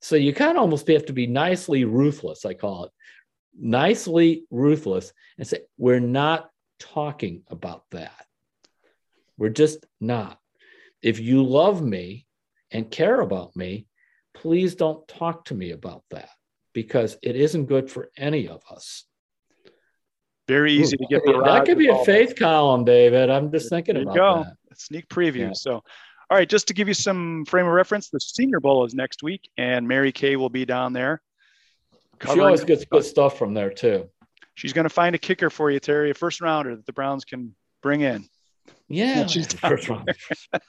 So 0.05 0.15
you 0.15 0.35
kind 0.35 0.51
of 0.51 0.57
almost 0.57 0.87
have 0.89 1.07
to 1.07 1.13
be 1.13 1.25
nicely 1.25 1.83
ruthless. 1.83 2.45
I 2.45 2.53
call 2.53 2.83
it 2.83 2.91
nicely 3.59 4.43
ruthless 4.51 5.11
and 5.39 5.47
say 5.47 5.61
we're 5.79 5.99
not 5.99 6.51
talking 6.77 7.41
about 7.49 7.85
that. 7.89 8.27
We're 9.35 9.49
just 9.49 9.83
not. 9.99 10.37
If 11.01 11.19
you 11.19 11.41
love 11.43 11.81
me 11.81 12.27
and 12.69 12.91
care 12.91 13.19
about 13.19 13.55
me, 13.55 13.87
please 14.35 14.75
don't 14.75 15.07
talk 15.07 15.45
to 15.45 15.55
me 15.55 15.71
about 15.71 16.03
that 16.11 16.29
because 16.71 17.17
it 17.23 17.35
isn't 17.35 17.65
good 17.65 17.89
for 17.89 18.11
any 18.15 18.47
of 18.47 18.61
us. 18.69 19.05
Very 20.47 20.73
easy 20.73 20.97
Ooh, 20.97 20.99
to 20.99 21.05
get 21.09 21.25
the 21.25 21.41
that 21.43 21.65
could 21.65 21.79
be 21.79 21.89
a 21.89 22.05
faith 22.05 22.29
that. 22.29 22.37
column, 22.37 22.85
David. 22.85 23.31
I'm 23.31 23.51
just 23.51 23.69
thinking 23.69 23.97
about 23.97 24.15
go. 24.15 24.43
that. 24.43 24.79
Sneak 24.79 25.07
preview. 25.07 25.47
Yeah. 25.47 25.53
So, 25.53 25.81
all 26.29 26.37
right, 26.37 26.49
just 26.49 26.67
to 26.67 26.73
give 26.73 26.87
you 26.87 26.93
some 26.93 27.45
frame 27.45 27.65
of 27.65 27.73
reference, 27.73 28.09
the 28.09 28.19
Senior 28.19 28.59
Bowl 28.59 28.85
is 28.85 28.93
next 28.93 29.21
week, 29.21 29.49
and 29.57 29.87
Mary 29.87 30.11
Kay 30.11 30.35
will 30.35 30.49
be 30.49 30.65
down 30.65 30.93
there. 30.93 31.21
She 32.23 32.39
always 32.39 32.63
gets 32.63 32.85
good 32.85 33.03
stuff 33.03 33.37
from 33.37 33.53
there 33.53 33.71
too. 33.71 34.09
She's 34.55 34.73
going 34.73 34.85
to 34.85 34.89
find 34.89 35.15
a 35.15 35.19
kicker 35.19 35.49
for 35.49 35.69
you, 35.69 35.79
Terry, 35.79 36.11
a 36.11 36.13
first 36.13 36.39
rounder 36.41 36.75
that 36.75 36.85
the 36.85 36.93
Browns 36.93 37.25
can 37.25 37.53
bring 37.81 38.01
in. 38.01 38.25
Yeah, 38.87 39.25
she's 39.27 39.51
first 39.53 39.89
rounder. 39.89 40.15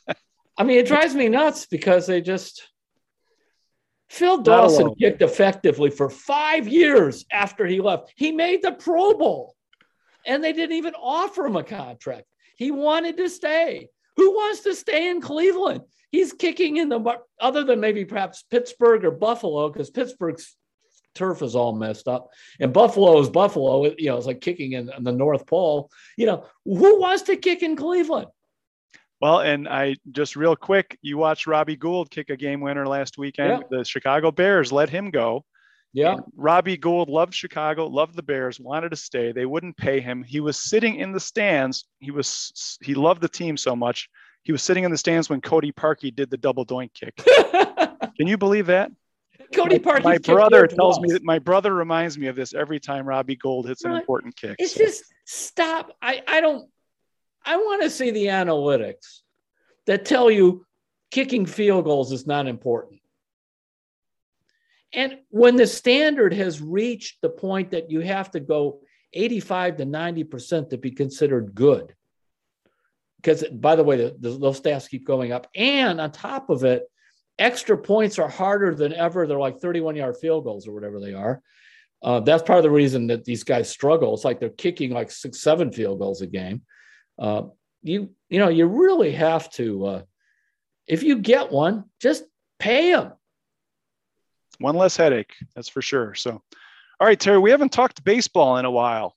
I 0.58 0.64
mean, 0.64 0.78
it 0.78 0.86
drives 0.86 1.14
me 1.14 1.28
nuts 1.28 1.66
because 1.66 2.06
they 2.06 2.20
just 2.20 2.68
Phil 4.08 4.38
Dawson 4.38 4.94
kicked 4.94 5.22
effectively 5.22 5.90
for 5.90 6.08
five 6.08 6.66
years 6.66 7.24
after 7.30 7.66
he 7.66 7.80
left. 7.80 8.12
He 8.16 8.32
made 8.32 8.62
the 8.62 8.72
Pro 8.72 9.14
Bowl 9.14 9.54
and 10.26 10.42
they 10.42 10.52
didn't 10.52 10.76
even 10.76 10.94
offer 10.94 11.46
him 11.46 11.56
a 11.56 11.64
contract. 11.64 12.24
He 12.56 12.70
wanted 12.70 13.16
to 13.18 13.28
stay. 13.28 13.88
Who 14.16 14.32
wants 14.32 14.60
to 14.60 14.74
stay 14.74 15.08
in 15.08 15.20
Cleveland? 15.20 15.82
He's 16.10 16.32
kicking 16.32 16.78
in 16.78 16.88
the 16.88 17.18
other 17.40 17.64
than 17.64 17.80
maybe 17.80 18.04
perhaps 18.04 18.44
Pittsburgh 18.50 19.04
or 19.04 19.10
Buffalo 19.10 19.68
because 19.68 19.90
Pittsburgh's 19.90 20.56
turf 21.14 21.42
is 21.42 21.56
all 21.56 21.74
messed 21.74 22.08
up 22.08 22.28
and 22.60 22.72
Buffalo 22.72 23.18
is 23.20 23.28
Buffalo. 23.28 23.84
You 23.98 24.10
know, 24.10 24.16
it's 24.16 24.26
like 24.26 24.40
kicking 24.40 24.72
in, 24.72 24.90
in 24.96 25.04
the 25.04 25.12
North 25.12 25.46
Pole. 25.46 25.90
You 26.16 26.26
know, 26.26 26.46
who 26.64 27.00
wants 27.00 27.22
to 27.24 27.36
kick 27.36 27.62
in 27.62 27.76
Cleveland? 27.76 28.28
Well, 29.20 29.40
and 29.40 29.66
I 29.66 29.96
just 30.12 30.36
real 30.36 30.56
quick, 30.56 30.98
you 31.00 31.16
watched 31.16 31.46
Robbie 31.46 31.76
Gould 31.76 32.10
kick 32.10 32.28
a 32.30 32.36
game 32.36 32.60
winner 32.60 32.86
last 32.86 33.16
weekend. 33.16 33.64
Yeah. 33.70 33.78
The 33.78 33.84
Chicago 33.84 34.30
Bears 34.30 34.72
let 34.72 34.90
him 34.90 35.10
go. 35.10 35.44
Yeah. 35.96 36.12
And 36.12 36.24
Robbie 36.36 36.76
Gould 36.76 37.08
loved 37.08 37.32
Chicago, 37.32 37.86
loved 37.86 38.16
the 38.16 38.22
Bears, 38.22 38.60
wanted 38.60 38.90
to 38.90 38.96
stay. 38.96 39.32
They 39.32 39.46
wouldn't 39.46 39.78
pay 39.78 39.98
him. 39.98 40.22
He 40.22 40.40
was 40.40 40.58
sitting 40.58 40.96
in 40.96 41.12
the 41.12 41.18
stands. 41.18 41.86
He 42.00 42.10
was 42.10 42.78
he 42.82 42.94
loved 42.94 43.22
the 43.22 43.30
team 43.30 43.56
so 43.56 43.74
much. 43.74 44.10
He 44.42 44.52
was 44.52 44.62
sitting 44.62 44.84
in 44.84 44.90
the 44.90 44.98
stands 44.98 45.30
when 45.30 45.40
Cody 45.40 45.72
Parkey 45.72 46.14
did 46.14 46.28
the 46.28 46.36
double 46.36 46.66
doink 46.66 46.92
kick. 46.92 47.16
Can 48.18 48.26
you 48.26 48.36
believe 48.36 48.66
that? 48.66 48.92
Cody 49.54 49.78
Parkey. 49.78 50.04
My, 50.04 50.12
my 50.12 50.18
brother 50.18 50.66
tells 50.66 51.00
me 51.00 51.12
that 51.12 51.24
my 51.24 51.38
brother 51.38 51.72
reminds 51.72 52.18
me 52.18 52.26
of 52.26 52.36
this 52.36 52.52
every 52.52 52.78
time 52.78 53.06
Robbie 53.06 53.36
Gould 53.36 53.66
hits 53.66 53.86
an 53.86 53.92
important 53.92 54.36
kick. 54.36 54.56
It's 54.58 54.74
so. 54.74 54.84
just 54.84 55.02
stop. 55.24 55.96
I 56.02 56.22
I 56.28 56.42
don't 56.42 56.68
I 57.42 57.56
want 57.56 57.80
to 57.84 57.88
see 57.88 58.10
the 58.10 58.26
analytics 58.26 59.20
that 59.86 60.04
tell 60.04 60.30
you 60.30 60.66
kicking 61.10 61.46
field 61.46 61.86
goals 61.86 62.12
is 62.12 62.26
not 62.26 62.46
important. 62.46 63.00
And 64.96 65.18
when 65.28 65.56
the 65.56 65.66
standard 65.66 66.32
has 66.34 66.60
reached 66.60 67.20
the 67.20 67.28
point 67.28 67.70
that 67.70 67.90
you 67.90 68.00
have 68.00 68.30
to 68.32 68.40
go 68.40 68.80
85 69.12 69.76
to 69.76 69.86
90% 69.86 70.70
to 70.70 70.78
be 70.78 70.90
considered 70.90 71.54
good, 71.54 71.94
because 73.16 73.44
by 73.44 73.76
the 73.76 73.84
way, 73.84 73.96
the, 73.96 74.16
the, 74.18 74.38
those 74.38 74.60
stats 74.60 74.88
keep 74.88 75.06
going 75.06 75.32
up. 75.32 75.46
And 75.54 76.00
on 76.00 76.10
top 76.10 76.50
of 76.50 76.64
it, 76.64 76.90
extra 77.38 77.76
points 77.76 78.18
are 78.18 78.28
harder 78.28 78.74
than 78.74 78.92
ever. 78.92 79.26
They're 79.26 79.38
like 79.38 79.60
31 79.60 79.96
yard 79.96 80.16
field 80.16 80.44
goals 80.44 80.66
or 80.66 80.72
whatever 80.72 80.98
they 80.98 81.14
are. 81.14 81.40
Uh, 82.02 82.20
that's 82.20 82.42
part 82.42 82.58
of 82.58 82.62
the 82.62 82.70
reason 82.70 83.06
that 83.08 83.24
these 83.24 83.44
guys 83.44 83.68
struggle. 83.70 84.14
It's 84.14 84.24
like 84.24 84.40
they're 84.40 84.48
kicking 84.48 84.90
like 84.90 85.10
six, 85.10 85.40
seven 85.40 85.70
field 85.72 85.98
goals 85.98 86.22
a 86.22 86.26
game 86.26 86.62
uh, 87.18 87.42
you 87.82 88.10
you 88.28 88.38
know 88.38 88.48
you 88.48 88.66
really 88.66 89.12
have 89.12 89.50
to 89.52 89.86
uh, 89.86 90.02
if 90.86 91.02
you 91.02 91.18
get 91.18 91.50
one, 91.50 91.84
just 92.00 92.24
pay 92.58 92.92
them. 92.92 93.12
One 94.58 94.76
less 94.76 94.96
headache, 94.96 95.34
that's 95.54 95.68
for 95.68 95.82
sure. 95.82 96.14
So, 96.14 96.42
all 97.00 97.06
right, 97.06 97.18
Terry, 97.18 97.38
we 97.38 97.50
haven't 97.50 97.72
talked 97.72 98.04
baseball 98.04 98.56
in 98.58 98.64
a 98.64 98.70
while, 98.70 99.16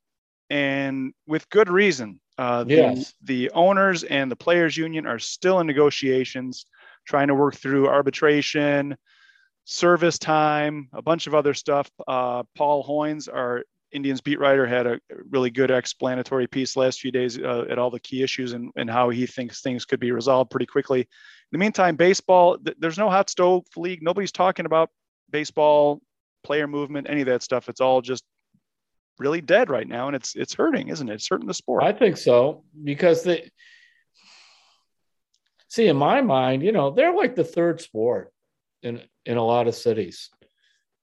and 0.50 1.14
with 1.28 1.50
good 1.50 1.70
reason. 1.70 2.20
Uh, 2.38 2.64
the, 2.64 2.76
yes. 2.76 3.14
the 3.22 3.52
owners 3.52 4.06
and 4.06 4.32
the 4.32 4.36
players 4.36 4.78
union 4.78 5.06
are 5.06 5.20
still 5.20 5.60
in 5.60 5.68
negotiations, 5.68 6.66
trying 7.06 7.28
to 7.28 7.36
work 7.36 7.56
through 7.56 7.88
arbitration, 7.88 8.96
service 9.66 10.18
time, 10.18 10.88
a 10.94 11.02
bunch 11.02 11.28
of 11.28 11.36
other 11.36 11.54
stuff. 11.54 11.90
Uh, 12.08 12.44
Paul 12.56 12.84
Hoynes, 12.84 13.28
our 13.32 13.64
Indians 13.92 14.22
beat 14.22 14.40
writer 14.40 14.66
had 14.66 14.88
a 14.88 15.00
really 15.30 15.50
good 15.50 15.72
explanatory 15.72 16.48
piece 16.48 16.78
last 16.78 17.00
few 17.00 17.12
days 17.12 17.38
uh, 17.38 17.66
at 17.70 17.80
all 17.80 17.90
the 17.90 18.00
key 18.00 18.24
issues 18.24 18.54
and, 18.54 18.72
and 18.76 18.90
how 18.90 19.10
he 19.10 19.26
thinks 19.26 19.62
things 19.62 19.86
could 19.86 20.00
be 20.00 20.12
resolved 20.12 20.52
pretty 20.52 20.66
quickly. 20.66 21.02
In 21.02 21.08
the 21.52 21.58
meantime, 21.58 21.96
baseball, 21.96 22.58
th- 22.58 22.78
there's 22.80 22.98
no 22.98 23.10
hot 23.10 23.30
stove 23.30 23.66
league. 23.76 24.04
Nobody's 24.04 24.32
talking 24.32 24.66
about 24.66 24.90
baseball, 25.32 26.02
player 26.44 26.68
movement, 26.68 27.08
any 27.10 27.22
of 27.22 27.28
that 27.28 27.44
stuff. 27.44 27.70
It's 27.70 27.82
all 27.82 28.02
just 28.02 28.24
really 29.18 29.42
dead 29.42 29.70
right 29.70 29.88
now. 29.88 30.08
And 30.08 30.16
it's, 30.16 30.36
it's 30.36 30.54
hurting, 30.54 30.90
isn't 30.90 31.10
it? 31.10 31.14
It's 31.14 31.28
hurting 31.28 31.48
the 31.48 31.54
sport. 31.54 31.84
I 31.84 31.92
think 31.92 32.18
so 32.18 32.64
because 32.84 33.24
they, 33.24 33.50
see, 35.68 35.88
in 35.88 35.98
my 35.98 36.22
mind, 36.22 36.64
you 36.64 36.72
know, 36.72 36.92
they're 36.92 37.16
like 37.16 37.36
the 37.36 37.44
third 37.44 37.82
sport 37.82 38.32
in, 38.82 39.02
in 39.26 39.38
a 39.38 39.46
lot 39.46 39.68
of 39.68 39.76
cities. 39.76 40.30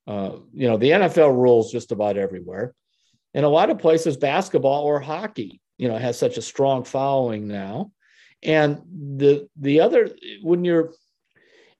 Uh, 0.07 0.37
you 0.53 0.68
know, 0.68 0.77
the 0.77 0.91
NFL 0.91 1.35
rules 1.35 1.72
just 1.72 1.93
about 1.93 2.16
everywhere. 2.16 2.74
In 3.35 3.45
a 3.45 3.49
lot 3.49 3.70
of 3.70 3.79
places, 3.79 4.16
basketball 4.16 4.85
or 4.85 5.01
hockey, 5.01 5.61
you 5.79 5.89
know, 5.89 5.99
has 5.99 6.18
such 6.18 6.39
a 6.39 6.43
strong 6.43 6.85
following 6.85 7.49
now. 7.49 7.91
And 8.43 8.81
the 9.16 9.49
the 9.57 9.81
other 9.81 10.11
when 10.43 10.64
you're 10.64 10.93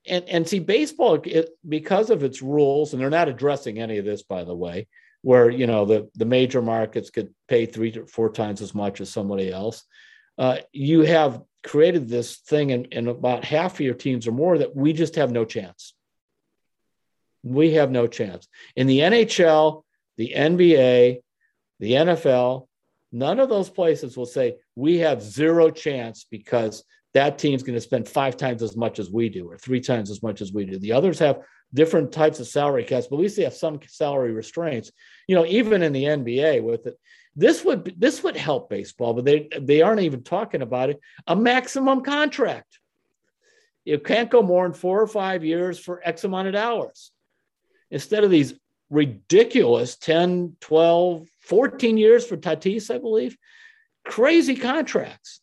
and 0.09 0.29
and 0.29 0.49
see 0.49 0.59
baseball 0.59 1.21
it, 1.25 1.51
because 1.69 2.11
of 2.11 2.23
its 2.23 2.43
rules, 2.43 2.93
and 2.93 3.01
they're 3.01 3.11
not 3.11 3.29
addressing 3.29 3.79
any 3.79 3.99
of 3.99 4.05
this, 4.05 4.23
by 4.23 4.45
the 4.45 4.55
way, 4.55 4.89
where 5.23 5.51
you 5.51 5.67
know 5.67 5.85
the 5.85 6.09
the 6.15 6.25
major 6.25 6.63
markets 6.63 7.11
could 7.11 7.35
pay 7.49 7.67
three 7.67 7.93
to 7.93 8.07
four 8.07 8.31
times 8.31 8.61
as 8.61 8.75
much 8.75 9.01
as 9.01 9.11
somebody 9.11 9.53
else. 9.53 9.85
Uh, 10.39 10.59
you 10.73 11.03
have 11.03 11.43
created 11.65 12.09
this 12.09 12.37
thing 12.37 12.71
in, 12.71 12.85
in 12.87 13.09
about 13.09 13.45
half 13.45 13.75
of 13.75 13.81
your 13.81 13.95
teams 13.95 14.29
or 14.29 14.33
more 14.33 14.59
that 14.59 14.77
we 14.77 14.93
just 14.93 15.17
have 15.17 15.33
no 15.33 15.45
chance 15.45 15.95
we 17.47 17.75
have 17.75 17.91
no 17.91 18.07
chance. 18.07 18.49
In 18.75 18.87
the 18.87 19.01
NHL, 19.01 19.83
the 20.17 20.33
NBA, 20.37 21.23
the 21.79 21.93
NFL, 21.93 22.67
none 23.13 23.41
of 23.41 23.49
those 23.49 23.71
places 23.71 24.17
will 24.17 24.27
say 24.27 24.57
we 24.75 24.99
have 24.99 25.23
zero 25.23 25.71
chance 25.71 26.27
because 26.31 26.85
that 27.17 27.39
team's 27.39 27.63
going 27.63 27.75
to 27.75 27.81
spend 27.81 28.07
five 28.07 28.37
times 28.37 28.63
as 28.63 28.77
much 28.77 28.99
as 28.99 29.11
we 29.11 29.31
do 29.31 29.51
or 29.51 29.57
three 29.57 29.81
times 29.81 30.11
as 30.11 30.23
much 30.23 30.43
as 30.43 30.53
we 30.53 30.67
do. 30.67 30.79
The 30.79 30.93
others 30.93 31.19
have 31.21 31.41
different 31.73 32.13
types 32.13 32.41
of 32.41 32.47
salary 32.47 32.85
caps, 32.85 33.07
but 33.07 33.17
least 33.17 33.39
they 33.39 33.45
have 33.45 33.55
some 33.55 33.81
salary 33.89 34.33
restraints. 34.33 34.93
You 35.27 35.35
know, 35.35 35.47
even 35.47 35.83
in 35.83 35.95
the 35.95 36.05
NBA 36.05 36.63
with 36.63 36.87
it, 36.87 36.99
This 37.35 37.65
would 37.65 37.95
this 37.99 38.23
would 38.23 38.37
help 38.37 38.69
baseball, 38.69 39.15
but 39.15 39.25
they 39.25 39.49
they 39.59 39.81
aren't 39.81 40.03
even 40.03 40.25
talking 40.25 40.61
about 40.61 40.91
it. 40.91 41.01
A 41.27 41.35
maximum 41.35 42.03
contract. 42.03 42.79
You 43.87 43.99
can't 43.99 44.31
go 44.31 44.43
more 44.43 44.65
than 44.65 44.75
four 44.75 45.01
or 45.01 45.07
five 45.07 45.43
years 45.43 45.79
for 45.79 46.03
X 46.05 46.25
amount 46.25 46.49
of 46.49 46.55
hours. 46.55 47.13
Instead 47.91 48.25
of 48.25 48.31
these 48.31 48.53
ridiculous 48.91 49.97
10, 49.97 50.57
12, 50.61 51.29
14 51.41 51.97
years 51.97 52.27
for 52.27 52.37
Tatis, 52.37 52.95
I 52.95 52.99
believe. 52.99 53.39
Crazy 54.05 54.57
contracts 54.57 55.41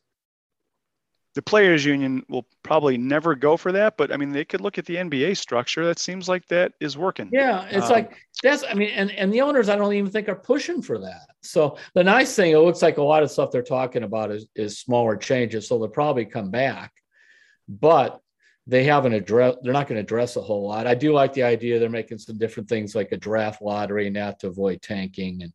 the 1.36 1.42
players 1.42 1.84
union 1.84 2.24
will 2.30 2.46
probably 2.62 2.98
never 2.98 3.36
go 3.36 3.58
for 3.58 3.72
that 3.72 3.98
but 3.98 4.12
i 4.12 4.18
mean 4.18 4.32
they 4.32 4.46
could 4.46 4.62
look 4.62 4.78
at 4.78 4.86
the 4.86 4.96
nba 4.96 5.36
structure. 5.36 5.86
That 5.86 6.00
seems 6.00 6.30
like 6.30 6.48
that 6.48 6.74
is 6.80 6.98
working. 6.98 7.30
Yeah 7.32 7.66
it's 7.70 7.88
um, 7.88 7.92
like 7.92 8.18
that's 8.42 8.64
i 8.70 8.74
mean 8.74 8.90
and, 8.90 9.12
and 9.12 9.34
the 9.34 9.42
owners 9.42 9.70
i 9.70 9.76
don't 9.76 9.94
even 9.94 10.12
think 10.12 10.30
are 10.30 10.36
pushing 10.36 10.82
for 10.82 11.00
that. 11.00 11.28
So 11.42 11.78
the 11.94 12.04
nice 12.04 12.36
thing 12.36 12.52
it 12.52 12.58
looks 12.58 12.82
like 12.82 12.98
a 12.98 13.04
lot 13.04 13.24
of 13.24 13.32
stuff 13.32 13.52
they're 13.52 13.64
talking 13.64 14.04
about 14.04 14.32
is, 14.32 14.48
is 14.56 14.80
smaller 14.80 15.16
changes 15.16 15.68
so 15.68 15.78
they'll 15.78 15.88
probably 15.88 16.26
come 16.26 16.50
back 16.50 16.92
but 17.68 18.20
they 18.66 18.84
haven't 18.84 19.14
addressed 19.14 19.58
they're 19.62 19.74
not 19.74 19.88
going 19.88 19.98
to 19.98 20.04
address 20.04 20.36
a 20.36 20.42
whole 20.42 20.68
lot. 20.68 20.88
I 20.88 20.96
do 20.96 21.12
like 21.14 21.34
the 21.34 21.44
idea 21.44 21.80
they're 21.80 21.90
making 21.90 22.18
some 22.18 22.38
different 22.38 22.70
things 22.70 22.96
like 22.96 23.12
a 23.12 23.18
draft 23.18 23.62
lottery 23.62 24.10
now 24.10 24.32
to 24.32 24.48
avoid 24.48 24.82
tanking 24.82 25.44
and 25.44 25.52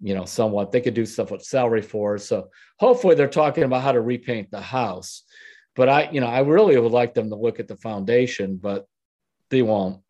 you 0.00 0.14
know, 0.14 0.24
somewhat. 0.24 0.72
They 0.72 0.80
could 0.80 0.94
do 0.94 1.06
stuff 1.06 1.30
with 1.30 1.42
salary 1.42 1.82
for. 1.82 2.18
So 2.18 2.48
hopefully 2.78 3.14
they're 3.14 3.28
talking 3.28 3.64
about 3.64 3.82
how 3.82 3.92
to 3.92 4.00
repaint 4.00 4.50
the 4.50 4.60
house. 4.60 5.22
But 5.76 5.88
I, 5.88 6.10
you 6.10 6.20
know, 6.20 6.26
I 6.26 6.40
really 6.40 6.78
would 6.78 6.92
like 6.92 7.14
them 7.14 7.30
to 7.30 7.36
look 7.36 7.60
at 7.60 7.68
the 7.68 7.76
foundation, 7.76 8.56
but 8.56 8.86
they 9.50 9.62
won't. 9.62 10.00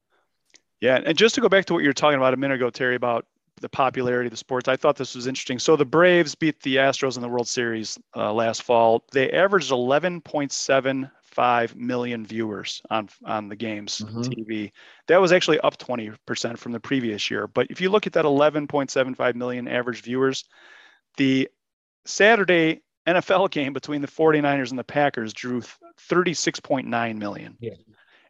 Yeah, 0.81 1.01
and 1.05 1.17
just 1.17 1.35
to 1.35 1.41
go 1.41 1.49
back 1.49 1.67
to 1.67 1.75
what 1.75 1.83
you 1.83 1.89
were 1.89 1.95
talking 1.95 2.17
about 2.17 2.33
a 2.33 2.39
minute 2.39 2.55
ago, 2.55 2.71
Terry, 2.71 2.95
about 2.95 3.27
the 3.61 3.69
popularity 3.69 4.29
of 4.29 4.31
the 4.31 4.37
sports, 4.39 4.69
I 4.69 4.77
thought 4.77 4.97
this 4.97 5.15
was 5.15 5.27
interesting. 5.27 5.59
So 5.59 5.77
the 5.77 5.85
Braves 5.85 6.35
beat 6.35 6.61
the 6.63 6.77
Astros 6.77 7.17
in 7.17 7.23
the 7.23 7.29
World 7.29 7.49
Series 7.49 7.99
uh, 8.17 8.33
last 8.33 8.63
fall. 8.63 9.05
They 9.13 9.31
averaged 9.31 9.71
11.7 9.71 11.11
five 11.33 11.77
million 11.77 12.27
viewers 12.27 12.83
on 12.91 13.09
on 13.25 13.49
the 13.49 13.57
games 13.57 14.03
mm-hmm. 14.05 14.21
TV. 14.21 14.73
That 15.09 15.21
was 15.21 15.33
actually 15.33 15.61
up 15.61 15.79
20% 15.79 16.59
from 16.59 16.73
the 16.73 16.81
previous 16.81 17.31
year. 17.31 17.47
But 17.47 17.69
if 17.71 17.81
you 17.81 17.91
look 17.91 18.07
at 18.07 18.15
that 18.15 18.25
11.75 18.25 19.35
million 19.35 19.69
average 19.69 20.03
viewers, 20.03 20.45
the 21.17 21.49
Saturday 22.05 22.83
NFL 23.07 23.51
game 23.51 23.73
between 23.73 24.01
the 24.01 24.09
49ers 24.09 24.71
and 24.71 24.79
the 24.79 24.85
Packers 24.85 25.33
drew 25.33 25.63
36.9 26.09 27.17
million. 27.17 27.57
Yeah. 27.61 27.75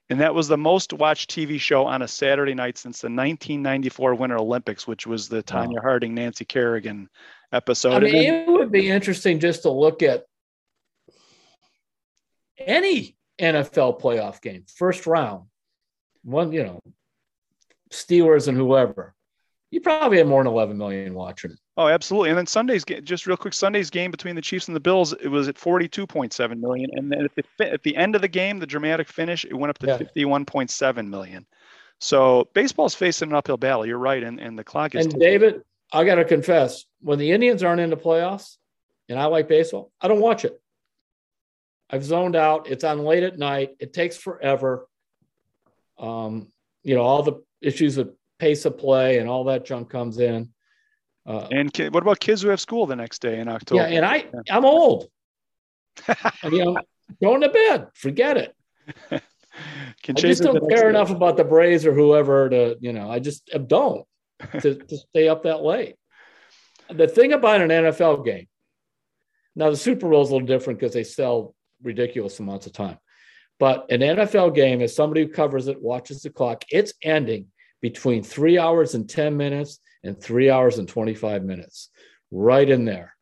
And 0.09 0.21
that 0.21 0.35
was 0.35 0.49
the 0.49 0.59
most 0.59 0.93
watched 0.93 1.31
TV 1.31 1.61
show 1.61 1.87
on 1.87 2.03
a 2.03 2.09
Saturday 2.09 2.55
night 2.55 2.77
since 2.77 3.01
the 3.01 3.07
1994 3.07 4.17
Winter 4.17 4.39
Olympics, 4.39 4.87
which 4.87 5.07
was 5.07 5.29
the 5.29 5.43
Tonya 5.43 5.75
wow. 5.75 5.83
Harding, 5.83 6.15
Nancy 6.15 6.45
Kerrigan 6.45 7.09
episode. 7.53 7.95
I 7.95 8.01
mean, 8.01 8.13
then, 8.13 8.49
it 8.49 8.49
would 8.49 8.73
be 8.73 8.91
interesting 8.91 9.39
just 9.39 9.63
to 9.63 9.71
look 9.71 10.03
at 10.03 10.25
any 12.61 13.17
NFL 13.41 14.01
playoff 14.01 14.41
game, 14.41 14.65
first 14.75 15.07
round, 15.07 15.45
one, 16.23 16.53
you 16.53 16.65
know, 16.65 16.81
Steelers 17.91 18.49
and 18.49 18.57
whoever, 18.57 19.15
you 19.71 19.81
probably 19.81 20.19
had 20.19 20.27
more 20.27 20.43
than 20.43 20.53
11 20.53 20.77
million 20.77 21.15
watching 21.15 21.53
it. 21.53 21.59
Oh, 21.77 21.89
absolutely. 21.89 22.31
And 22.31 22.39
then 22.39 22.47
Sunday's 22.47 22.85
game, 22.85 23.05
just 23.05 23.27
real 23.27 23.37
quick, 23.37 23.55
Sunday's 23.55 23.89
game 23.89 24.11
between 24.11 24.35
the 24.35 24.43
Chiefs 24.43 24.69
and 24.69 24.77
the 24.77 24.81
Bills, 24.81 25.13
it 25.13 25.29
was 25.29 25.49
at 25.49 25.55
42.7 25.55 26.61
million. 26.61 26.91
And 26.93 27.11
then 27.11 27.25
at 27.25 27.47
the, 27.59 27.73
at 27.73 27.83
the 27.83 27.97
end 27.97 28.15
of 28.15 28.21
the 28.21 28.29
game, 28.29 28.59
the 28.59 28.67
dramatic 28.67 29.09
finish, 29.09 29.45
it 29.45 29.55
went 29.55 29.71
up 29.71 29.79
to 29.79 29.87
yeah. 29.87 30.25
51.7 30.25 31.09
million. 31.09 31.47
So 32.01 32.49
baseball's 32.55 32.95
facing 32.95 33.31
an 33.31 33.35
uphill 33.37 33.57
battle. 33.57 33.87
You're 33.87 33.99
right. 33.99 34.23
And, 34.23 34.41
and 34.41 34.59
the 34.59 34.65
clock 34.65 34.95
is. 34.95 35.07
And 35.07 35.19
David, 35.19 35.63
I 35.93 36.05
got 36.05 36.17
to 36.17 36.25
confess, 36.25 36.85
when 37.01 37.19
the 37.19 37.31
Indians 37.31 37.63
aren't 37.63 37.81
in 37.81 37.91
the 37.91 37.97
playoffs 37.97 38.57
and 39.09 39.19
I 39.19 39.27
like 39.27 39.49
baseball, 39.49 39.93
I 40.01 40.09
don't 40.09 40.21
watch 40.21 40.45
it. 40.45 40.61
I've 41.91 42.05
zoned 42.05 42.37
out. 42.37 42.69
It's 42.69 42.85
on 42.85 43.05
late 43.05 43.23
at 43.23 43.39
night. 43.39 43.71
It 43.81 43.93
takes 43.93 44.17
forever. 44.17 44.87
Um, 45.99 46.49
you 46.83 46.95
know, 46.95 47.03
all 47.03 47.23
the 47.23 47.43
issues 47.61 47.99
of 47.99 48.13
pace 48.39 48.65
of 48.65 48.79
play 48.79 49.19
and 49.19 49.29
all 49.29 49.45
that 49.45 49.65
junk 49.65 49.91
comes 49.91 50.19
in. 50.19 50.51
Uh, 51.27 51.47
and 51.51 51.71
what 51.93 52.03
about 52.03 52.21
kids 52.21 52.43
who 52.43 52.49
have 52.49 52.61
school 52.61 52.87
the 52.87 52.97
next 52.97 53.21
day 53.21 53.39
in 53.41 53.49
October? 53.49 53.83
Yeah, 53.83 53.97
and 53.97 54.07
I, 54.07 54.17
yeah. 54.17 54.57
I'm 54.57 54.65
old. 54.65 55.09
Mean, 56.45 56.77
I'm 56.77 56.85
going 57.23 57.43
to 57.43 57.49
bed. 57.51 57.89
Forget 57.95 58.37
it. 58.37 58.55
Can 60.03 60.17
I 60.17 60.21
just 60.21 60.43
don't 60.43 60.69
care 60.71 60.89
enough 60.89 61.11
about 61.11 61.37
the 61.37 61.45
Braves 61.45 61.85
or 61.85 61.93
whoever 61.93 62.49
to, 62.49 62.77
you 62.81 62.93
know, 62.93 63.11
I 63.11 63.19
just 63.19 63.51
don't 63.67 64.07
to, 64.61 64.77
to 64.77 64.97
stay 64.97 65.29
up 65.29 65.43
that 65.43 65.63
late. 65.63 65.97
The 66.89 67.07
thing 67.07 67.33
about 67.33 67.61
an 67.61 67.69
NFL 67.69 68.25
game, 68.25 68.49
now 69.55 69.71
the 69.71 69.77
Super 69.77 70.09
Bowl 70.09 70.23
is 70.23 70.31
a 70.31 70.33
little 70.33 70.47
different 70.47 70.81
because 70.81 70.95
they 70.95 71.05
sell 71.05 71.55
ridiculous 71.83 72.39
amounts 72.41 72.67
of 72.67 72.73
time. 72.73 72.99
But 73.59 73.91
an 73.91 74.01
NFL 74.01 74.55
game, 74.55 74.81
as 74.81 74.97
somebody 74.97 75.23
who 75.23 75.29
covers 75.29 75.69
it, 75.69 75.81
watches 75.81 76.23
the 76.23 76.31
clock, 76.31 76.65
it's 76.71 76.95
ending 77.03 77.49
between 77.83 78.23
three 78.23 78.59
hours 78.59 78.95
and 78.95 79.09
10 79.09 79.37
minutes 79.37 79.81
and 80.03 80.19
three 80.21 80.51
hours 80.51 80.79
and 80.79 80.89
25 80.89 81.45
minutes, 81.45 81.91
right 82.31 82.69
in 82.69 82.87
there. 82.87 83.15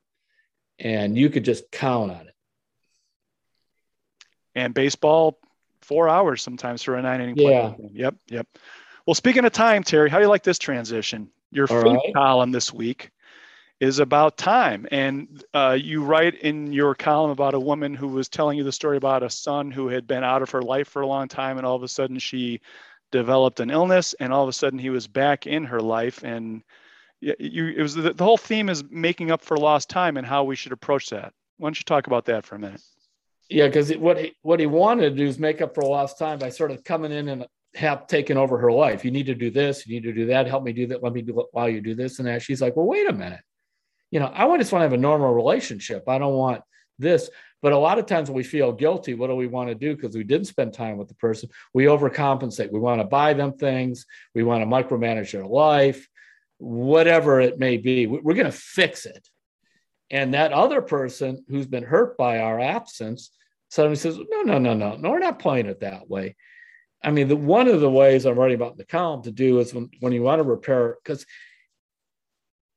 And 0.79 1.19
you 1.19 1.29
could 1.29 1.45
just 1.45 1.71
count 1.73 2.13
on 2.13 2.29
it. 2.29 2.35
And 4.55 4.73
baseball, 4.75 5.39
four 5.83 6.09
hours 6.09 6.43
sometimes 6.43 6.83
for 6.83 6.95
a 6.95 7.03
nine 7.03 7.21
inning 7.21 7.37
yeah. 7.37 7.75
Yep. 7.93 8.15
Yep. 8.29 8.47
Well, 9.07 9.15
speaking 9.15 9.45
of 9.45 9.53
time, 9.53 9.83
Terry, 9.83 10.09
how 10.09 10.19
do 10.19 10.25
you 10.25 10.29
like 10.29 10.45
this 10.45 10.59
transition? 10.59 11.31
Your 11.51 11.67
All 11.71 11.83
faith 11.83 12.01
right. 12.05 12.15
column 12.15 12.53
this 12.53 12.73
week 12.73 13.11
is 13.81 14.01
about 14.01 14.37
time. 14.37 14.87
And 14.91 15.45
uh, 15.55 15.77
you 15.81 16.03
write 16.03 16.35
in 16.37 16.73
your 16.73 16.95
column 16.95 17.31
about 17.31 17.55
a 17.55 17.61
woman 17.61 17.95
who 17.95 18.09
was 18.09 18.29
telling 18.29 18.59
you 18.59 18.65
the 18.65 18.73
story 18.73 18.97
about 18.97 19.23
a 19.23 19.31
son 19.31 19.71
who 19.71 19.89
had 19.89 20.07
been 20.07 20.25
out 20.25 20.43
of 20.43 20.51
her 20.51 20.63
life 20.63 20.89
for 20.89 21.03
a 21.03 21.07
long 21.07 21.29
time, 21.29 21.59
and 21.59 21.67
all 21.67 21.77
of 21.77 21.83
a 21.83 21.89
sudden 21.89 22.19
she 22.19 22.61
developed 23.13 23.61
an 23.61 23.71
illness, 23.71 24.15
and 24.21 24.33
all 24.33 24.43
of 24.43 24.49
a 24.49 24.53
sudden 24.53 24.79
he 24.79 24.91
was 24.91 25.07
back 25.07 25.47
in 25.47 25.65
her 25.65 25.81
life. 25.81 26.23
And 26.25 26.63
you, 27.21 27.35
it 27.39 27.81
was 27.81 27.95
the, 27.95 28.13
the 28.13 28.25
whole 28.25 28.37
theme 28.37 28.69
is 28.69 28.85
making 28.91 29.31
up 29.31 29.43
for 29.43 29.57
lost 29.57 29.89
time 29.89 30.17
and 30.17 30.27
how 30.27 30.45
we 30.45 30.57
should 30.57 30.73
approach 30.73 31.11
that. 31.11 31.33
Why 31.59 31.69
don't 31.69 31.79
you 31.79 31.85
talk 31.85 32.07
about 32.07 32.25
that 32.27 32.45
for 32.45 32.57
a 32.57 32.59
minute? 32.59 32.81
Yeah, 33.49 33.67
because 33.67 33.97
what 33.97 34.19
he, 34.19 34.35
what 34.43 34.61
he 34.61 34.67
wanted 34.67 35.11
to 35.11 35.17
do 35.17 35.27
is 35.27 35.39
make 35.39 35.63
up 35.63 35.75
for 35.75 35.83
lost 35.83 36.19
time 36.19 36.39
by 36.39 36.51
sort 36.51 36.71
of 36.71 36.85
coming 36.85 37.13
in 37.13 37.29
and 37.29 37.47
have 37.75 38.07
taken 38.07 38.37
over 38.37 38.59
her 38.59 38.73
life. 38.73 39.05
You 39.05 39.11
need 39.11 39.27
to 39.27 39.35
do 39.35 39.51
this. 39.51 39.87
You 39.87 39.95
need 39.95 40.03
to 40.03 40.13
do 40.13 40.27
that. 40.27 40.47
Help 40.47 40.65
me 40.65 40.73
do 40.73 40.87
that. 40.89 41.03
Let 41.03 41.13
me 41.13 41.23
do 41.23 41.47
while 41.53 41.69
you 41.69 41.81
do 41.81 41.95
this 41.95 42.19
and 42.19 42.29
that. 42.29 42.43
She's 42.43 42.61
like, 42.61 42.77
well, 42.77 42.87
wait 42.87 43.09
a 43.09 43.13
minute 43.13 43.41
you 44.11 44.21
know, 44.21 44.31
I 44.33 44.57
just 44.59 44.73
want 44.73 44.81
to 44.81 44.85
have 44.85 44.93
a 44.93 44.97
normal 44.97 45.33
relationship. 45.33 46.09
I 46.09 46.19
don't 46.19 46.35
want 46.35 46.63
this. 46.99 47.31
But 47.61 47.73
a 47.73 47.79
lot 47.79 47.99
of 47.99 48.07
times 48.07 48.29
when 48.29 48.37
we 48.37 48.45
feel 48.45 48.73
guilty, 48.73 49.15
what 49.15 49.27
do 49.29 49.35
we 49.35 49.49
want 49.49 49.69
to 49.69 49.75
do? 49.75 49.97
Because 49.97 50.15
we 50.15 50.25
didn't 50.25 50.47
spend 50.47 50.73
time 50.73 50.97
with 50.97 51.09
the 51.09 51.15
person, 51.15 51.49
we 51.75 51.85
overcompensate. 51.85 52.71
We 52.71 52.79
want 52.79 53.01
to 53.01 53.07
buy 53.07 53.35
them 53.35 53.53
things, 53.55 54.07
we 54.35 54.43
want 54.43 54.63
to 54.63 54.67
micromanage 54.67 55.33
their 55.33 55.47
life, 55.47 56.09
whatever 56.59 57.41
it 57.41 57.59
may 57.59 57.77
be. 57.77 58.07
We're 58.07 58.35
going 58.35 58.47
to 58.47 58.53
fix 58.53 59.07
it. 59.07 59.29
And 60.11 60.35
that 60.35 60.53
other 60.53 60.81
person 60.81 61.45
who's 61.49 61.67
been 61.67 61.85
hurt 61.85 62.17
by 62.17 62.39
our 62.39 62.61
absence 62.61 63.31
suddenly 63.71 63.97
says, 63.97 64.19
No, 64.31 64.43
no, 64.43 64.59
no, 64.59 64.75
no, 64.75 64.97
no, 64.97 65.11
we're 65.11 65.19
not 65.19 65.39
playing 65.39 65.67
it 65.67 65.81
that 65.81 66.09
way. 66.09 66.37
I 67.03 67.11
mean, 67.11 67.29
the, 67.29 67.37
one 67.37 67.69
of 67.69 67.81
the 67.81 67.91
ways 67.91 68.25
I'm 68.25 68.39
writing 68.39 68.57
about 68.57 68.73
in 68.73 68.79
the 68.79 68.85
column 68.85 69.23
to 69.23 69.31
do 69.31 69.61
is 69.61 69.73
when, 69.75 69.91
when 70.01 70.13
you 70.13 70.23
want 70.23 70.41
to 70.41 70.45
repair, 70.45 70.97
because 71.03 71.27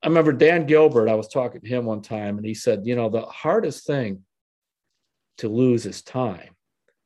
I 0.04 0.08
remember 0.08 0.34
Dan 0.34 0.66
Gilbert, 0.66 1.10
I 1.10 1.16
was 1.16 1.28
talking 1.28 1.62
to 1.62 1.68
him 1.68 1.86
one 1.86 2.02
time, 2.02 2.38
and 2.38 2.46
he 2.46 2.54
said, 2.54 2.86
You 2.86 2.96
know, 2.96 3.10
the 3.10 3.22
hardest 3.22 3.86
thing 3.86 4.24
to 5.38 5.48
lose 5.48 5.86
is 5.86 6.02
time. 6.02 6.56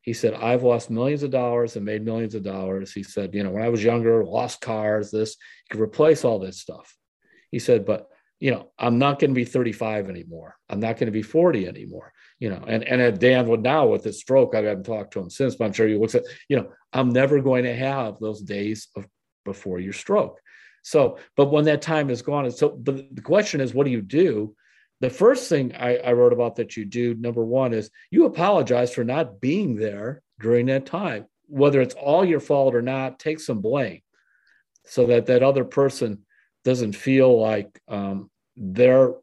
He 0.02 0.14
said, 0.14 0.34
I've 0.34 0.64
lost 0.64 0.90
millions 0.90 1.24
of 1.24 1.32
dollars 1.32 1.76
and 1.76 1.86
made 1.86 2.06
millions 2.06 2.36
of 2.36 2.44
dollars. 2.44 2.94
He 2.94 3.04
said, 3.04 3.34
You 3.34 3.44
know, 3.44 3.52
when 3.52 3.64
I 3.64 3.70
was 3.70 3.84
younger, 3.84 4.24
lost 4.24 4.62
cars, 4.62 5.12
this, 5.12 5.36
you 5.70 5.78
could 5.78 5.84
replace 5.84 6.24
all 6.24 6.40
this 6.40 6.62
stuff. 6.62 6.96
He 7.52 7.60
said, 7.60 7.86
But, 7.86 8.08
you 8.40 8.52
know, 8.52 8.72
I'm 8.80 8.98
not 8.98 9.20
going 9.20 9.32
to 9.32 9.36
be 9.36 9.46
35 9.46 10.10
anymore. 10.10 10.56
I'm 10.70 10.80
not 10.80 10.98
going 10.98 11.08
to 11.08 11.12
be 11.12 11.22
40 11.22 11.68
anymore. 11.68 12.14
You 12.40 12.50
know, 12.50 12.64
and, 12.68 12.84
and 12.84 13.20
Dan 13.20 13.48
would 13.48 13.64
now 13.64 13.88
with 13.88 14.04
his 14.04 14.20
stroke, 14.20 14.56
I 14.56 14.62
haven't 14.62 14.84
talked 14.84 15.14
to 15.14 15.20
him 15.20 15.30
since, 15.30 15.56
but 15.56 15.66
I'm 15.66 15.74
sure 15.74 15.88
he 15.88 15.96
looks 15.96 16.16
at, 16.16 16.24
you 16.50 16.58
know, 16.58 16.70
I'm 16.94 17.10
never 17.10 17.42
going 17.42 17.64
to 17.64 17.76
have 17.76 18.20
those 18.20 18.42
days 18.42 18.90
of 18.96 19.06
before 19.46 19.80
your 19.80 19.94
stroke. 19.94 20.40
So, 20.86 21.18
but 21.36 21.48
when 21.48 21.66
that 21.66 21.82
time 21.82 22.12
is 22.12 22.22
gone, 22.22 22.46
and 22.46 22.54
so, 22.54 22.70
but 22.70 23.16
the 23.16 23.22
question 23.24 23.60
is, 23.60 23.74
what 23.74 23.86
do 23.86 23.92
you 23.92 24.04
do? 24.04 24.56
The 25.02 25.10
first 25.10 25.50
thing 25.50 25.74
I, 25.74 25.98
I 25.98 26.14
wrote 26.14 26.32
about 26.32 26.58
that 26.58 26.78
you 26.78 26.86
do, 26.86 27.16
number 27.16 27.44
one, 27.44 27.74
is 27.74 27.90
you 28.12 28.26
apologize 28.26 28.94
for 28.94 29.04
not 29.04 29.42
being 29.42 29.78
there 29.78 30.22
during 30.40 30.68
that 30.68 30.86
time, 30.86 31.26
whether 31.48 31.82
it's 31.82 31.96
all 31.96 32.24
your 32.24 32.40
fault 32.40 32.76
or 32.76 32.84
not. 32.84 33.18
Take 33.18 33.40
some 33.40 33.62
blame, 33.62 34.02
so 34.86 35.08
that 35.08 35.26
that 35.26 35.42
other 35.42 35.66
person 35.66 36.24
doesn't 36.64 36.94
feel 36.94 37.36
like 37.42 37.82
um, 37.88 38.30
their 38.56 39.16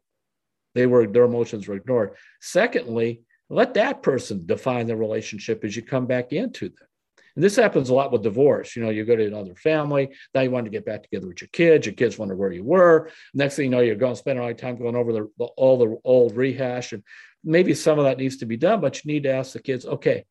they 0.75 0.85
were 0.85 1.07
their 1.07 1.23
emotions 1.23 1.65
were 1.65 1.75
ignored. 1.75 2.15
Secondly, 2.41 3.21
let 3.49 3.75
that 3.75 4.03
person 4.03 4.45
define 4.45 4.87
the 4.87 4.97
relationship 4.97 5.63
as 5.63 5.77
you 5.77 5.81
come 5.81 6.07
back 6.07 6.33
into 6.33 6.67
them. 6.67 6.87
And 7.35 7.43
this 7.43 7.55
happens 7.55 7.89
a 7.89 7.93
lot 7.93 8.11
with 8.11 8.21
divorce. 8.21 8.75
You 8.75 8.83
know, 8.83 8.89
you 8.89 9.05
go 9.05 9.15
to 9.15 9.25
another 9.25 9.55
family, 9.55 10.09
now 10.35 10.41
you 10.41 10.51
want 10.51 10.65
to 10.65 10.71
get 10.71 10.85
back 10.85 11.03
together 11.03 11.27
with 11.27 11.41
your 11.41 11.49
kids. 11.51 11.85
Your 11.85 11.95
kids 11.95 12.17
wonder 12.17 12.35
where 12.35 12.51
you 12.51 12.63
were. 12.63 13.09
Next 13.33 13.55
thing 13.55 13.65
you 13.65 13.71
know, 13.71 13.79
you're 13.79 13.95
going 13.95 14.13
to 14.13 14.19
spend 14.19 14.39
all 14.39 14.45
your 14.45 14.53
time 14.53 14.77
going 14.77 14.95
over 14.95 15.11
the, 15.11 15.29
the, 15.37 15.45
all 15.45 15.77
the 15.77 15.97
old 16.03 16.35
rehash. 16.35 16.93
And 16.93 17.03
maybe 17.43 17.73
some 17.73 17.97
of 17.97 18.05
that 18.05 18.17
needs 18.17 18.37
to 18.37 18.45
be 18.45 18.57
done, 18.57 18.81
but 18.81 19.03
you 19.03 19.11
need 19.11 19.23
to 19.23 19.33
ask 19.33 19.53
the 19.53 19.61
kids, 19.61 19.85
okay, 19.85 20.25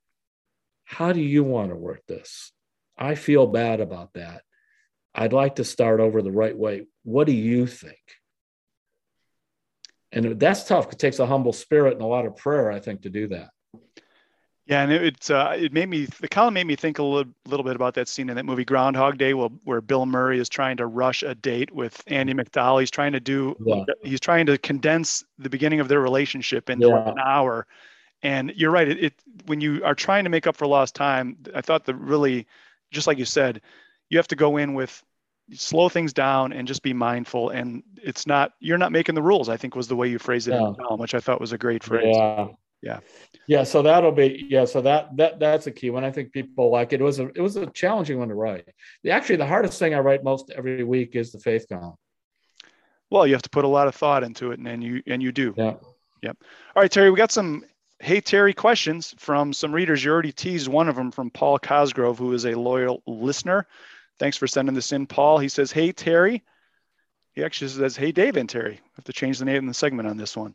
how 0.84 1.12
do 1.12 1.20
you 1.20 1.42
want 1.42 1.70
to 1.70 1.76
work 1.76 2.02
this? 2.06 2.52
I 2.96 3.14
feel 3.14 3.46
bad 3.46 3.80
about 3.80 4.12
that. 4.14 4.42
I'd 5.14 5.32
like 5.32 5.56
to 5.56 5.64
start 5.64 6.00
over 6.00 6.22
the 6.22 6.30
right 6.30 6.56
way. 6.56 6.86
What 7.02 7.26
do 7.26 7.32
you 7.32 7.66
think? 7.66 7.98
And 10.12 10.38
that's 10.38 10.64
tough. 10.64 10.92
It 10.92 10.98
takes 10.98 11.18
a 11.18 11.26
humble 11.26 11.52
spirit 11.52 11.94
and 11.94 12.02
a 12.02 12.06
lot 12.06 12.26
of 12.26 12.36
prayer, 12.36 12.70
I 12.70 12.80
think, 12.80 13.02
to 13.02 13.10
do 13.10 13.28
that. 13.28 13.48
Yeah, 14.72 14.82
and 14.84 14.92
it, 14.92 15.02
it's 15.02 15.28
uh, 15.28 15.54
it 15.58 15.74
made 15.74 15.90
me 15.90 16.06
the 16.06 16.28
column 16.28 16.54
made 16.54 16.66
me 16.66 16.76
think 16.76 16.98
a 16.98 17.02
little, 17.02 17.30
little 17.46 17.62
bit 17.62 17.76
about 17.76 17.92
that 17.94 18.08
scene 18.08 18.30
in 18.30 18.36
that 18.36 18.46
movie 18.46 18.64
Groundhog 18.64 19.18
Day, 19.18 19.34
where, 19.34 19.50
where 19.64 19.82
Bill 19.82 20.06
Murray 20.06 20.38
is 20.40 20.48
trying 20.48 20.78
to 20.78 20.86
rush 20.86 21.22
a 21.22 21.34
date 21.34 21.70
with 21.74 22.02
Andie 22.06 22.32
MacDowell. 22.32 22.80
He's 22.80 22.90
trying 22.90 23.12
to 23.12 23.20
do 23.20 23.54
yeah. 23.66 23.84
he's 24.02 24.20
trying 24.20 24.46
to 24.46 24.56
condense 24.56 25.24
the 25.38 25.50
beginning 25.50 25.80
of 25.80 25.88
their 25.88 26.00
relationship 26.00 26.70
into 26.70 26.88
yeah. 26.88 27.10
an 27.10 27.18
hour. 27.18 27.66
And 28.22 28.50
you're 28.56 28.70
right. 28.70 28.88
It, 28.88 29.04
it 29.04 29.14
when 29.44 29.60
you 29.60 29.84
are 29.84 29.94
trying 29.94 30.24
to 30.24 30.30
make 30.30 30.46
up 30.46 30.56
for 30.56 30.66
lost 30.66 30.94
time, 30.94 31.36
I 31.54 31.60
thought 31.60 31.84
that 31.84 31.96
really, 31.96 32.46
just 32.90 33.06
like 33.06 33.18
you 33.18 33.26
said, 33.26 33.60
you 34.08 34.16
have 34.16 34.28
to 34.28 34.36
go 34.36 34.56
in 34.56 34.72
with 34.72 35.02
slow 35.52 35.90
things 35.90 36.14
down 36.14 36.54
and 36.54 36.66
just 36.66 36.82
be 36.82 36.94
mindful. 36.94 37.50
And 37.50 37.82
it's 38.02 38.26
not 38.26 38.54
you're 38.58 38.78
not 38.78 38.90
making 38.90 39.16
the 39.16 39.22
rules. 39.22 39.50
I 39.50 39.58
think 39.58 39.76
was 39.76 39.88
the 39.88 39.96
way 39.96 40.08
you 40.08 40.18
phrased 40.18 40.48
it 40.48 40.52
yeah. 40.52 40.66
in 40.66 40.72
the 40.72 40.78
column, 40.78 41.00
which 41.00 41.14
I 41.14 41.20
thought 41.20 41.42
was 41.42 41.52
a 41.52 41.58
great 41.58 41.84
phrase. 41.84 42.16
Yeah 42.16 42.48
yeah. 42.82 42.98
Yeah 43.46 43.64
so 43.64 43.82
that'll 43.82 44.12
be 44.12 44.46
yeah 44.48 44.64
so 44.64 44.80
that 44.82 45.16
that 45.16 45.38
that's 45.38 45.66
a 45.66 45.70
key 45.70 45.90
one. 45.90 46.04
I 46.04 46.10
think 46.10 46.32
people 46.32 46.70
like 46.70 46.92
it. 46.92 47.00
it 47.00 47.04
was 47.04 47.18
a 47.18 47.28
it 47.28 47.40
was 47.40 47.56
a 47.56 47.66
challenging 47.66 48.18
one 48.18 48.28
to 48.28 48.34
write. 48.34 48.68
The, 49.02 49.10
actually 49.10 49.36
the 49.36 49.46
hardest 49.46 49.78
thing 49.78 49.94
i 49.94 49.98
write 49.98 50.22
most 50.22 50.50
every 50.54 50.84
week 50.84 51.14
is 51.14 51.32
the 51.32 51.40
faith 51.40 51.66
column. 51.68 51.94
Well 53.10 53.26
you 53.26 53.34
have 53.34 53.42
to 53.42 53.50
put 53.50 53.64
a 53.64 53.68
lot 53.68 53.88
of 53.88 53.94
thought 53.94 54.24
into 54.24 54.52
it 54.52 54.58
and, 54.58 54.68
and 54.68 54.82
you 54.82 55.02
and 55.06 55.22
you 55.22 55.32
do. 55.32 55.54
Yeah. 55.56 55.74
Yep. 56.22 56.36
All 56.76 56.82
right 56.82 56.90
terry 56.90 57.10
we 57.10 57.16
got 57.16 57.32
some 57.32 57.64
hey 58.00 58.20
terry 58.20 58.54
questions 58.54 59.14
from 59.18 59.52
some 59.52 59.72
readers. 59.72 60.04
You 60.04 60.12
already 60.12 60.32
teased 60.32 60.68
one 60.68 60.88
of 60.88 60.96
them 60.96 61.10
from 61.10 61.30
paul 61.30 61.58
cosgrove 61.58 62.18
who 62.18 62.32
is 62.32 62.46
a 62.46 62.54
loyal 62.54 63.02
listener. 63.06 63.66
Thanks 64.18 64.36
for 64.36 64.46
sending 64.46 64.74
this 64.74 64.92
in 64.92 65.06
paul. 65.06 65.38
He 65.38 65.48
says 65.48 65.72
hey 65.72 65.92
terry. 65.92 66.42
He 67.34 67.42
actually 67.42 67.68
says 67.68 67.96
hey 67.96 68.12
dave 68.12 68.36
and 68.36 68.48
terry. 68.48 68.74
I 68.74 68.90
have 68.96 69.04
to 69.06 69.12
change 69.12 69.38
the 69.38 69.44
name 69.44 69.58
in 69.58 69.66
the 69.66 69.74
segment 69.74 70.08
on 70.08 70.16
this 70.16 70.36
one 70.36 70.54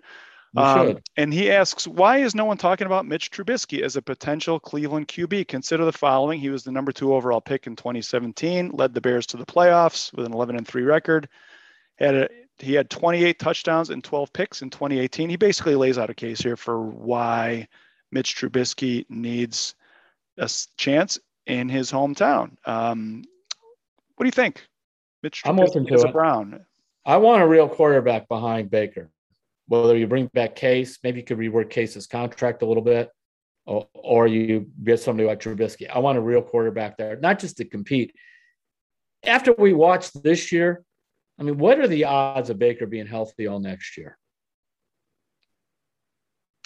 um, 0.56 0.98
and 1.18 1.34
he 1.34 1.52
asks, 1.52 1.88
why 1.88 2.18
is 2.18 2.34
no 2.34 2.46
one 2.46 2.58
talking 2.58 2.88
about 2.88 3.06
Mitch 3.06 3.32
Trubisky 3.32 3.82
as 3.82 3.96
a 3.96 4.02
potential 4.02 4.60
Cleveland 4.60 5.08
QB? 5.08 5.48
Consider 5.48 5.86
the 5.86 5.92
following: 5.92 6.40
he 6.40 6.50
was 6.50 6.64
the 6.64 6.72
number 6.72 6.92
two 6.92 7.14
overall 7.14 7.42
pick 7.42 7.68
in 7.68 7.76
2017, 7.76 8.72
led 8.74 8.94
the 8.94 9.02
Bears 9.02 9.26
to 9.28 9.38
the 9.38 9.46
playoffs 9.46 10.14
with 10.14 10.26
an 10.26 10.34
11 10.34 10.56
and 10.56 10.68
three 10.68 10.84
record. 10.84 11.28
Had 11.98 12.16
a, 12.16 12.30
he 12.60 12.74
had 12.74 12.90
28 12.90 13.40
touchdowns 13.40 13.90
and 13.90 14.04
12 14.04 14.34
picks 14.34 14.62
in 14.62 14.70
2018. 14.70 15.30
He 15.30 15.36
basically 15.36 15.76
lays 15.76 15.98
out 15.98 16.10
a 16.10 16.16
case 16.16 16.40
here 16.40 16.56
for 16.56 16.82
why 16.82 17.68
Mitch 18.12 18.36
Trubisky 18.36 19.06
needs 19.10 19.76
a 20.38 20.50
chance 20.78 21.20
in 21.46 21.70
his 21.70 21.92
hometown. 21.92 22.56
Um, 22.66 23.24
what 24.16 24.24
do 24.24 24.28
you 24.28 24.32
think, 24.32 24.66
Mitch? 25.22 25.44
Trubisky 25.44 25.50
I'm 25.50 25.60
open 25.60 25.86
to 25.88 26.08
it. 26.08 26.14
Brown. 26.14 26.66
I 27.06 27.18
want 27.18 27.42
a 27.42 27.48
real 27.48 27.70
quarterback 27.70 28.28
behind 28.28 28.70
Baker 28.70 29.10
whether 29.68 29.98
you 29.98 30.08
bring 30.08 30.28
back 30.28 30.56
Case, 30.56 31.00
maybe 31.04 31.20
you 31.20 31.26
could 31.26 31.38
rework 31.38 31.70
Case's 31.70 32.08
contract 32.08 32.62
a 32.62 32.66
little 32.66 32.84
bit, 32.84 33.10
or, 33.66 33.88
or 33.94 34.28
you 34.28 34.68
get 34.84 35.00
somebody 35.00 35.28
like 35.28 35.40
Trubisky. 35.40 35.90
I 35.94 36.00
want 36.00 36.18
a 36.18 36.22
real 36.22 36.42
quarterback 36.42 36.98
there, 36.98 37.18
not 37.18 37.40
just 37.40 37.58
to 37.58 37.66
compete. 37.66 38.16
After 39.24 39.54
we 39.54 39.74
watched 39.74 40.22
this 40.24 40.52
year, 40.52 40.84
I 41.40 41.44
mean, 41.44 41.58
what 41.58 41.80
are 41.80 41.88
the 41.88 42.06
odds 42.06 42.50
of 42.50 42.60
Baker 42.60 42.86
being 42.86 43.08
healthy 43.08 43.48
all 43.48 43.60
next 43.60 43.98
year? 43.98 44.18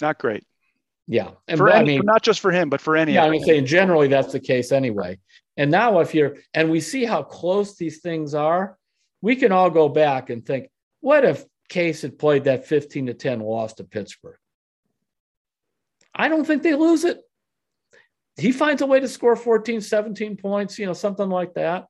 Not 0.00 0.18
great. 0.18 0.44
Yeah, 1.08 1.30
and 1.48 1.58
for 1.58 1.70
I 1.70 1.82
mean, 1.82 2.02
not 2.04 2.22
just 2.22 2.40
for 2.40 2.52
him, 2.52 2.70
but 2.70 2.80
for 2.80 2.96
any. 2.96 3.14
Yeah, 3.14 3.24
I 3.24 3.30
mean, 3.30 3.44
saying 3.44 3.66
generally 3.66 4.08
that's 4.08 4.32
the 4.32 4.40
case 4.40 4.70
anyway. 4.70 5.18
And 5.56 5.70
now, 5.70 5.98
if 5.98 6.14
you're, 6.14 6.36
and 6.54 6.70
we 6.70 6.80
see 6.80 7.04
how 7.04 7.22
close 7.22 7.76
these 7.76 8.00
things 8.00 8.34
are, 8.34 8.78
we 9.20 9.36
can 9.36 9.52
all 9.52 9.68
go 9.68 9.88
back 9.88 10.30
and 10.30 10.46
think, 10.46 10.70
what 11.00 11.24
if 11.24 11.44
Case 11.72 12.02
had 12.02 12.18
played 12.18 12.44
that 12.44 12.66
15 12.66 13.06
to 13.06 13.14
10 13.14 13.40
loss 13.40 13.72
to 13.74 13.84
Pittsburgh. 13.84 14.36
I 16.14 16.28
don't 16.28 16.44
think 16.44 16.62
they 16.62 16.74
lose 16.74 17.04
it. 17.04 17.18
He 18.36 18.52
finds 18.52 18.82
a 18.82 18.86
way 18.86 19.00
to 19.00 19.08
score 19.08 19.36
14, 19.36 19.80
17 19.80 20.36
points, 20.36 20.78
you 20.78 20.84
know, 20.84 20.92
something 20.92 21.30
like 21.30 21.54
that. 21.54 21.86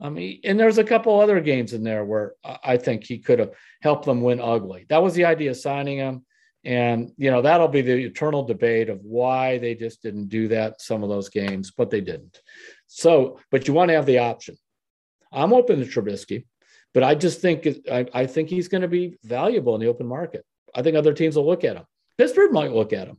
I 0.00 0.08
mean, 0.08 0.40
and 0.44 0.58
there's 0.58 0.78
a 0.78 0.84
couple 0.84 1.18
other 1.18 1.40
games 1.40 1.72
in 1.72 1.82
there 1.82 2.04
where 2.04 2.34
I 2.44 2.76
think 2.76 3.02
he 3.02 3.18
could 3.18 3.40
have 3.40 3.50
helped 3.80 4.04
them 4.04 4.20
win 4.20 4.40
ugly. 4.40 4.86
That 4.88 5.02
was 5.02 5.14
the 5.14 5.24
idea 5.24 5.50
of 5.50 5.56
signing 5.56 5.98
him. 5.98 6.24
And, 6.64 7.10
you 7.16 7.32
know, 7.32 7.42
that'll 7.42 7.66
be 7.66 7.82
the 7.82 8.04
eternal 8.04 8.44
debate 8.44 8.88
of 8.88 9.00
why 9.02 9.58
they 9.58 9.74
just 9.74 10.00
didn't 10.00 10.28
do 10.28 10.46
that 10.48 10.80
some 10.80 11.02
of 11.02 11.08
those 11.08 11.28
games, 11.28 11.72
but 11.76 11.90
they 11.90 12.00
didn't. 12.00 12.40
So, 12.86 13.40
but 13.50 13.66
you 13.66 13.74
want 13.74 13.88
to 13.88 13.96
have 13.96 14.06
the 14.06 14.20
option. 14.20 14.56
I'm 15.32 15.52
open 15.52 15.80
to 15.80 15.86
Trubisky. 15.86 16.44
But 16.94 17.02
I 17.02 17.14
just 17.14 17.40
think 17.40 17.66
I, 17.90 18.06
I 18.12 18.26
think 18.26 18.48
he's 18.48 18.68
going 18.68 18.82
to 18.82 18.88
be 18.88 19.16
valuable 19.24 19.74
in 19.74 19.80
the 19.80 19.86
open 19.86 20.06
market. 20.06 20.44
I 20.74 20.82
think 20.82 20.96
other 20.96 21.14
teams 21.14 21.36
will 21.36 21.46
look 21.46 21.64
at 21.64 21.76
him. 21.76 21.84
Pittsburgh 22.18 22.52
might 22.52 22.72
look 22.72 22.92
at 22.92 23.08
him. 23.08 23.18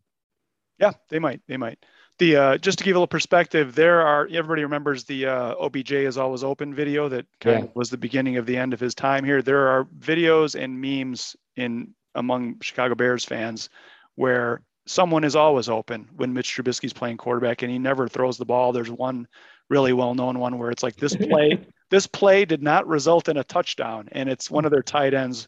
Yeah, 0.79 0.91
they 1.09 1.19
might. 1.19 1.41
They 1.47 1.57
might. 1.57 1.83
The 2.19 2.35
uh, 2.35 2.57
just 2.57 2.77
to 2.77 2.83
give 2.83 2.95
a 2.95 2.99
little 2.99 3.07
perspective, 3.07 3.73
there 3.73 4.01
are 4.01 4.27
everybody 4.31 4.63
remembers 4.63 5.03
the 5.03 5.25
uh, 5.25 5.55
OBJ 5.55 5.93
is 5.93 6.17
always 6.17 6.43
open 6.43 6.73
video 6.73 7.09
that 7.09 7.25
kind 7.39 7.59
yeah. 7.59 7.65
of 7.65 7.75
was 7.75 7.89
the 7.89 7.97
beginning 7.97 8.37
of 8.37 8.45
the 8.45 8.55
end 8.55 8.73
of 8.73 8.79
his 8.79 8.93
time 8.93 9.23
here. 9.23 9.41
There 9.41 9.67
are 9.67 9.85
videos 9.85 10.61
and 10.61 10.79
memes 10.79 11.35
in 11.55 11.93
among 12.13 12.59
Chicago 12.61 12.93
Bears 12.93 13.25
fans 13.25 13.69
where 14.15 14.61
someone 14.85 15.23
is 15.23 15.35
always 15.35 15.69
open 15.69 16.07
when 16.15 16.33
Mitch 16.33 16.55
Trubisky's 16.55 16.93
playing 16.93 17.17
quarterback 17.17 17.63
and 17.63 17.71
he 17.71 17.79
never 17.79 18.07
throws 18.07 18.37
the 18.37 18.45
ball. 18.45 18.71
There's 18.71 18.91
one 18.91 19.27
really 19.69 19.93
well 19.93 20.13
known 20.13 20.37
one 20.39 20.59
where 20.59 20.69
it's 20.69 20.83
like 20.83 20.97
this 20.97 21.15
play 21.15 21.65
this 21.93 22.07
play 22.07 22.43
did 22.43 22.63
not 22.63 22.87
result 22.87 23.29
in 23.29 23.37
a 23.37 23.43
touchdown, 23.43 24.09
and 24.13 24.27
it's 24.27 24.49
one 24.49 24.65
of 24.65 24.71
their 24.71 24.81
tight 24.81 25.13
ends 25.13 25.47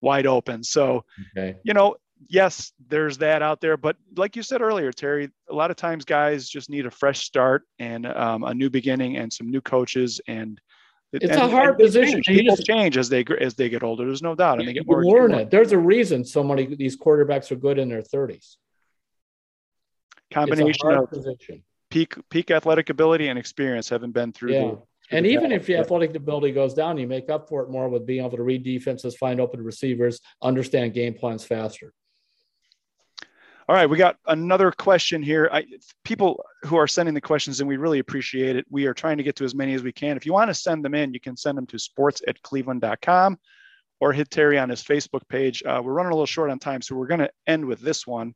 wide 0.00 0.26
open. 0.26 0.64
So, 0.64 1.04
okay. 1.36 1.56
you 1.64 1.74
know, 1.74 1.96
yes, 2.30 2.72
there's 2.88 3.18
that 3.18 3.42
out 3.42 3.60
there. 3.60 3.76
But 3.76 3.98
like 4.16 4.34
you 4.34 4.42
said 4.42 4.62
earlier, 4.62 4.90
Terry, 4.90 5.28
a 5.50 5.54
lot 5.54 5.70
of 5.70 5.76
times 5.76 6.06
guys 6.06 6.48
just 6.48 6.70
need 6.70 6.86
a 6.86 6.90
fresh 6.90 7.26
start 7.26 7.64
and 7.78 8.06
um, 8.06 8.42
a 8.42 8.54
new 8.54 8.70
beginning 8.70 9.18
and 9.18 9.30
some 9.30 9.50
new 9.50 9.60
coaches. 9.60 10.18
And 10.26 10.58
it's 11.12 11.26
and, 11.26 11.42
a 11.42 11.48
hard 11.50 11.78
position. 11.78 12.22
Change. 12.22 12.38
People 12.38 12.56
change 12.56 12.96
as 12.96 13.10
they 13.10 13.22
as 13.38 13.52
they 13.52 13.68
get 13.68 13.82
older. 13.82 14.06
There's 14.06 14.22
no 14.22 14.34
doubt, 14.34 14.60
and 14.60 14.68
they 14.68 14.72
get 14.72 14.86
more. 14.86 15.04
Learn 15.04 15.34
it. 15.34 15.50
There's 15.50 15.72
a 15.72 15.78
reason 15.78 16.24
so 16.24 16.42
many 16.42 16.74
these 16.74 16.96
quarterbacks 16.96 17.50
are 17.50 17.56
good 17.56 17.78
in 17.78 17.90
their 17.90 18.00
30s. 18.00 18.56
Combination 20.32 20.90
of 20.90 21.10
position. 21.10 21.62
peak 21.90 22.14
peak 22.30 22.50
athletic 22.50 22.88
ability 22.88 23.28
and 23.28 23.38
experience 23.38 23.90
haven't 23.90 24.12
been 24.12 24.32
through 24.32 24.54
yeah. 24.54 24.60
the 24.60 24.82
and 25.12 25.26
even 25.26 25.52
if 25.52 25.68
your 25.68 25.80
athletic 25.80 26.14
ability 26.14 26.52
goes 26.52 26.74
down, 26.74 26.98
you 26.98 27.06
make 27.06 27.30
up 27.30 27.48
for 27.48 27.62
it 27.62 27.70
more 27.70 27.88
with 27.88 28.06
being 28.06 28.24
able 28.24 28.36
to 28.36 28.42
read 28.42 28.62
defenses, 28.64 29.16
find 29.16 29.40
open 29.40 29.62
receivers, 29.62 30.20
understand 30.42 30.94
game 30.94 31.14
plans 31.14 31.44
faster. 31.44 31.92
All 33.68 33.76
right, 33.76 33.88
we 33.88 33.96
got 33.96 34.16
another 34.26 34.72
question 34.72 35.22
here. 35.22 35.48
I, 35.52 35.64
people 36.04 36.44
who 36.64 36.76
are 36.76 36.88
sending 36.88 37.14
the 37.14 37.20
questions, 37.20 37.60
and 37.60 37.68
we 37.68 37.76
really 37.76 38.00
appreciate 38.00 38.56
it. 38.56 38.66
We 38.68 38.86
are 38.86 38.94
trying 38.94 39.18
to 39.18 39.22
get 39.22 39.36
to 39.36 39.44
as 39.44 39.54
many 39.54 39.74
as 39.74 39.82
we 39.82 39.92
can. 39.92 40.16
If 40.16 40.26
you 40.26 40.32
want 40.32 40.50
to 40.50 40.54
send 40.54 40.84
them 40.84 40.94
in, 40.94 41.14
you 41.14 41.20
can 41.20 41.36
send 41.36 41.56
them 41.56 41.66
to 41.66 41.78
sports 41.78 42.22
at 42.26 42.42
cleveland.com 42.42 43.38
or 44.00 44.12
hit 44.12 44.30
Terry 44.30 44.58
on 44.58 44.68
his 44.68 44.82
Facebook 44.82 45.28
page. 45.28 45.62
Uh, 45.64 45.80
we're 45.82 45.92
running 45.92 46.10
a 46.10 46.14
little 46.14 46.26
short 46.26 46.50
on 46.50 46.58
time, 46.58 46.82
so 46.82 46.96
we're 46.96 47.06
going 47.06 47.20
to 47.20 47.30
end 47.46 47.64
with 47.64 47.80
this 47.80 48.04
one. 48.04 48.34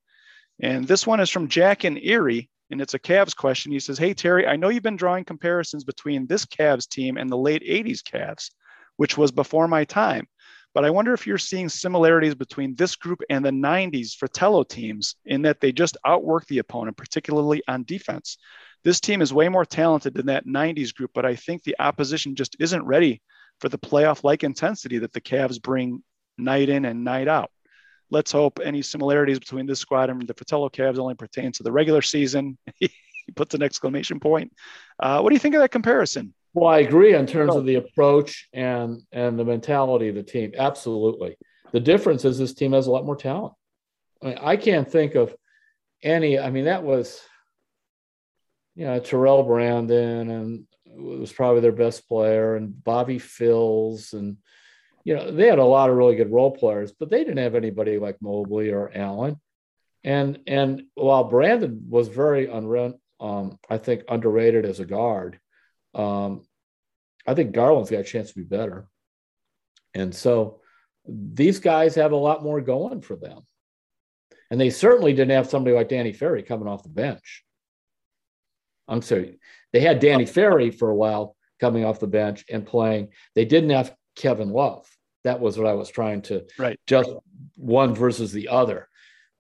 And 0.61 0.87
this 0.87 1.07
one 1.07 1.19
is 1.19 1.29
from 1.29 1.49
Jack 1.49 1.83
and 1.83 1.99
Erie 1.99 2.49
and 2.71 2.81
it's 2.81 2.95
a 2.95 2.99
Cavs 2.99 3.35
question. 3.35 3.73
He 3.73 3.81
says, 3.81 3.99
Hey, 3.99 4.15
Terry, 4.15 4.47
I 4.47 4.57
know 4.57 4.69
you've 4.69 4.83
been 4.83 4.97
drawing 4.97 5.25
comparisons 5.25 5.85
between 5.85 6.27
this 6.27 6.45
Cavs 6.45 6.89
team 6.89 7.17
and 7.17 7.31
the 7.31 7.37
late 7.37 7.63
80s 7.63 8.03
Cavs, 8.03 8.51
which 8.97 9.17
was 9.17 9.31
before 9.31 9.69
my 9.69 9.85
time. 9.85 10.27
But 10.75 10.85
I 10.85 10.91
wonder 10.91 11.15
if 11.15 11.27
you're 11.27 11.39
seeing 11.39 11.71
similarities 11.71 12.35
between 12.35 12.75
this 12.75 12.97
group 12.97 13.23
and 13.31 13.43
the 13.43 13.51
90s 13.51 14.15
Fratello 14.15 14.63
teams 14.63 15.17
in 15.25 15.43
that 15.43 15.61
they 15.61 15.73
just 15.73 15.97
outwork 16.05 16.47
the 16.47 16.59
opponent, 16.59 16.99
particularly 16.99 17.63
on 17.67 17.85
defense. 17.85 18.37
This 18.85 19.01
team 19.01 19.23
is 19.23 19.33
way 19.33 19.49
more 19.49 19.65
talented 19.65 20.13
than 20.13 20.27
that 20.27 20.47
90s 20.47 20.95
group, 20.95 21.13
but 21.15 21.25
I 21.25 21.35
think 21.35 21.63
the 21.63 21.77
opposition 21.79 22.35
just 22.35 22.57
isn't 22.61 22.85
ready 22.85 23.23
for 23.59 23.71
the 23.71 23.79
playoff 23.79 24.23
like 24.23 24.45
intensity 24.45 24.99
that 24.99 25.15
the 25.15 25.21
Cavs 25.21 25.61
bring 25.61 26.03
night 26.37 26.69
in 26.69 26.85
and 26.85 27.05
night 27.05 27.27
out. 27.27 27.51
Let's 28.11 28.33
hope 28.33 28.61
any 28.63 28.83
similarities 28.83 29.39
between 29.39 29.67
this 29.67 29.81
squad 29.81 30.11
and 30.11 30.27
the 30.27 30.35
Fratello 30.35 30.69
Cavs 30.69 30.99
only 30.99 31.15
pertain 31.15 31.53
to 31.53 31.63
the 31.63 31.73
regular 31.73 32.03
season. 32.03 32.57
he 32.79 32.91
puts 33.35 33.55
an 33.55 33.63
exclamation 33.63 34.21
point. 34.21 34.53
Uh, 35.01 35.21
what 35.21 35.31
do 35.31 35.35
you 35.35 35.41
think 35.41 35.55
of 35.55 35.61
that 35.61 35.71
comparison? 35.71 36.33
Well, 36.55 36.71
I 36.71 36.79
agree 36.79 37.15
in 37.15 37.27
terms 37.27 37.55
of 37.55 37.67
the 37.67 37.75
approach 37.75 38.49
and 38.53 39.03
and 39.13 39.39
the 39.39 39.45
mentality 39.45 40.09
of 40.09 40.15
the 40.15 40.23
team. 40.23 40.53
Absolutely. 40.57 41.37
The 41.73 41.81
difference 41.81 42.25
is 42.25 42.39
this 42.39 42.55
team 42.55 42.73
has 42.73 42.87
a 42.87 42.91
lot 42.91 43.05
more 43.05 43.17
talent. 43.17 43.53
I 44.23 44.27
mean, 44.27 44.39
I 44.41 44.57
can't 44.57 44.91
think 44.91 45.17
of 45.17 45.35
any. 46.03 46.39
I 46.39 46.51
mean, 46.51 46.65
that 46.65 46.83
was 46.83 47.21
you 48.77 48.85
know, 48.85 49.01
Terrell 49.01 49.43
Brandon 49.43 50.31
and 50.31 50.67
was 50.85 51.33
probably 51.33 51.63
their 51.63 51.73
best 51.73 52.07
player, 52.09 52.57
and 52.57 52.85
Bobby 52.85 53.19
Phills 53.19 54.13
and 54.13 54.37
you 55.07 55.15
know, 55.15 55.31
they 55.31 55.47
had 55.47 55.61
a 55.61 55.65
lot 55.65 55.89
of 55.89 55.95
really 55.95 56.17
good 56.17 56.33
role 56.33 56.51
players, 56.51 56.91
but 56.91 57.11
they 57.11 57.21
didn't 57.21 57.37
have 57.37 57.55
anybody 57.55 57.97
like 57.97 58.21
Mobley 58.21 58.71
or 58.71 58.91
Allen. 58.93 59.41
And 60.03 60.41
and 60.49 60.83
while 60.95 61.23
Brandon 61.23 61.87
was 61.89 62.09
very 62.09 62.49
unrent, 62.49 62.97
um, 63.21 63.57
I 63.71 63.79
think 63.79 64.03
underrated 64.09 64.65
as 64.65 64.81
a 64.81 64.85
guard, 64.85 65.39
um, 65.95 66.43
I 67.25 67.35
think 67.35 67.53
Garland's 67.53 67.89
got 67.89 68.01
a 68.01 68.05
chance 68.05 68.31
to 68.31 68.39
be 68.41 68.43
better. 68.43 68.89
And 69.95 70.13
so 70.13 70.61
these 71.07 71.61
guys 71.61 71.95
have 71.95 72.11
a 72.11 72.17
lot 72.17 72.43
more 72.43 72.61
going 72.61 73.01
for 73.01 73.15
them. 73.15 73.43
And 74.51 74.61
they 74.61 74.71
certainly 74.71 75.13
didn't 75.13 75.37
have 75.37 75.49
somebody 75.49 75.77
like 75.77 75.89
Danny 75.89 76.13
Ferry 76.13 76.43
coming 76.43 76.67
off 76.67 76.83
the 76.83 76.89
bench. 76.89 77.45
I'm 78.89 79.03
sorry, 79.03 79.39
they 79.73 79.81
had 79.81 80.01
Danny 80.01 80.27
Ferry 80.27 80.73
for 80.73 80.91
a 80.91 80.97
while 80.97 81.37
coming 81.61 81.85
off 81.85 82.01
the 82.01 82.09
bench 82.09 82.45
and 82.51 82.67
playing. 82.67 83.11
They 83.37 83.45
didn't 83.45 83.71
have 83.71 83.95
Kevin 84.17 84.51
Love. 84.51 84.85
That 85.27 85.41
was 85.41 85.59
what 85.59 85.67
I 85.67 85.73
was 85.75 85.91
trying 85.91 86.23
to 86.23 86.45
right. 86.57 86.79
just 86.87 87.11
one 87.57 87.95
versus 87.95 88.33
the 88.33 88.49
other. 88.49 88.89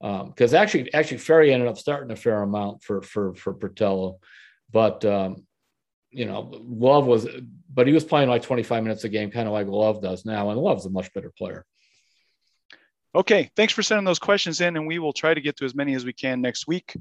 Because 0.01 0.53
um, 0.53 0.61
actually, 0.61 0.93
actually, 0.93 1.19
Ferry 1.19 1.53
ended 1.53 1.69
up 1.69 1.79
starting 1.79 2.11
a 2.11 2.17
fair 2.17 2.43
amount 2.43 2.83
for 2.83 3.01
for 3.03 3.35
for 3.35 3.55
Fratello, 3.55 4.19
but 4.71 5.05
um, 5.05 5.47
you 6.11 6.25
know, 6.25 6.51
Love 6.53 7.07
was, 7.07 7.27
but 7.73 7.87
he 7.87 7.93
was 7.93 8.05
playing 8.05 8.29
like 8.29 8.43
25 8.43 8.83
minutes 8.83 9.05
a 9.05 9.09
game, 9.09 9.31
kind 9.31 9.47
of 9.47 9.53
like 9.53 9.67
Love 9.67 10.03
does 10.03 10.25
now, 10.25 10.51
and 10.51 10.61
Love's 10.61 10.87
a 10.87 10.91
much 10.91 11.13
better 11.15 11.33
player. 11.37 11.65
Okay, 13.15 13.51
thanks 13.57 13.73
for 13.73 13.83
sending 13.83 14.05
those 14.05 14.19
questions 14.19 14.61
in, 14.61 14.77
and 14.77 14.87
we 14.87 14.99
will 14.99 15.13
try 15.13 15.33
to 15.33 15.41
get 15.41 15.57
to 15.59 15.65
as 15.65 15.75
many 15.75 15.95
as 15.95 16.05
we 16.05 16.13
can 16.13 16.41
next 16.41 16.67
week. 16.67 16.95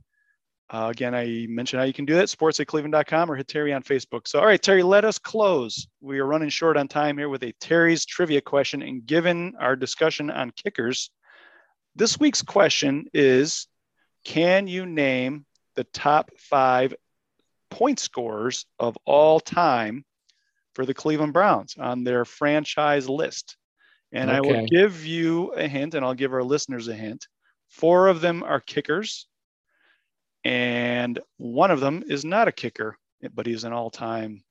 Uh, 0.70 0.88
again, 0.92 1.14
I 1.14 1.46
mentioned 1.48 1.80
how 1.80 1.86
you 1.86 1.94
can 1.94 2.06
do 2.06 2.16
that, 2.16 2.30
sports 2.30 2.60
at 2.60 2.68
cleveland.com 2.68 3.32
or 3.32 3.36
hit 3.36 3.48
Terry 3.48 3.72
on 3.72 3.84
Facebook. 3.84 4.28
So, 4.28 4.40
all 4.40 4.48
right, 4.48 4.62
Terry, 4.62 4.82
let 4.82 5.06
us 5.06 5.20
close. 5.20 5.88
We 6.02 6.20
are 6.20 6.26
running 6.26 6.50
short 6.50 6.76
on 6.76 6.88
time 6.88 7.18
here 7.18 7.30
with 7.30 7.44
a 7.44 7.54
Terry's 7.60 8.04
trivia 8.06 8.42
question. 8.42 8.82
And 8.82 9.06
given 9.06 9.54
our 9.60 9.76
discussion 9.76 10.32
on 10.32 10.52
kickers, 10.52 11.12
this 11.96 12.20
week's 12.20 12.42
question 12.42 13.06
is 13.14 13.68
Can 14.24 14.68
you 14.68 14.88
name 14.88 15.46
the 15.76 15.84
top 15.84 16.32
five 16.38 16.96
point 17.70 18.00
scorers 18.00 18.66
of 18.80 18.98
all 19.06 19.40
time 19.40 20.04
for 20.74 20.84
the 20.84 20.96
Cleveland 20.96 21.34
Browns 21.34 21.76
on 21.80 22.04
their 22.04 22.26
franchise 22.26 23.08
list? 23.08 23.56
And 24.12 24.32
okay. 24.32 24.38
I 24.38 24.42
will 24.42 24.66
give 24.66 25.06
you 25.06 25.52
a 25.54 25.68
hint, 25.68 25.94
and 25.94 26.04
I'll 26.04 26.16
give 26.16 26.34
our 26.34 26.44
listeners 26.44 26.88
a 26.88 26.96
hint. 26.96 27.28
Four 27.70 28.08
of 28.08 28.20
them 28.20 28.42
are 28.42 28.60
kickers 28.60 29.28
and 30.46 31.20
one 31.38 31.72
of 31.72 31.80
them 31.80 32.04
is 32.08 32.24
not 32.24 32.48
a 32.48 32.52
kicker, 32.52 32.98
but 33.34 33.46
he's 33.46 33.64
an 33.64 33.74
all-time. 33.74 34.44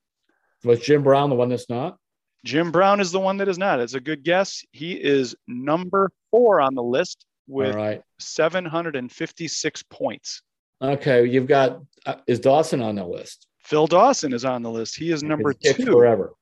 Was 0.64 0.80
Jim 0.80 1.02
Brown 1.02 1.30
the 1.30 1.36
one 1.36 1.48
that's 1.48 1.70
not? 1.70 1.98
Jim 2.44 2.72
Brown 2.72 3.00
is 3.00 3.12
the 3.12 3.20
one 3.20 3.38
that 3.38 3.48
is 3.48 3.58
not. 3.58 3.80
It's 3.80 3.94
a 3.94 4.00
good 4.00 4.22
guess. 4.22 4.64
He 4.72 4.92
is 4.92 5.34
number 5.46 6.10
four 6.30 6.60
on 6.60 6.74
the 6.74 6.82
list 6.82 7.24
with 7.46 7.74
right. 7.74 8.02
756 8.18 9.82
points. 9.84 10.42
Okay, 10.82 11.24
you've 11.24 11.46
got 11.46 11.80
uh, 12.04 12.16
is 12.26 12.40
Dawson 12.40 12.82
on 12.82 12.96
the 12.96 13.04
list? 13.04 13.46
Phil 13.60 13.86
Dawson 13.86 14.34
is 14.34 14.44
on 14.44 14.62
the 14.62 14.70
list. 14.70 14.96
He 14.96 15.10
is 15.10 15.22
number 15.22 15.54
two 15.54 15.86
forever. 15.86 16.34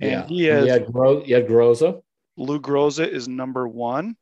And 0.00 0.10
yeah. 0.10 0.26
he 0.26 0.44
has. 0.44 0.66
You 0.66 0.72
had, 0.72 0.92
Gro- 0.92 1.24
you 1.24 1.34
had 1.34 1.46
Groza. 1.46 2.02
Lou 2.36 2.60
Groza 2.60 3.08
is 3.08 3.28
number 3.28 3.66
one. 3.66 4.16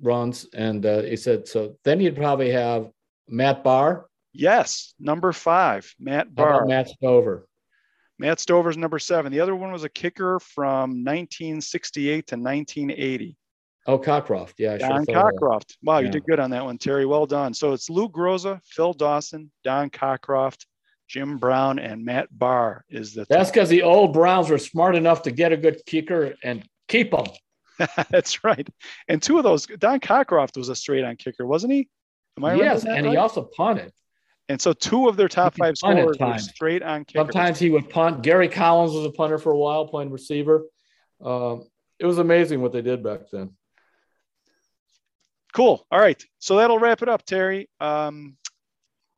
Runs 0.00 0.46
and 0.54 0.86
uh, 0.86 1.02
he 1.02 1.16
said 1.16 1.48
so. 1.48 1.76
Then 1.82 2.00
you'd 2.00 2.14
probably 2.14 2.50
have 2.50 2.88
Matt 3.28 3.64
Bahr. 3.64 4.06
Yes, 4.32 4.94
number 4.98 5.32
five, 5.32 5.92
Matt 5.98 6.34
Bahr. 6.34 6.66
Matt 6.66 6.88
Stover. 6.88 7.46
Matt 8.18 8.40
Stover's 8.40 8.76
number 8.76 8.98
seven. 8.98 9.32
The 9.32 9.40
other 9.40 9.54
one 9.54 9.72
was 9.72 9.84
a 9.84 9.88
kicker 9.88 10.40
from 10.40 11.04
1968 11.04 12.26
to 12.28 12.36
1980. 12.36 13.36
Oh, 13.86 13.98
Cockroft. 13.98 14.54
Yeah. 14.58 14.76
Don 14.76 15.06
sure 15.06 15.14
Cockroft. 15.14 15.76
Wow, 15.82 15.98
yeah. 15.98 16.06
you 16.06 16.12
did 16.12 16.24
good 16.24 16.40
on 16.40 16.50
that 16.50 16.64
one, 16.64 16.78
Terry. 16.78 17.06
Well 17.06 17.26
done. 17.26 17.54
So 17.54 17.72
it's 17.72 17.88
Lou 17.88 18.08
Groza, 18.08 18.60
Phil 18.64 18.92
Dawson, 18.92 19.50
Don 19.64 19.88
Cockroft, 19.88 20.66
Jim 21.08 21.38
Brown, 21.38 21.78
and 21.78 22.04
Matt 22.04 22.28
Bahr 22.30 22.84
is 22.90 23.14
the. 23.14 23.24
That's 23.30 23.50
because 23.50 23.70
the 23.70 23.82
old 23.82 24.12
Browns 24.12 24.50
were 24.50 24.58
smart 24.58 24.94
enough 24.94 25.22
to 25.22 25.30
get 25.30 25.52
a 25.52 25.56
good 25.56 25.80
kicker 25.86 26.34
and 26.42 26.68
keep 26.86 27.12
them. 27.12 27.26
That's 28.10 28.44
right. 28.44 28.68
And 29.08 29.22
two 29.22 29.38
of 29.38 29.44
those, 29.44 29.66
Don 29.66 30.00
Cockroft 30.00 30.56
was 30.56 30.68
a 30.68 30.76
straight 30.76 31.04
on 31.04 31.16
kicker, 31.16 31.46
wasn't 31.46 31.72
he? 31.72 31.88
Am 32.36 32.44
I 32.44 32.52
right? 32.52 32.58
yes, 32.58 32.84
and 32.84 33.06
right? 33.06 33.12
he 33.12 33.16
also 33.16 33.48
punted. 33.56 33.92
And 34.48 34.60
so 34.60 34.72
two 34.72 35.08
of 35.08 35.16
their 35.16 35.28
top 35.28 35.54
five 35.54 35.76
scorers 35.76 36.16
were 36.18 36.38
straight 36.38 36.82
on 36.82 37.04
kickers. 37.04 37.26
Sometimes 37.26 37.58
he 37.58 37.70
would 37.70 37.90
punt. 37.90 38.22
Gary 38.22 38.48
Collins 38.48 38.94
was 38.94 39.04
a 39.04 39.10
punter 39.10 39.38
for 39.38 39.52
a 39.52 39.58
while, 39.58 39.86
playing 39.86 40.10
receiver. 40.10 40.64
Um, 41.22 41.64
it 41.98 42.06
was 42.06 42.18
amazing 42.18 42.62
what 42.62 42.72
they 42.72 42.82
did 42.82 43.02
back 43.02 43.30
then. 43.30 43.50
Cool. 45.52 45.86
All 45.90 46.00
right. 46.00 46.22
So 46.38 46.56
that'll 46.56 46.78
wrap 46.78 47.02
it 47.02 47.08
up, 47.08 47.24
Terry. 47.24 47.68
Um, 47.80 48.36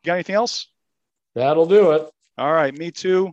got 0.05 0.15
anything 0.15 0.35
else? 0.35 0.69
That'll 1.35 1.67
do 1.67 1.93
it. 1.93 2.11
All 2.39 2.53
right. 2.53 2.77
Me 2.77 2.91
too. 2.91 3.33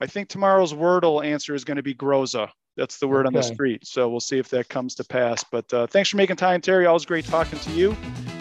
I 0.00 0.06
think 0.06 0.28
tomorrow's 0.28 0.74
Wordle 0.74 1.24
answer 1.24 1.54
is 1.54 1.64
going 1.64 1.76
to 1.76 1.82
be 1.82 1.94
Groza. 1.94 2.50
That's 2.76 2.98
the 2.98 3.08
word 3.08 3.26
okay. 3.26 3.28
on 3.28 3.32
the 3.32 3.42
street. 3.42 3.86
So 3.86 4.08
we'll 4.10 4.20
see 4.20 4.38
if 4.38 4.50
that 4.50 4.68
comes 4.68 4.94
to 4.96 5.04
pass. 5.04 5.44
But 5.44 5.72
uh, 5.72 5.86
thanks 5.86 6.10
for 6.10 6.18
making 6.18 6.36
time, 6.36 6.60
Terry. 6.60 6.84
Always 6.84 7.06
great 7.06 7.24
talking 7.24 7.58
to 7.60 7.70
you. 7.70 7.96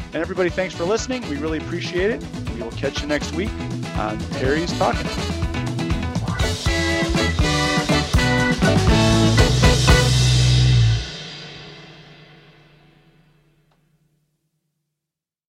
And 0.08 0.16
everybody, 0.16 0.50
thanks 0.50 0.76
for 0.76 0.84
listening. 0.84 1.22
We 1.30 1.38
really 1.38 1.60
appreciate 1.60 2.12
it. 2.12 2.45
We 2.56 2.62
will 2.62 2.72
catch 2.72 3.02
you 3.02 3.08
next 3.08 3.34
week 3.34 3.52
on 3.98 4.18
Terry's 4.32 4.72
Talking. 4.78 5.35